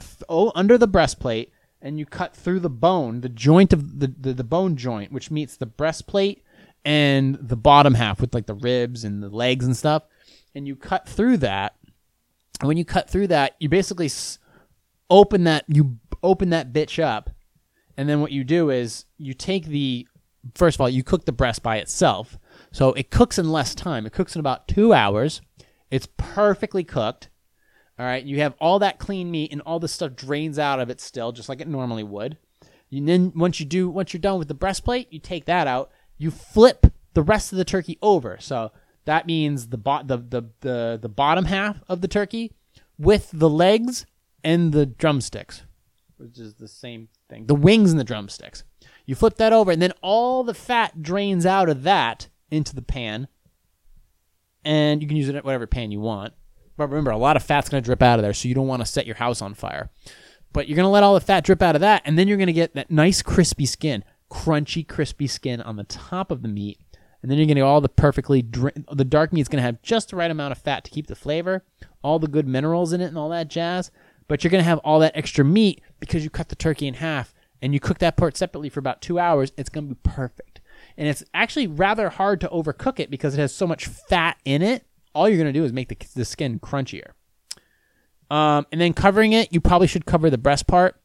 th- 0.00 0.22
oh, 0.26 0.52
under 0.54 0.78
the 0.78 0.88
breastplate 0.88 1.52
and 1.82 1.98
you 1.98 2.06
cut 2.06 2.34
through 2.34 2.60
the 2.60 2.70
bone, 2.70 3.20
the 3.20 3.28
joint 3.28 3.74
of 3.74 4.00
the, 4.00 4.06
the, 4.18 4.32
the 4.32 4.42
bone 4.42 4.74
joint, 4.74 5.12
which 5.12 5.30
meets 5.30 5.58
the 5.58 5.66
breastplate 5.66 6.42
and 6.82 7.34
the 7.34 7.58
bottom 7.58 7.92
half 7.92 8.22
with 8.22 8.32
like 8.32 8.46
the 8.46 8.54
ribs 8.54 9.04
and 9.04 9.22
the 9.22 9.28
legs 9.28 9.66
and 9.66 9.76
stuff. 9.76 10.04
And 10.54 10.66
you 10.66 10.76
cut 10.76 11.06
through 11.06 11.36
that. 11.38 11.76
And 12.60 12.68
when 12.68 12.78
you 12.78 12.86
cut 12.86 13.10
through 13.10 13.26
that, 13.26 13.54
you 13.60 13.68
basically 13.68 14.06
s- 14.06 14.38
open 15.10 15.44
that 15.44 15.64
you 15.68 15.98
open 16.22 16.50
that 16.50 16.72
bitch 16.72 17.02
up. 17.02 17.30
And 17.96 18.08
then 18.08 18.20
what 18.20 18.32
you 18.32 18.44
do 18.44 18.70
is 18.70 19.06
you 19.16 19.34
take 19.34 19.66
the 19.66 20.06
first 20.54 20.76
of 20.76 20.80
all, 20.80 20.88
you 20.88 21.02
cook 21.02 21.24
the 21.24 21.32
breast 21.32 21.62
by 21.62 21.78
itself. 21.78 22.38
So 22.72 22.92
it 22.92 23.10
cooks 23.10 23.38
in 23.38 23.50
less 23.50 23.74
time. 23.74 24.06
It 24.06 24.12
cooks 24.12 24.36
in 24.36 24.40
about 24.40 24.68
2 24.68 24.92
hours. 24.92 25.40
It's 25.90 26.08
perfectly 26.16 26.84
cooked. 26.84 27.30
All 27.98 28.04
right, 28.04 28.22
you 28.22 28.40
have 28.40 28.54
all 28.60 28.78
that 28.80 28.98
clean 28.98 29.30
meat 29.30 29.52
and 29.52 29.62
all 29.62 29.80
the 29.80 29.88
stuff 29.88 30.14
drains 30.14 30.58
out 30.58 30.80
of 30.80 30.90
it 30.90 31.00
still, 31.00 31.32
just 31.32 31.48
like 31.48 31.60
it 31.60 31.68
normally 31.68 32.04
would. 32.04 32.36
And 32.92 33.08
then 33.08 33.32
once 33.34 33.58
you 33.58 33.66
do, 33.66 33.88
once 33.88 34.12
you're 34.12 34.20
done 34.20 34.38
with 34.38 34.48
the 34.48 34.54
breastplate, 34.54 35.12
you 35.12 35.18
take 35.18 35.46
that 35.46 35.66
out. 35.66 35.90
You 36.18 36.30
flip 36.30 36.86
the 37.14 37.22
rest 37.22 37.52
of 37.52 37.58
the 37.58 37.64
turkey 37.64 37.98
over. 38.02 38.36
So 38.38 38.70
that 39.06 39.26
means 39.26 39.68
the 39.68 39.78
bo- 39.78 40.02
the, 40.04 40.18
the 40.18 40.42
the 40.60 40.98
the 41.00 41.08
bottom 41.08 41.46
half 41.46 41.82
of 41.88 42.00
the 42.00 42.08
turkey 42.08 42.52
with 42.98 43.30
the 43.32 43.48
legs 43.48 44.06
and 44.44 44.72
the 44.72 44.86
drumsticks, 44.86 45.62
which 46.18 46.38
is 46.38 46.54
the 46.54 46.68
same 46.68 47.08
thing. 47.28 47.46
The 47.46 47.54
wings 47.54 47.90
and 47.90 48.00
the 48.00 48.04
drumsticks. 48.04 48.64
You 49.04 49.14
flip 49.14 49.36
that 49.36 49.52
over, 49.52 49.70
and 49.70 49.80
then 49.80 49.92
all 50.02 50.42
the 50.42 50.54
fat 50.54 51.02
drains 51.02 51.46
out 51.46 51.68
of 51.68 51.82
that 51.84 52.28
into 52.50 52.74
the 52.74 52.82
pan, 52.82 53.28
and 54.64 55.02
you 55.02 55.08
can 55.08 55.16
use 55.16 55.28
it 55.28 55.36
at 55.36 55.44
whatever 55.44 55.66
pan 55.66 55.90
you 55.90 56.00
want. 56.00 56.34
But 56.76 56.88
remember, 56.88 57.10
a 57.10 57.16
lot 57.16 57.36
of 57.36 57.42
fat's 57.42 57.68
going 57.68 57.82
to 57.82 57.86
drip 57.86 58.02
out 58.02 58.18
of 58.18 58.22
there, 58.22 58.34
so 58.34 58.48
you 58.48 58.54
don't 58.54 58.66
want 58.66 58.82
to 58.82 58.86
set 58.86 59.06
your 59.06 59.16
house 59.16 59.40
on 59.40 59.54
fire. 59.54 59.90
But 60.52 60.68
you're 60.68 60.76
going 60.76 60.84
to 60.84 60.90
let 60.90 61.02
all 61.02 61.14
the 61.14 61.20
fat 61.20 61.44
drip 61.44 61.62
out 61.62 61.74
of 61.74 61.80
that, 61.80 62.02
and 62.04 62.18
then 62.18 62.28
you're 62.28 62.36
going 62.36 62.46
to 62.48 62.52
get 62.52 62.74
that 62.74 62.90
nice 62.90 63.22
crispy 63.22 63.66
skin, 63.66 64.04
crunchy, 64.30 64.86
crispy 64.86 65.26
skin 65.26 65.60
on 65.60 65.76
the 65.76 65.84
top 65.84 66.30
of 66.30 66.42
the 66.42 66.48
meat. 66.48 66.80
And 67.22 67.30
then 67.30 67.38
you're 67.38 67.46
going 67.46 67.56
to 67.56 67.60
get 67.60 67.66
all 67.66 67.80
the 67.80 67.88
perfectly, 67.88 68.42
dr- 68.42 68.84
the 68.92 69.04
dark 69.04 69.32
meat's 69.32 69.48
going 69.48 69.58
to 69.58 69.66
have 69.66 69.82
just 69.82 70.10
the 70.10 70.16
right 70.16 70.30
amount 70.30 70.52
of 70.52 70.58
fat 70.58 70.84
to 70.84 70.90
keep 70.90 71.06
the 71.06 71.16
flavor, 71.16 71.64
all 72.02 72.18
the 72.18 72.28
good 72.28 72.46
minerals 72.46 72.92
in 72.92 73.00
it, 73.00 73.06
and 73.06 73.18
all 73.18 73.30
that 73.30 73.48
jazz. 73.48 73.90
But 74.28 74.42
you're 74.42 74.50
going 74.50 74.62
to 74.62 74.68
have 74.68 74.78
all 74.78 74.98
that 75.00 75.16
extra 75.16 75.44
meat 75.44 75.80
because 76.00 76.24
you 76.24 76.30
cut 76.30 76.48
the 76.48 76.56
turkey 76.56 76.86
in 76.86 76.94
half 76.94 77.34
and 77.62 77.72
you 77.72 77.80
cook 77.80 77.98
that 77.98 78.16
part 78.16 78.36
separately 78.36 78.68
for 78.68 78.80
about 78.80 79.00
two 79.00 79.18
hours. 79.18 79.52
It's 79.56 79.68
going 79.68 79.88
to 79.88 79.94
be 79.94 80.00
perfect. 80.02 80.60
And 80.96 81.08
it's 81.08 81.24
actually 81.32 81.66
rather 81.66 82.10
hard 82.10 82.40
to 82.40 82.48
overcook 82.48 82.98
it 82.98 83.10
because 83.10 83.34
it 83.34 83.40
has 83.40 83.54
so 83.54 83.66
much 83.66 83.86
fat 83.86 84.36
in 84.44 84.62
it 84.62 84.86
all 85.16 85.28
you're 85.28 85.38
going 85.38 85.52
to 85.52 85.58
do 85.58 85.64
is 85.64 85.72
make 85.72 85.88
the, 85.88 85.96
the 86.14 86.26
skin 86.26 86.60
crunchier. 86.60 87.12
Um, 88.30 88.66
and 88.70 88.80
then 88.80 88.92
covering 88.92 89.32
it, 89.32 89.52
you 89.52 89.60
probably 89.60 89.86
should 89.86 90.04
cover 90.04 90.28
the 90.28 90.38
breast 90.38 90.66
part. 90.66 91.00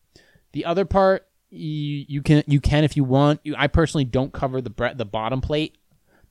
The 0.51 0.65
other 0.65 0.83
part, 0.83 1.27
you, 1.49 2.05
you 2.07 2.21
can 2.21 2.43
you 2.45 2.59
can 2.59 2.83
if 2.83 2.97
you 2.97 3.03
want. 3.03 3.39
You, 3.43 3.55
I 3.57 3.67
personally 3.67 4.03
don't 4.03 4.33
cover 4.33 4.61
the 4.61 4.69
bre- 4.69 4.95
the 4.95 5.05
bottom 5.05 5.39
plate, 5.39 5.77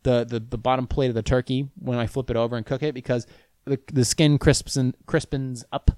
the, 0.03 0.25
the 0.25 0.41
the 0.41 0.59
bottom 0.59 0.87
plate 0.87 1.09
of 1.09 1.15
the 1.15 1.23
turkey 1.23 1.71
when 1.79 1.99
I 1.99 2.07
flip 2.07 2.31
it 2.31 2.37
over 2.37 2.57
and 2.57 2.67
cook 2.67 2.83
it 2.83 2.95
because 2.95 3.27
the 3.65 3.79
the 3.93 4.05
skin 4.05 4.39
crisps 4.39 4.77
and 4.77 4.95
crispens 5.07 5.65
up. 5.73 5.91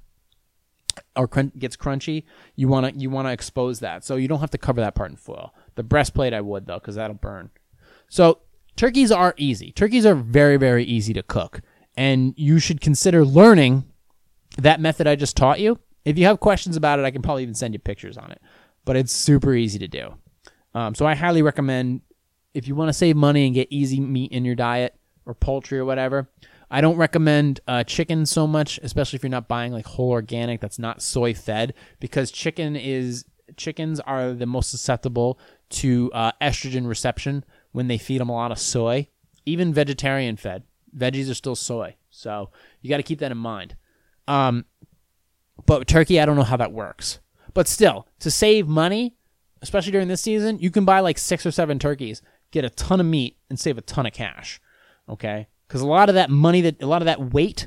Or 1.16 1.28
crun- 1.28 1.52
gets 1.58 1.76
crunchy, 1.76 2.24
you 2.56 2.68
want 2.68 2.94
to 2.94 3.00
you 3.00 3.10
want 3.10 3.28
to 3.28 3.32
expose 3.32 3.80
that. 3.80 4.04
So 4.04 4.16
you 4.16 4.28
don't 4.28 4.40
have 4.40 4.50
to 4.50 4.58
cover 4.58 4.80
that 4.80 4.94
part 4.94 5.10
in 5.10 5.16
foil. 5.16 5.54
The 5.74 5.82
breastplate 5.82 6.32
I 6.32 6.40
would 6.40 6.66
though 6.66 6.80
cuz 6.80 6.94
that'll 6.94 7.14
burn. 7.14 7.50
So 8.08 8.40
turkeys 8.76 9.12
are 9.12 9.34
easy. 9.36 9.72
Turkeys 9.72 10.06
are 10.06 10.14
very 10.14 10.56
very 10.56 10.84
easy 10.84 11.12
to 11.14 11.22
cook 11.22 11.60
and 11.96 12.34
you 12.36 12.58
should 12.58 12.80
consider 12.80 13.24
learning 13.24 13.84
that 14.58 14.80
method 14.80 15.06
I 15.06 15.16
just 15.16 15.36
taught 15.36 15.60
you. 15.60 15.78
If 16.04 16.18
you 16.18 16.24
have 16.26 16.40
questions 16.40 16.76
about 16.76 16.98
it, 16.98 17.04
I 17.04 17.10
can 17.10 17.22
probably 17.22 17.42
even 17.42 17.54
send 17.54 17.74
you 17.74 17.78
pictures 17.78 18.18
on 18.18 18.32
it. 18.32 18.40
But 18.84 18.96
it's 18.96 19.12
super 19.12 19.54
easy 19.54 19.78
to 19.78 19.88
do. 19.88 20.14
Um, 20.74 20.94
so 20.94 21.06
I 21.06 21.14
highly 21.14 21.42
recommend 21.42 22.00
if 22.54 22.66
you 22.66 22.74
want 22.74 22.88
to 22.88 22.92
save 22.92 23.16
money 23.16 23.46
and 23.46 23.54
get 23.54 23.68
easy 23.70 24.00
meat 24.00 24.32
in 24.32 24.44
your 24.44 24.54
diet 24.54 24.94
or 25.26 25.34
poultry 25.34 25.78
or 25.78 25.84
whatever. 25.84 26.28
I 26.73 26.81
don't 26.81 26.97
recommend 26.97 27.61
uh, 27.68 27.85
chicken 27.85 28.25
so 28.25 28.47
much, 28.47 28.81
especially 28.83 29.18
if 29.18 29.23
you're 29.23 29.31
not 29.31 29.47
buying 29.47 29.73
like 29.73 29.85
whole 29.85 30.11
organic 30.11 30.62
that's 30.62 30.79
not 30.79 31.03
soy 31.03 31.35
fed, 31.35 31.75
because 32.01 32.31
chicken 32.31 32.77
is 32.77 33.27
chickens 33.59 34.01
are 34.01 34.33
the 34.33 34.47
most 34.47 34.70
susceptible 34.70 35.39
to 35.68 36.11
uh, 36.14 36.33
estrogen 36.41 36.89
reception 36.89 37.45
when 37.73 37.89
they 37.89 37.99
feed 37.99 38.23
them 38.23 38.31
a 38.31 38.33
lot 38.33 38.51
of 38.51 38.59
soy. 38.59 39.07
Even 39.45 39.75
vegetarian 39.75 40.39
fed 40.39 40.62
veggies 40.97 41.31
are 41.31 41.35
still 41.35 41.55
soy, 41.55 41.95
so 42.09 42.49
you 42.81 42.89
got 42.89 42.97
to 42.97 43.03
keep 43.03 43.18
that 43.18 43.31
in 43.31 43.39
mind. 43.39 43.77
Um, 44.27 44.64
but 45.66 45.87
turkey, 45.87 46.18
I 46.20 46.25
don't 46.25 46.37
know 46.37 46.43
how 46.43 46.57
that 46.57 46.73
works. 46.73 47.18
But 47.53 47.68
still, 47.68 48.09
to 48.20 48.31
save 48.31 48.66
money, 48.66 49.14
especially 49.61 49.93
during 49.93 50.09
this 50.09 50.23
season, 50.23 50.59
you 50.59 50.70
can 50.70 50.87
buy 50.87 51.01
like 51.01 51.18
six 51.18 51.45
or 51.45 51.51
seven 51.51 51.79
turkeys, 51.79 52.23
get 52.51 52.64
a 52.64 52.70
ton 52.70 52.99
of 52.99 53.05
meat, 53.05 53.37
and 53.51 53.61
save 53.61 53.77
a 53.77 53.83
ton 53.83 54.07
of 54.07 54.14
cash. 54.14 54.59
Okay, 55.07 55.49
because 55.73 55.81
a 55.81 55.87
lot 55.87 56.11
of 56.11 56.16
that 56.16 56.29
money 56.29 56.61
that 56.61 56.83
a 56.83 56.87
lot 56.87 57.01
of 57.01 57.07
that 57.07 57.33
weight 57.33 57.66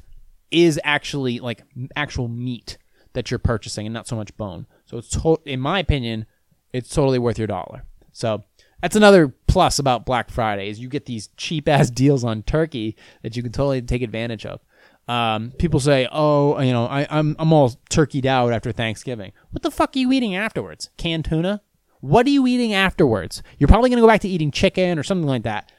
is 0.51 0.80
actually 0.84 1.39
like 1.39 1.64
actual 1.95 2.28
meat 2.28 2.78
that 3.14 3.32
you're 3.32 3.39
purchasing, 3.39 3.88
and 3.88 3.93
not 3.95 4.08
so 4.08 4.16
much 4.16 4.38
bone. 4.38 4.68
So 4.86 4.99
it's 4.99 5.10
to- 5.10 5.41
in 5.43 5.60
my 5.60 5.80
opinion, 5.80 6.28
it's 6.72 6.93
totally 6.93 7.18
worth 7.18 7.39
your 7.39 7.47
dollar. 7.47 7.84
So 8.12 8.43
that's 8.80 8.95
another 8.95 9.30
plus 9.47 9.80
about 9.80 10.06
Black 10.06 10.30
Friday 10.30 10.70
is 10.70 10.80
you 10.80 10.88
get 10.88 11.08
these 11.08 11.30
cheap 11.36 11.68
ass 11.68 11.89
deals 12.03 12.24
on 12.24 12.43
turkey 12.43 12.95
that 13.24 13.36
you 13.36 13.41
can 13.41 13.51
totally 13.51 13.82
take 13.82 14.03
advantage 14.03 14.45
of. 14.45 14.60
Um, 15.08 15.51
people 15.58 15.80
say, 15.80 16.08
"Oh, 16.12 16.60
you 16.62 16.74
know, 16.74 16.86
I, 16.86 17.08
I'm 17.10 17.36
I'm 17.39 17.51
all 17.51 17.72
turkeyed 17.89 18.26
out 18.26 18.53
after 18.53 18.72
Thanksgiving." 18.72 19.32
What 19.49 19.64
the 19.64 19.72
fuck 19.72 19.95
are 19.95 19.99
you 19.99 20.12
eating 20.12 20.36
afterwards? 20.36 20.91
Canned 20.97 21.26
tuna? 21.26 21.62
What 22.01 22.28
are 22.28 22.32
you 22.32 22.45
eating 22.45 22.76
afterwards? 22.76 23.41
You're 23.58 23.68
probably 23.68 23.89
gonna 23.89 24.03
go 24.03 24.08
back 24.08 24.22
to 24.22 24.30
eating 24.30 24.51
chicken 24.51 24.99
or 24.99 25.03
something 25.03 25.28
like 25.28 25.41
that. 25.43 25.72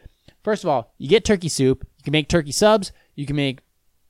First 0.43 0.65
of 0.65 0.71
all, 0.71 0.93
you 0.99 1.09
get 1.09 1.25
turkey 1.25 1.49
soup. 1.49 1.87
You 2.07 2.13
can 2.13 2.19
make 2.19 2.29
turkey 2.29 2.53
subs. 2.53 2.93
You 3.17 3.27
can 3.27 3.35
make 3.35 3.63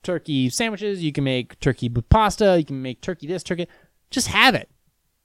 turkey 0.03 0.49
sandwiches. 0.49 1.03
You 1.03 1.11
can 1.11 1.23
make 1.23 1.59
turkey 1.59 1.89
pasta. 1.89 2.55
You 2.59 2.63
can 2.63 2.79
make 2.79 3.01
turkey 3.01 3.25
this, 3.25 3.41
turkey. 3.41 3.67
Just 4.11 4.27
have 4.27 4.53
it. 4.53 4.69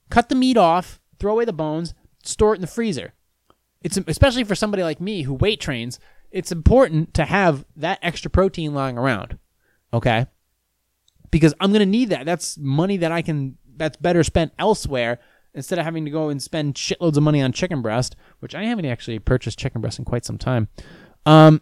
Cut 0.09 0.27
the 0.29 0.35
meat 0.35 0.57
off. 0.57 0.99
Throw 1.19 1.33
away 1.33 1.45
the 1.45 1.53
bones. 1.53 1.93
Store 2.23 2.53
it 2.53 2.57
in 2.57 2.61
the 2.61 2.67
freezer. 2.67 3.13
It's 3.83 3.99
especially 4.07 4.43
for 4.43 4.55
somebody 4.55 4.81
like 4.81 4.99
me 4.99 5.21
who 5.21 5.35
weight 5.35 5.61
trains. 5.61 5.99
It's 6.31 6.51
important 6.51 7.13
to 7.13 7.25
have 7.25 7.63
that 7.75 7.99
extra 8.01 8.31
protein 8.31 8.73
lying 8.73 8.97
around. 8.97 9.37
Okay, 9.93 10.25
because 11.29 11.53
I'm 11.59 11.71
gonna 11.71 11.85
need 11.85 12.09
that. 12.09 12.25
That's 12.25 12.57
money 12.57 12.97
that 12.97 13.11
I 13.11 13.21
can. 13.21 13.59
That's 13.77 13.97
better 13.97 14.23
spent 14.23 14.51
elsewhere 14.57 15.19
instead 15.53 15.77
of 15.77 15.85
having 15.85 16.05
to 16.05 16.11
go 16.11 16.29
and 16.29 16.41
spend 16.41 16.73
shitloads 16.73 17.17
of 17.17 17.21
money 17.23 17.39
on 17.39 17.51
chicken 17.51 17.83
breast, 17.83 18.15
which 18.39 18.55
I 18.55 18.63
haven't 18.63 18.85
actually 18.85 19.19
purchased 19.19 19.59
chicken 19.59 19.81
breast 19.81 19.99
in 19.99 20.05
quite 20.05 20.25
some 20.25 20.39
time. 20.39 20.69
Um, 21.27 21.61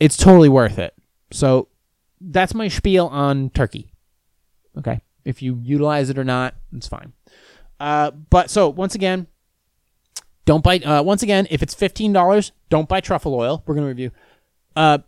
it's 0.00 0.16
totally 0.16 0.48
worth 0.48 0.78
it. 0.78 0.94
So 1.30 1.68
that's 2.20 2.54
my 2.54 2.68
spiel 2.68 3.06
on 3.06 3.50
turkey. 3.50 3.92
Okay, 4.78 5.00
if 5.24 5.42
you 5.42 5.58
utilize 5.62 6.10
it 6.10 6.18
or 6.18 6.24
not, 6.24 6.54
it's 6.72 6.88
fine. 6.88 7.12
Uh, 7.80 8.10
but 8.10 8.50
so 8.50 8.68
once 8.68 8.94
again, 8.94 9.26
don't 10.44 10.62
buy. 10.62 10.78
Uh, 10.78 11.02
once 11.02 11.22
again, 11.22 11.46
if 11.50 11.62
it's 11.62 11.74
fifteen 11.74 12.12
dollars, 12.12 12.52
don't 12.68 12.88
buy 12.88 13.00
truffle 13.00 13.34
oil. 13.34 13.62
We're 13.66 13.74
gonna 13.74 13.88
review. 13.88 14.10
Uh, 14.74 14.98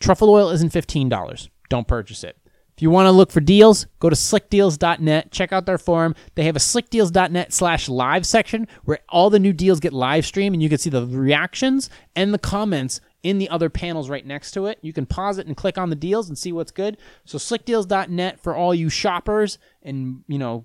truffle 0.00 0.30
oil 0.30 0.50
isn't 0.50 0.70
fifteen 0.70 1.08
dollars. 1.08 1.48
Don't 1.68 1.88
purchase 1.88 2.24
it. 2.24 2.36
If 2.76 2.82
you 2.82 2.90
want 2.90 3.06
to 3.06 3.10
look 3.10 3.32
for 3.32 3.40
deals, 3.40 3.86
go 4.00 4.10
to 4.10 4.16
slickdeals.net. 4.16 5.32
Check 5.32 5.50
out 5.50 5.64
their 5.64 5.78
forum. 5.78 6.14
They 6.34 6.44
have 6.44 6.56
a 6.56 6.60
slickdeals.net 6.60 7.50
slash 7.50 7.88
live 7.88 8.26
section 8.26 8.68
where 8.84 8.98
all 9.08 9.30
the 9.30 9.38
new 9.38 9.54
deals 9.54 9.80
get 9.80 9.94
live 9.94 10.26
streamed 10.26 10.52
and 10.54 10.62
you 10.62 10.68
can 10.68 10.76
see 10.76 10.90
the 10.90 11.06
reactions 11.06 11.88
and 12.14 12.34
the 12.34 12.38
comments 12.38 13.00
in 13.26 13.38
the 13.38 13.48
other 13.48 13.68
panels 13.68 14.08
right 14.08 14.24
next 14.24 14.52
to 14.52 14.66
it. 14.66 14.78
You 14.82 14.92
can 14.92 15.04
pause 15.04 15.38
it 15.38 15.48
and 15.48 15.56
click 15.56 15.76
on 15.76 15.90
the 15.90 15.96
deals 15.96 16.28
and 16.28 16.38
see 16.38 16.52
what's 16.52 16.70
good. 16.70 16.96
So 17.24 17.38
slickdeals.net 17.38 18.38
for 18.38 18.54
all 18.54 18.72
you 18.72 18.88
shoppers 18.88 19.58
and, 19.82 20.22
you 20.28 20.38
know, 20.38 20.64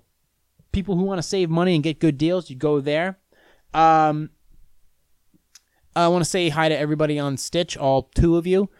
people 0.70 0.96
who 0.96 1.02
want 1.02 1.18
to 1.18 1.24
save 1.24 1.50
money 1.50 1.74
and 1.74 1.82
get 1.82 1.98
good 1.98 2.16
deals, 2.16 2.50
you 2.50 2.56
go 2.56 2.80
there. 2.80 3.18
Um, 3.74 4.30
I 5.96 6.06
want 6.06 6.22
to 6.22 6.30
say 6.30 6.50
hi 6.50 6.68
to 6.68 6.78
everybody 6.78 7.18
on 7.18 7.36
Twitch, 7.36 7.76
all 7.76 8.10
two 8.14 8.36
of 8.36 8.46
you. 8.46 8.70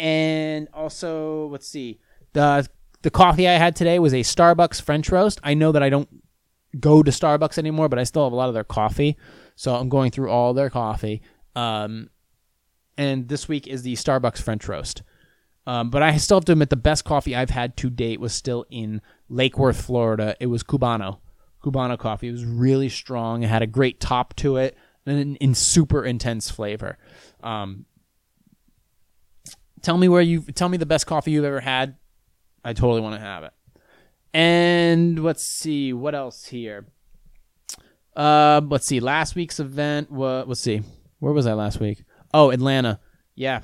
And 0.00 0.66
also, 0.74 1.46
let's 1.46 1.68
see. 1.68 2.00
The 2.32 2.68
the 3.02 3.10
coffee 3.10 3.48
I 3.48 3.52
had 3.52 3.76
today 3.76 3.98
was 3.98 4.12
a 4.12 4.20
Starbucks 4.20 4.82
French 4.82 5.10
roast. 5.10 5.40
I 5.44 5.54
know 5.54 5.70
that 5.72 5.82
I 5.82 5.90
don't 5.90 6.08
go 6.80 7.02
to 7.02 7.10
Starbucks 7.10 7.58
anymore, 7.58 7.88
but 7.88 7.98
I 7.98 8.04
still 8.04 8.24
have 8.24 8.32
a 8.32 8.36
lot 8.36 8.48
of 8.48 8.54
their 8.54 8.64
coffee. 8.64 9.16
So 9.54 9.74
I'm 9.74 9.88
going 9.88 10.10
through 10.10 10.30
all 10.30 10.54
their 10.54 10.70
coffee. 10.70 11.22
Um, 11.54 12.10
and 13.02 13.28
this 13.28 13.48
week 13.48 13.66
is 13.66 13.82
the 13.82 13.94
Starbucks 13.94 14.40
French 14.40 14.68
roast. 14.68 15.02
Um, 15.66 15.90
but 15.90 16.02
I 16.02 16.16
still 16.16 16.38
have 16.38 16.44
to 16.46 16.52
admit 16.52 16.70
the 16.70 16.76
best 16.76 17.04
coffee 17.04 17.36
I've 17.36 17.50
had 17.50 17.76
to 17.78 17.90
date 17.90 18.20
was 18.20 18.32
still 18.32 18.64
in 18.70 19.00
Lake 19.28 19.58
Worth, 19.58 19.80
Florida. 19.80 20.36
It 20.40 20.46
was 20.46 20.62
Cubano. 20.62 21.18
Cubano 21.62 21.98
coffee. 21.98 22.28
It 22.28 22.32
was 22.32 22.44
really 22.44 22.88
strong. 22.88 23.42
It 23.42 23.48
had 23.48 23.62
a 23.62 23.66
great 23.66 24.00
top 24.00 24.34
to 24.36 24.56
it 24.56 24.76
and 25.06 25.36
in 25.36 25.54
super 25.54 26.04
intense 26.04 26.50
flavor. 26.50 26.98
Um, 27.42 27.86
tell 29.82 29.98
me 29.98 30.08
where 30.08 30.22
you 30.22 30.42
tell 30.42 30.68
me 30.68 30.76
the 30.76 30.86
best 30.86 31.06
coffee 31.06 31.32
you've 31.32 31.44
ever 31.44 31.60
had. 31.60 31.96
I 32.64 32.72
totally 32.72 33.00
want 33.00 33.16
to 33.16 33.20
have 33.20 33.44
it. 33.44 33.52
And 34.34 35.22
let's 35.22 35.44
see 35.44 35.92
what 35.92 36.14
else 36.14 36.46
here. 36.46 36.86
Uh, 38.16 38.60
let's 38.64 38.86
see. 38.86 39.00
Last 39.00 39.34
week's 39.34 39.60
event. 39.60 40.10
What? 40.10 40.48
Let's 40.48 40.60
see. 40.60 40.82
Where 41.18 41.32
was 41.32 41.46
I 41.46 41.52
last 41.52 41.78
week? 41.78 42.04
Oh, 42.34 42.50
Atlanta. 42.50 43.00
Yeah. 43.34 43.60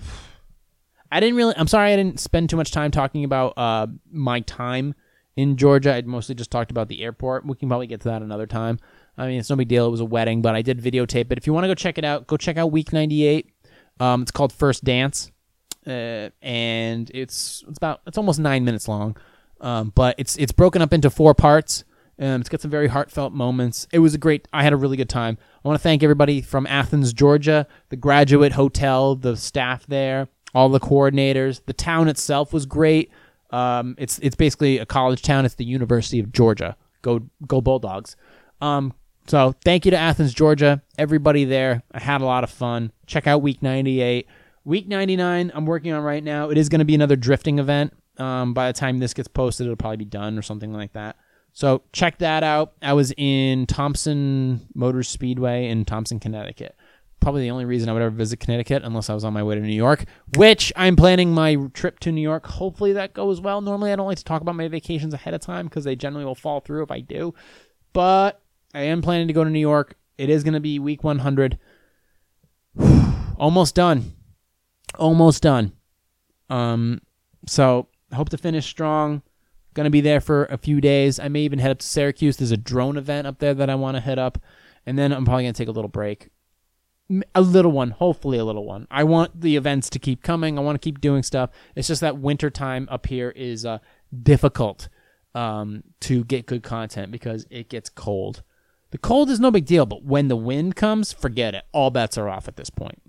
I 1.10 1.20
didn't 1.20 1.36
really. 1.36 1.54
I'm 1.56 1.68
sorry, 1.68 1.92
I 1.92 1.96
didn't 1.96 2.20
spend 2.20 2.50
too 2.50 2.56
much 2.56 2.70
time 2.70 2.90
talking 2.90 3.24
about 3.24 3.54
uh 3.56 3.86
my 4.10 4.40
time 4.40 4.94
in 5.36 5.56
Georgia. 5.56 5.94
I 5.94 6.02
mostly 6.02 6.34
just 6.34 6.50
talked 6.50 6.70
about 6.70 6.88
the 6.88 7.02
airport. 7.02 7.46
We 7.46 7.54
can 7.56 7.68
probably 7.68 7.86
get 7.86 8.02
to 8.02 8.08
that 8.08 8.22
another 8.22 8.46
time. 8.46 8.78
I 9.16 9.26
mean, 9.26 9.40
it's 9.40 9.50
no 9.50 9.56
big 9.56 9.68
deal. 9.68 9.86
It 9.86 9.90
was 9.90 10.00
a 10.00 10.04
wedding, 10.04 10.42
but 10.42 10.54
I 10.54 10.62
did 10.62 10.80
videotape 10.80 11.32
it. 11.32 11.38
If 11.38 11.46
you 11.46 11.52
want 11.52 11.64
to 11.64 11.68
go 11.68 11.74
check 11.74 11.98
it 11.98 12.04
out, 12.04 12.26
go 12.26 12.36
check 12.36 12.56
out 12.56 12.70
Week 12.70 12.92
98. 12.92 13.50
Um, 14.00 14.22
it's 14.22 14.30
called 14.30 14.52
First 14.52 14.84
Dance, 14.84 15.32
uh, 15.86 16.30
and 16.42 17.10
it's 17.14 17.64
it's 17.66 17.78
about 17.78 18.02
it's 18.06 18.18
almost 18.18 18.38
nine 18.38 18.64
minutes 18.64 18.86
long, 18.86 19.16
um, 19.60 19.92
but 19.94 20.14
it's 20.18 20.36
it's 20.36 20.52
broken 20.52 20.82
up 20.82 20.92
into 20.92 21.10
four 21.10 21.34
parts. 21.34 21.84
Um, 22.20 22.40
it's 22.40 22.48
got 22.48 22.60
some 22.60 22.70
very 22.70 22.88
heartfelt 22.88 23.32
moments. 23.32 23.86
It 23.92 24.00
was 24.00 24.14
a 24.14 24.18
great. 24.18 24.48
I 24.52 24.62
had 24.62 24.72
a 24.72 24.76
really 24.76 24.96
good 24.96 25.08
time. 25.08 25.38
I 25.64 25.68
want 25.68 25.78
to 25.78 25.82
thank 25.82 26.02
everybody 26.02 26.40
from 26.40 26.66
Athens, 26.66 27.12
Georgia, 27.12 27.66
the 27.90 27.96
Graduate 27.96 28.52
Hotel, 28.52 29.14
the 29.14 29.36
staff 29.36 29.86
there, 29.86 30.28
all 30.54 30.68
the 30.68 30.80
coordinators. 30.80 31.60
The 31.66 31.72
town 31.72 32.08
itself 32.08 32.52
was 32.52 32.66
great. 32.66 33.10
Um, 33.50 33.94
it's 33.98 34.18
it's 34.18 34.36
basically 34.36 34.78
a 34.78 34.86
college 34.86 35.22
town. 35.22 35.44
It's 35.44 35.54
the 35.54 35.64
University 35.64 36.18
of 36.18 36.32
Georgia. 36.32 36.76
Go 37.02 37.20
go 37.46 37.60
Bulldogs. 37.60 38.16
Um, 38.60 38.94
so 39.28 39.54
thank 39.64 39.84
you 39.84 39.90
to 39.90 39.96
Athens, 39.96 40.34
Georgia. 40.34 40.82
Everybody 40.96 41.44
there. 41.44 41.82
I 41.92 42.00
had 42.00 42.20
a 42.20 42.24
lot 42.24 42.44
of 42.44 42.50
fun. 42.50 42.92
Check 43.06 43.26
out 43.26 43.42
Week 43.42 43.62
98. 43.62 44.26
Week 44.64 44.88
99, 44.88 45.52
I'm 45.54 45.66
working 45.66 45.92
on 45.92 46.02
right 46.02 46.22
now. 46.22 46.50
It 46.50 46.58
is 46.58 46.68
going 46.68 46.80
to 46.80 46.84
be 46.84 46.94
another 46.94 47.16
drifting 47.16 47.58
event. 47.58 47.94
Um, 48.18 48.52
by 48.52 48.66
the 48.66 48.78
time 48.78 48.98
this 48.98 49.14
gets 49.14 49.28
posted, 49.28 49.66
it'll 49.66 49.76
probably 49.76 49.98
be 49.98 50.04
done 50.04 50.38
or 50.38 50.42
something 50.42 50.72
like 50.72 50.92
that. 50.94 51.16
So 51.58 51.82
check 51.90 52.18
that 52.18 52.44
out. 52.44 52.74
I 52.80 52.92
was 52.92 53.12
in 53.16 53.66
Thompson 53.66 54.68
Motor 54.76 55.02
Speedway 55.02 55.66
in 55.68 55.84
Thompson, 55.84 56.20
Connecticut. 56.20 56.76
Probably 57.18 57.42
the 57.42 57.50
only 57.50 57.64
reason 57.64 57.88
I 57.88 57.94
would 57.94 58.02
ever 58.02 58.14
visit 58.14 58.38
Connecticut 58.38 58.84
unless 58.84 59.10
I 59.10 59.14
was 59.14 59.24
on 59.24 59.32
my 59.32 59.42
way 59.42 59.56
to 59.56 59.60
New 59.60 59.74
York, 59.74 60.04
which 60.36 60.72
I'm 60.76 60.94
planning 60.94 61.34
my 61.34 61.56
trip 61.74 61.98
to 61.98 62.12
New 62.12 62.20
York. 62.20 62.46
Hopefully 62.46 62.92
that 62.92 63.12
goes 63.12 63.40
well. 63.40 63.60
Normally 63.60 63.90
I 63.90 63.96
don't 63.96 64.06
like 64.06 64.18
to 64.18 64.24
talk 64.24 64.40
about 64.40 64.54
my 64.54 64.68
vacations 64.68 65.12
ahead 65.12 65.34
of 65.34 65.40
time 65.40 65.66
because 65.66 65.82
they 65.82 65.96
generally 65.96 66.24
will 66.24 66.36
fall 66.36 66.60
through 66.60 66.84
if 66.84 66.92
I 66.92 67.00
do. 67.00 67.34
But 67.92 68.40
I 68.72 68.82
am 68.82 69.02
planning 69.02 69.26
to 69.26 69.34
go 69.34 69.42
to 69.42 69.50
New 69.50 69.58
York. 69.58 69.96
It 70.16 70.30
is 70.30 70.44
going 70.44 70.54
to 70.54 70.60
be 70.60 70.78
week 70.78 71.02
100. 71.02 71.58
Almost 73.36 73.74
done. 73.74 74.12
Almost 74.96 75.42
done. 75.42 75.72
Um, 76.48 77.00
so 77.48 77.88
hope 78.12 78.28
to 78.28 78.38
finish 78.38 78.64
strong. 78.64 79.22
Going 79.78 79.84
to 79.84 79.90
be 79.90 80.00
there 80.00 80.20
for 80.20 80.46
a 80.46 80.58
few 80.58 80.80
days. 80.80 81.20
I 81.20 81.28
may 81.28 81.42
even 81.42 81.60
head 81.60 81.70
up 81.70 81.78
to 81.78 81.86
Syracuse. 81.86 82.36
There's 82.36 82.50
a 82.50 82.56
drone 82.56 82.96
event 82.96 83.28
up 83.28 83.38
there 83.38 83.54
that 83.54 83.70
I 83.70 83.76
want 83.76 83.96
to 83.96 84.00
head 84.00 84.18
up, 84.18 84.38
and 84.84 84.98
then 84.98 85.12
I'm 85.12 85.24
probably 85.24 85.44
going 85.44 85.54
to 85.54 85.58
take 85.58 85.68
a 85.68 85.70
little 85.70 85.88
break. 85.88 86.30
A 87.32 87.40
little 87.40 87.70
one, 87.70 87.92
hopefully 87.92 88.38
a 88.38 88.44
little 88.44 88.64
one. 88.64 88.88
I 88.90 89.04
want 89.04 89.40
the 89.40 89.54
events 89.56 89.88
to 89.90 90.00
keep 90.00 90.20
coming. 90.20 90.58
I 90.58 90.62
want 90.62 90.74
to 90.74 90.84
keep 90.84 91.00
doing 91.00 91.22
stuff. 91.22 91.50
It's 91.76 91.86
just 91.86 92.00
that 92.00 92.18
winter 92.18 92.50
time 92.50 92.88
up 92.90 93.06
here 93.06 93.30
is 93.30 93.64
uh, 93.64 93.78
difficult. 94.20 94.88
um, 95.34 95.84
to 96.00 96.24
get 96.24 96.46
good 96.46 96.62
content 96.62 97.12
because 97.12 97.46
it 97.50 97.68
gets 97.68 97.88
cold. 97.88 98.42
The 98.90 98.98
cold 98.98 99.30
is 99.30 99.38
no 99.38 99.50
big 99.50 99.66
deal, 99.66 99.86
but 99.86 100.02
when 100.04 100.28
the 100.28 100.36
wind 100.36 100.74
comes, 100.76 101.12
forget 101.12 101.54
it. 101.54 101.64
All 101.72 101.90
bets 101.90 102.16
are 102.18 102.28
off 102.28 102.48
at 102.48 102.56
this 102.56 102.70
point. 102.70 103.00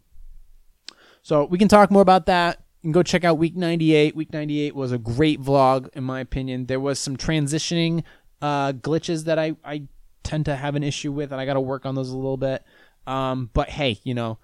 So 1.22 1.46
we 1.46 1.58
can 1.58 1.68
talk 1.68 1.90
more 1.90 2.02
about 2.02 2.26
that. 2.28 2.64
You 2.82 2.88
can 2.88 2.92
go 2.94 3.04
check 3.04 3.24
out 3.24 3.38
week 3.38 3.56
98. 3.56 4.16
Week 4.16 4.32
98 4.32 4.74
was 4.74 4.92
a 4.92 4.98
great 4.98 5.42
vlog, 5.42 5.90
in 5.94 6.04
my 6.04 6.22
opinion. 6.22 6.68
There 6.68 6.80
was 6.80 6.98
some 7.00 7.18
transitioning 7.18 8.04
uh, 8.42 8.72
glitches 8.72 9.26
that 9.26 9.38
I, 9.38 9.56
I 9.66 9.84
tend 10.24 10.46
to 10.46 10.56
have 10.56 10.76
an 10.76 10.84
issue 10.84 11.12
with, 11.12 11.34
and 11.34 11.42
I 11.42 11.46
got 11.46 11.56
to 11.56 11.62
work 11.62 11.86
on 11.86 11.96
those 11.96 12.10
a 12.10 12.16
little 12.16 12.38
bit. 12.38 12.64
Um, 13.06 13.50
but 13.54 13.70
hey, 13.70 14.00
you 14.04 14.14
know, 14.14 14.38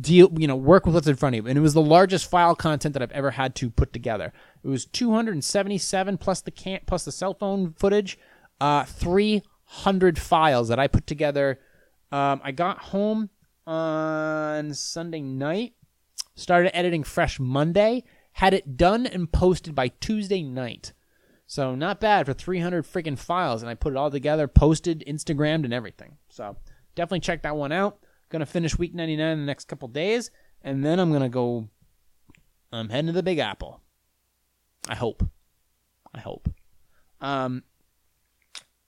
deal, 0.00 0.30
you 0.36 0.46
know, 0.46 0.56
work 0.56 0.84
with 0.84 0.94
what's 0.94 1.06
in 1.06 1.16
front 1.16 1.36
of 1.36 1.44
you. 1.44 1.48
And 1.48 1.58
it 1.58 1.62
was 1.62 1.74
the 1.74 1.82
largest 1.82 2.30
file 2.30 2.54
content 2.54 2.92
that 2.94 3.02
I've 3.02 3.12
ever 3.12 3.30
had 3.30 3.54
to 3.56 3.70
put 3.70 3.92
together. 3.92 4.32
It 4.62 4.68
was 4.68 4.84
277 4.86 6.18
plus 6.18 6.40
the 6.40 6.50
can 6.50 6.80
plus 6.86 7.04
the 7.04 7.12
cell 7.12 7.34
phone 7.34 7.72
footage, 7.74 8.18
uh, 8.60 8.84
300 8.84 10.18
files 10.18 10.68
that 10.68 10.78
I 10.78 10.86
put 10.86 11.06
together. 11.06 11.60
Um, 12.12 12.40
I 12.42 12.52
got 12.52 12.78
home 12.78 13.30
on 13.66 14.74
Sunday 14.74 15.20
night, 15.20 15.74
started 16.36 16.76
editing 16.76 17.02
fresh 17.02 17.40
Monday, 17.40 18.04
had 18.32 18.54
it 18.54 18.76
done 18.76 19.06
and 19.06 19.32
posted 19.32 19.74
by 19.74 19.88
Tuesday 19.88 20.42
night. 20.42 20.92
So 21.46 21.74
not 21.74 22.00
bad 22.00 22.26
for 22.26 22.34
300 22.34 22.84
freaking 22.84 23.18
files, 23.18 23.62
and 23.62 23.70
I 23.70 23.74
put 23.74 23.92
it 23.92 23.96
all 23.96 24.10
together, 24.10 24.46
posted, 24.46 25.02
Instagrammed, 25.06 25.64
and 25.64 25.72
everything. 25.72 26.18
So 26.28 26.56
definitely 26.94 27.20
check 27.20 27.42
that 27.42 27.56
one 27.56 27.72
out. 27.72 27.98
Gonna 28.28 28.46
finish 28.46 28.76
week 28.76 28.94
99 28.94 29.26
in 29.32 29.40
the 29.40 29.46
next 29.46 29.66
couple 29.66 29.88
days, 29.88 30.30
and 30.62 30.84
then 30.84 30.98
I'm 30.98 31.12
gonna 31.12 31.28
go. 31.28 31.68
I'm 32.72 32.88
heading 32.88 33.06
to 33.06 33.12
the 33.12 33.22
Big 33.22 33.38
Apple. 33.38 33.80
I 34.88 34.96
hope. 34.96 35.24
I 36.14 36.20
hope. 36.20 36.48
Um. 37.20 37.62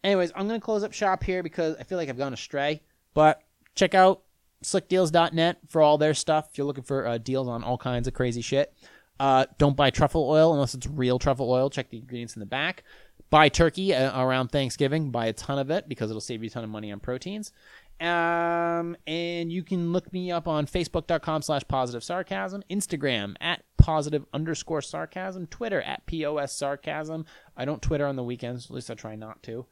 Anyways, 0.03 0.33
I'm 0.35 0.47
gonna 0.49 0.61
close 0.61 0.83
up 0.83 0.93
shop 0.93 1.23
here 1.23 1.43
because 1.43 1.77
I 1.77 1.85
feel 1.85 1.99
like 1.99 2.09
I've 2.09 2.19
gone 2.19 2.33
astray. 2.33 2.83
But 3.15 3.41
check 3.77 3.95
out 3.95 4.23
slickdeals.net 4.63 5.59
for 5.69 5.83
all 5.83 5.99
their 5.99 6.15
stuff. 6.15 6.49
If 6.51 6.59
you're 6.59 6.67
looking 6.67 6.85
for 6.85 7.07
uh, 7.07 7.19
deals 7.19 7.49
on 7.49 7.63
all 7.63 7.79
kinds 7.79 8.09
of 8.09 8.15
crazy 8.15 8.43
shit. 8.43 8.73
Uh, 9.21 9.47
don't 9.59 9.77
buy 9.77 9.91
truffle 9.91 10.29
oil 10.29 10.53
unless 10.53 10.75
it's 10.75 10.87
real 10.87 11.19
truffle 11.19 11.51
oil. 11.51 11.71
Check 11.71 11.91
the 11.91 11.99
ingredients 11.99 12.37
in 12.37 12.41
the 12.41 12.47
back. 12.47 12.85
Buy 13.31 13.49
turkey 13.49 13.95
uh, 13.95 14.23
around 14.23 14.49
Thanksgiving. 14.49 15.11
Buy 15.11 15.27
a 15.27 15.33
ton 15.33 15.59
of 15.59 15.71
it 15.71 15.89
because 15.89 16.11
it'll 16.11 16.21
save 16.21 16.43
you 16.43 16.47
a 16.47 16.51
ton 16.51 16.65
of 16.65 16.71
money 16.71 16.93
on 16.93 17.01
proteins. 17.01 17.53
Um, 18.01 18.97
and 19.09 19.53
you 19.53 19.65
can 19.65 19.93
look 19.93 20.13
me 20.13 20.31
up 20.31 20.47
on 20.47 20.67
facebook.com 20.67 21.43
slash 21.43 21.63
positive 21.67 22.05
sarcasm, 22.05 22.63
Instagram 22.71 23.35
at 23.41 23.65
positive 23.77 24.25
underscore 24.33 24.83
sarcasm, 24.83 25.49
Twitter 25.49 25.83
at 25.83 26.07
POS 26.07 26.53
sarcasm. 26.53 27.27
I 27.57 27.65
don't 27.65 27.83
Twitter 27.83 28.07
on 28.07 28.15
the 28.15 28.23
weekends, 28.23 28.67
at 28.67 28.71
least 28.71 28.91
I 28.91 28.95
try 28.95 29.17
not 29.17 29.43
to. 29.45 29.67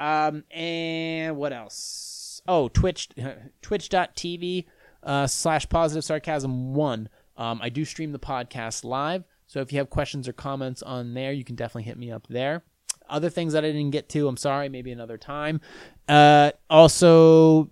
Um, 0.00 0.44
and 0.50 1.36
what 1.36 1.52
else? 1.52 2.15
Oh, 2.48 2.68
Twitch, 2.68 3.08
twitch.tv 3.62 4.66
uh, 5.02 5.26
slash 5.26 5.68
positive 5.68 6.04
sarcasm 6.04 6.74
one. 6.74 7.08
Um, 7.36 7.60
I 7.62 7.68
do 7.68 7.84
stream 7.84 8.12
the 8.12 8.18
podcast 8.18 8.84
live. 8.84 9.24
So 9.46 9.60
if 9.60 9.72
you 9.72 9.78
have 9.78 9.90
questions 9.90 10.26
or 10.28 10.32
comments 10.32 10.82
on 10.82 11.14
there, 11.14 11.32
you 11.32 11.44
can 11.44 11.54
definitely 11.54 11.84
hit 11.84 11.98
me 11.98 12.10
up 12.10 12.26
there. 12.28 12.64
Other 13.08 13.30
things 13.30 13.52
that 13.52 13.64
I 13.64 13.68
didn't 13.68 13.90
get 13.90 14.08
to, 14.10 14.26
I'm 14.26 14.36
sorry, 14.36 14.68
maybe 14.68 14.90
another 14.90 15.16
time. 15.16 15.60
Uh, 16.08 16.50
also, 16.68 17.68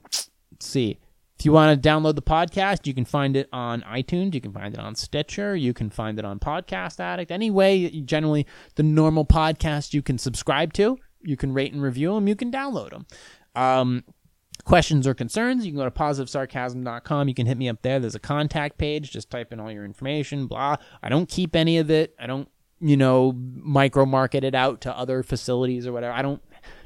see. 0.61 0.99
If 1.37 1.45
you 1.45 1.51
want 1.51 1.83
to 1.83 1.89
download 1.89 2.15
the 2.15 2.23
podcast, 2.23 2.87
you 2.87 2.95
can 2.95 3.05
find 3.05 3.37
it 3.37 3.49
on 3.53 3.83
iTunes. 3.83 4.35
You 4.35 4.41
can 4.41 4.53
find 4.53 4.73
it 4.73 4.79
on 4.79 4.95
Stitcher. 4.95 5.57
You 5.57 5.75
can 5.75 5.91
find 5.91 6.19
it 6.19 6.25
on 6.25 6.39
Podcast 6.39 7.01
Addict. 7.01 7.33
Anyway, 7.33 7.91
generally, 8.03 8.47
the 8.77 8.85
normal 8.85 9.25
podcast 9.25 9.93
you 9.93 10.01
can 10.01 10.17
subscribe 10.17 10.73
to. 10.75 10.97
You 11.23 11.37
can 11.37 11.53
rate 11.53 11.73
and 11.73 11.83
review 11.83 12.15
them. 12.15 12.29
You 12.29 12.37
can 12.37 12.53
download 12.53 12.91
them. 12.91 13.07
Um, 13.57 14.05
questions 14.65 15.07
or 15.07 15.15
concerns, 15.15 15.65
you 15.65 15.73
can 15.73 15.79
go 15.79 15.85
to 15.85 15.91
positivesarcasm.com. 15.91 17.29
You 17.29 17.35
can 17.35 17.47
hit 17.47 17.59
me 17.59 17.69
up 17.69 17.83
there. 17.83 18.01
There's 18.01 18.15
a 18.15 18.21
contact 18.21 18.79
page. 18.79 19.11
Just 19.11 19.31
type 19.31 19.53
in 19.53 19.61
all 19.61 19.71
your 19.71 19.85
information, 19.85 20.47
blah. 20.47 20.77
I 21.03 21.09
don't 21.09 21.29
keep 21.29 21.55
any 21.55 21.79
of 21.79 21.91
it. 21.91 22.15
I 22.19 22.27
don't, 22.27 22.49
you 22.81 22.97
know, 22.97 23.33
micro 23.33 24.05
market 24.07 24.45
it 24.45 24.55
out 24.55 24.81
to 24.83 24.97
other 24.97 25.23
facilities 25.23 25.87
or 25.87 25.93
whatever. 25.93 26.13
I 26.13 26.23
don't, 26.23 26.43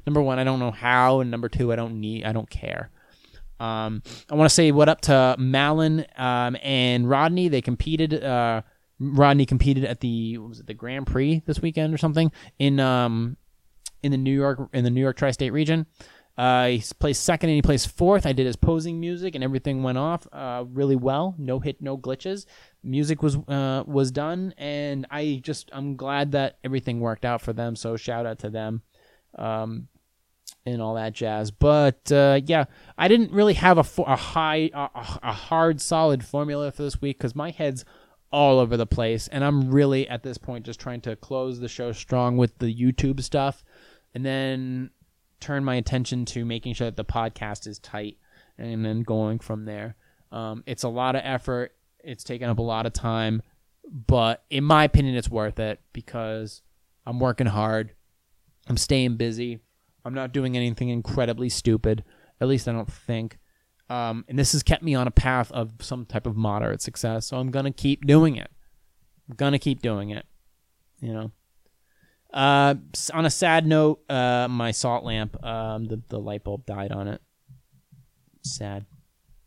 number 0.06 0.20
one, 0.20 0.38
I 0.38 0.44
don't 0.44 0.58
know 0.58 0.70
how. 0.70 1.20
And 1.20 1.30
number 1.30 1.48
two, 1.48 1.72
I 1.72 1.76
don't 1.76 2.00
need, 2.00 2.24
I 2.24 2.32
don't 2.32 2.50
care. 2.50 2.90
Um, 3.60 4.02
I 4.30 4.34
want 4.34 4.48
to 4.48 4.54
say 4.54 4.70
what 4.70 4.88
up 4.88 5.00
to 5.02 5.36
Malin 5.38 6.06
um, 6.16 6.56
and 6.62 7.08
Rodney. 7.08 7.48
They 7.48 7.60
competed. 7.60 8.22
Uh, 8.22 8.62
Rodney 9.00 9.46
competed 9.46 9.84
at 9.84 10.00
the 10.00 10.38
was 10.38 10.60
it 10.60 10.66
the 10.66 10.74
Grand 10.74 11.06
Prix 11.06 11.42
this 11.46 11.60
weekend 11.60 11.94
or 11.94 11.98
something 11.98 12.32
in 12.58 12.80
um, 12.80 13.36
in 14.02 14.12
the 14.12 14.18
New 14.18 14.32
York 14.32 14.68
in 14.72 14.84
the 14.84 14.90
New 14.90 15.00
York 15.00 15.16
tri-state 15.16 15.50
region. 15.50 15.86
Uh, 16.38 16.68
he 16.68 16.82
plays 17.00 17.18
second 17.18 17.50
and 17.50 17.56
he 17.56 17.62
plays 17.62 17.84
fourth. 17.84 18.24
I 18.24 18.32
did 18.32 18.46
his 18.46 18.54
posing 18.54 19.00
music 19.00 19.34
and 19.34 19.42
everything 19.42 19.82
went 19.82 19.98
off 19.98 20.24
uh, 20.32 20.64
really 20.72 20.94
well. 20.94 21.34
No 21.36 21.58
hit, 21.58 21.82
no 21.82 21.98
glitches. 21.98 22.46
Music 22.84 23.24
was 23.24 23.36
uh, 23.48 23.82
was 23.86 24.12
done, 24.12 24.54
and 24.56 25.04
I 25.10 25.40
just 25.42 25.68
I'm 25.72 25.96
glad 25.96 26.30
that 26.32 26.58
everything 26.62 27.00
worked 27.00 27.24
out 27.24 27.42
for 27.42 27.52
them. 27.52 27.74
So 27.74 27.96
shout 27.96 28.24
out 28.24 28.38
to 28.40 28.50
them. 28.50 28.82
Um, 29.36 29.88
and 30.64 30.80
all 30.80 30.94
that 30.94 31.12
jazz. 31.12 31.50
But 31.50 32.10
uh, 32.12 32.40
yeah, 32.46 32.66
I 32.96 33.08
didn't 33.08 33.32
really 33.32 33.54
have 33.54 33.78
a, 33.78 33.84
fo- 33.84 34.04
a 34.04 34.16
high, 34.16 34.70
a, 34.74 34.88
a 35.22 35.32
hard, 35.32 35.80
solid 35.80 36.24
formula 36.24 36.70
for 36.70 36.82
this 36.82 37.00
week 37.00 37.18
because 37.18 37.34
my 37.34 37.50
head's 37.50 37.84
all 38.30 38.58
over 38.58 38.76
the 38.76 38.86
place, 38.86 39.28
and 39.28 39.42
I'm 39.42 39.70
really 39.70 40.08
at 40.08 40.22
this 40.22 40.38
point 40.38 40.66
just 40.66 40.80
trying 40.80 41.00
to 41.02 41.16
close 41.16 41.60
the 41.60 41.68
show 41.68 41.92
strong 41.92 42.36
with 42.36 42.58
the 42.58 42.74
YouTube 42.74 43.22
stuff, 43.22 43.64
and 44.14 44.24
then 44.24 44.90
turn 45.40 45.64
my 45.64 45.76
attention 45.76 46.24
to 46.26 46.44
making 46.44 46.74
sure 46.74 46.86
that 46.86 46.96
the 46.96 47.04
podcast 47.04 47.66
is 47.66 47.78
tight, 47.78 48.18
and 48.56 48.84
then 48.84 49.02
going 49.02 49.38
from 49.38 49.64
there. 49.64 49.96
Um, 50.32 50.62
it's 50.66 50.82
a 50.82 50.88
lot 50.88 51.16
of 51.16 51.22
effort. 51.24 51.74
It's 52.02 52.24
taken 52.24 52.48
up 52.48 52.58
a 52.58 52.62
lot 52.62 52.86
of 52.86 52.92
time, 52.92 53.42
but 53.90 54.44
in 54.50 54.64
my 54.64 54.84
opinion, 54.84 55.16
it's 55.16 55.30
worth 55.30 55.58
it 55.58 55.80
because 55.92 56.62
I'm 57.06 57.18
working 57.18 57.46
hard. 57.46 57.94
I'm 58.68 58.76
staying 58.76 59.16
busy. 59.16 59.60
I'm 60.04 60.14
not 60.14 60.32
doing 60.32 60.56
anything 60.56 60.90
incredibly 60.90 61.48
stupid. 61.48 62.04
At 62.40 62.48
least 62.48 62.68
I 62.68 62.72
don't 62.72 62.90
think. 62.90 63.38
Um, 63.90 64.24
and 64.28 64.38
this 64.38 64.52
has 64.52 64.62
kept 64.62 64.82
me 64.82 64.94
on 64.94 65.06
a 65.06 65.10
path 65.10 65.50
of 65.52 65.72
some 65.80 66.04
type 66.04 66.26
of 66.26 66.36
moderate 66.36 66.82
success. 66.82 67.26
So 67.26 67.38
I'm 67.38 67.50
gonna 67.50 67.72
keep 67.72 68.06
doing 68.06 68.36
it. 68.36 68.50
I'm 69.28 69.36
gonna 69.36 69.58
keep 69.58 69.80
doing 69.80 70.10
it. 70.10 70.26
You 71.00 71.12
know. 71.12 71.32
Uh, 72.32 72.74
on 73.14 73.24
a 73.24 73.30
sad 73.30 73.66
note, 73.66 74.00
uh, 74.10 74.46
my 74.48 74.70
salt 74.70 75.04
lamp, 75.04 75.42
um, 75.44 75.86
the 75.86 76.02
the 76.08 76.18
light 76.18 76.44
bulb 76.44 76.66
died 76.66 76.92
on 76.92 77.08
it. 77.08 77.22
Sad, 78.42 78.84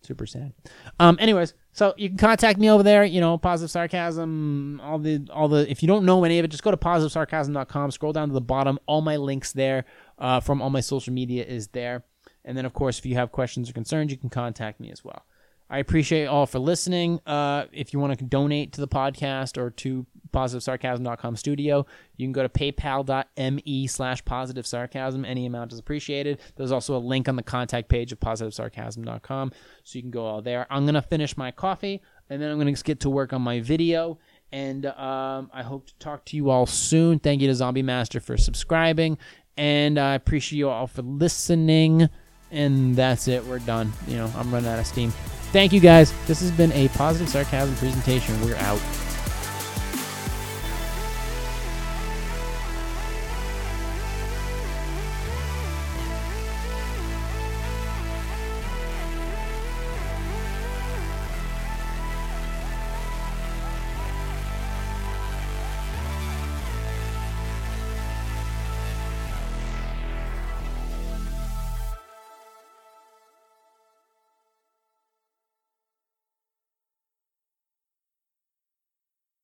super 0.02 0.26
sad. 0.26 0.53
Um, 0.99 1.18
anyways, 1.20 1.53
so 1.74 1.94
you 1.98 2.10
can 2.10 2.18
contact 2.18 2.60
me 2.60 2.70
over 2.70 2.82
there. 2.84 3.03
You 3.03 3.22
know, 3.22 3.38
positive 3.38 3.70
sarcasm, 3.70 4.82
all 4.84 4.98
the 4.98 5.28
all 5.32 5.48
the. 5.48 5.70
If 5.70 5.84
you 5.84 5.88
don't 5.88 6.06
know 6.06 6.24
any 6.24 6.40
of 6.40 6.45
it, 6.45 6.49
just 6.49 6.64
go 6.64 6.72
to 6.72 6.78
positivesarcasm.com. 6.78 7.91
Scroll 7.91 8.14
down 8.14 8.30
to 8.30 8.34
the 8.34 8.41
bottom. 8.41 8.80
All 8.88 9.02
my 9.02 9.18
links 9.18 9.52
there 9.52 9.86
uh, 10.18 10.40
from 10.40 10.62
all 10.62 10.72
my 10.72 10.82
social 10.82 11.14
media 11.14 11.45
is 11.45 11.68
there. 11.68 12.03
And 12.44 12.58
then, 12.58 12.66
of 12.66 12.74
course, 12.74 12.98
if 12.98 13.06
you 13.06 13.16
have 13.16 13.32
questions 13.32 13.70
or 13.70 13.74
concerns, 13.74 14.12
you 14.12 14.18
can 14.18 14.30
contact 14.30 14.80
me 14.80 14.91
as 14.91 15.03
well. 15.03 15.26
I 15.72 15.77
appreciate 15.77 16.26
all 16.26 16.45
for 16.45 16.60
listening. 16.60 17.22
Uh, 17.26 17.64
if 17.72 17.93
you 17.93 17.99
want 17.99 18.19
to 18.19 18.26
donate 18.26 18.73
to 18.73 18.81
the 18.81 18.89
podcast 18.89 19.57
or 19.57 19.69
to 19.69 20.06
positivesarcasm.com 20.34 21.38
studio, 21.38 21.85
you 22.18 22.27
can 22.27 22.34
go 22.34 22.43
to 22.43 22.49
paypal.me 22.49 23.88
slash 23.88 24.26
positive 24.26 24.68
sarcasm. 24.68 25.23
Any 25.23 25.45
amount 25.45 25.72
is 25.72 25.80
appreciated. 25.80 26.41
There's 26.57 26.73
also 26.73 26.98
a 26.98 26.99
link 26.99 27.30
on 27.30 27.38
the 27.38 27.43
contact 27.43 27.88
page 27.88 28.11
of 28.11 28.19
positivesarcasm.com, 28.19 29.53
so 29.84 29.98
you 29.98 30.02
can 30.02 30.11
go 30.11 30.26
all 30.26 30.41
there. 30.41 30.68
I'm 30.69 30.84
going 30.84 30.95
to 30.95 31.02
finish 31.02 31.38
my 31.38 31.52
coffee, 31.52 32.02
and 32.30 32.41
then 32.41 32.52
I'm 32.52 32.60
going 32.60 32.76
to 32.76 32.84
get 32.84 32.99
to 33.02 33.10
work 33.10 33.31
on 33.31 33.41
my 33.41 33.61
video. 33.61 34.19
And 34.52 34.88
um, 34.88 35.49
I 35.53 35.64
hope 35.64 35.88
to 35.88 35.95
talk 35.99 36.26
to 36.26 36.35
you 36.35 36.49
all 36.49 36.65
soon. 36.65 37.19
Thank 37.19 37.41
you 37.41 37.48
to 37.48 37.56
Zombie 37.56 37.81
Master 37.81 38.19
for 38.19 38.35
subscribing. 38.35 39.18
And 39.56 39.98
I 39.98 40.15
appreciate 40.15 40.60
you 40.60 40.68
all 40.68 40.88
for 40.88 41.02
listening. 41.02 42.10
And 42.52 42.93
that's 42.98 43.30
it. 43.30 43.45
We're 43.45 43.60
done. 43.60 43.93
You 44.10 44.18
know, 44.18 44.34
I'm 44.35 44.53
running 44.53 44.69
out 44.69 44.80
of 44.80 44.85
steam. 44.85 45.14
Thank 45.52 45.73
you 45.73 45.82
guys. 45.82 46.14
This 46.28 46.40
has 46.40 46.49
been 46.52 46.72
a 46.72 46.88
positive 46.90 47.28
sarcasm 47.28 47.76
presentation. 47.76 48.40
We're 48.41 48.56
out. 48.56 48.80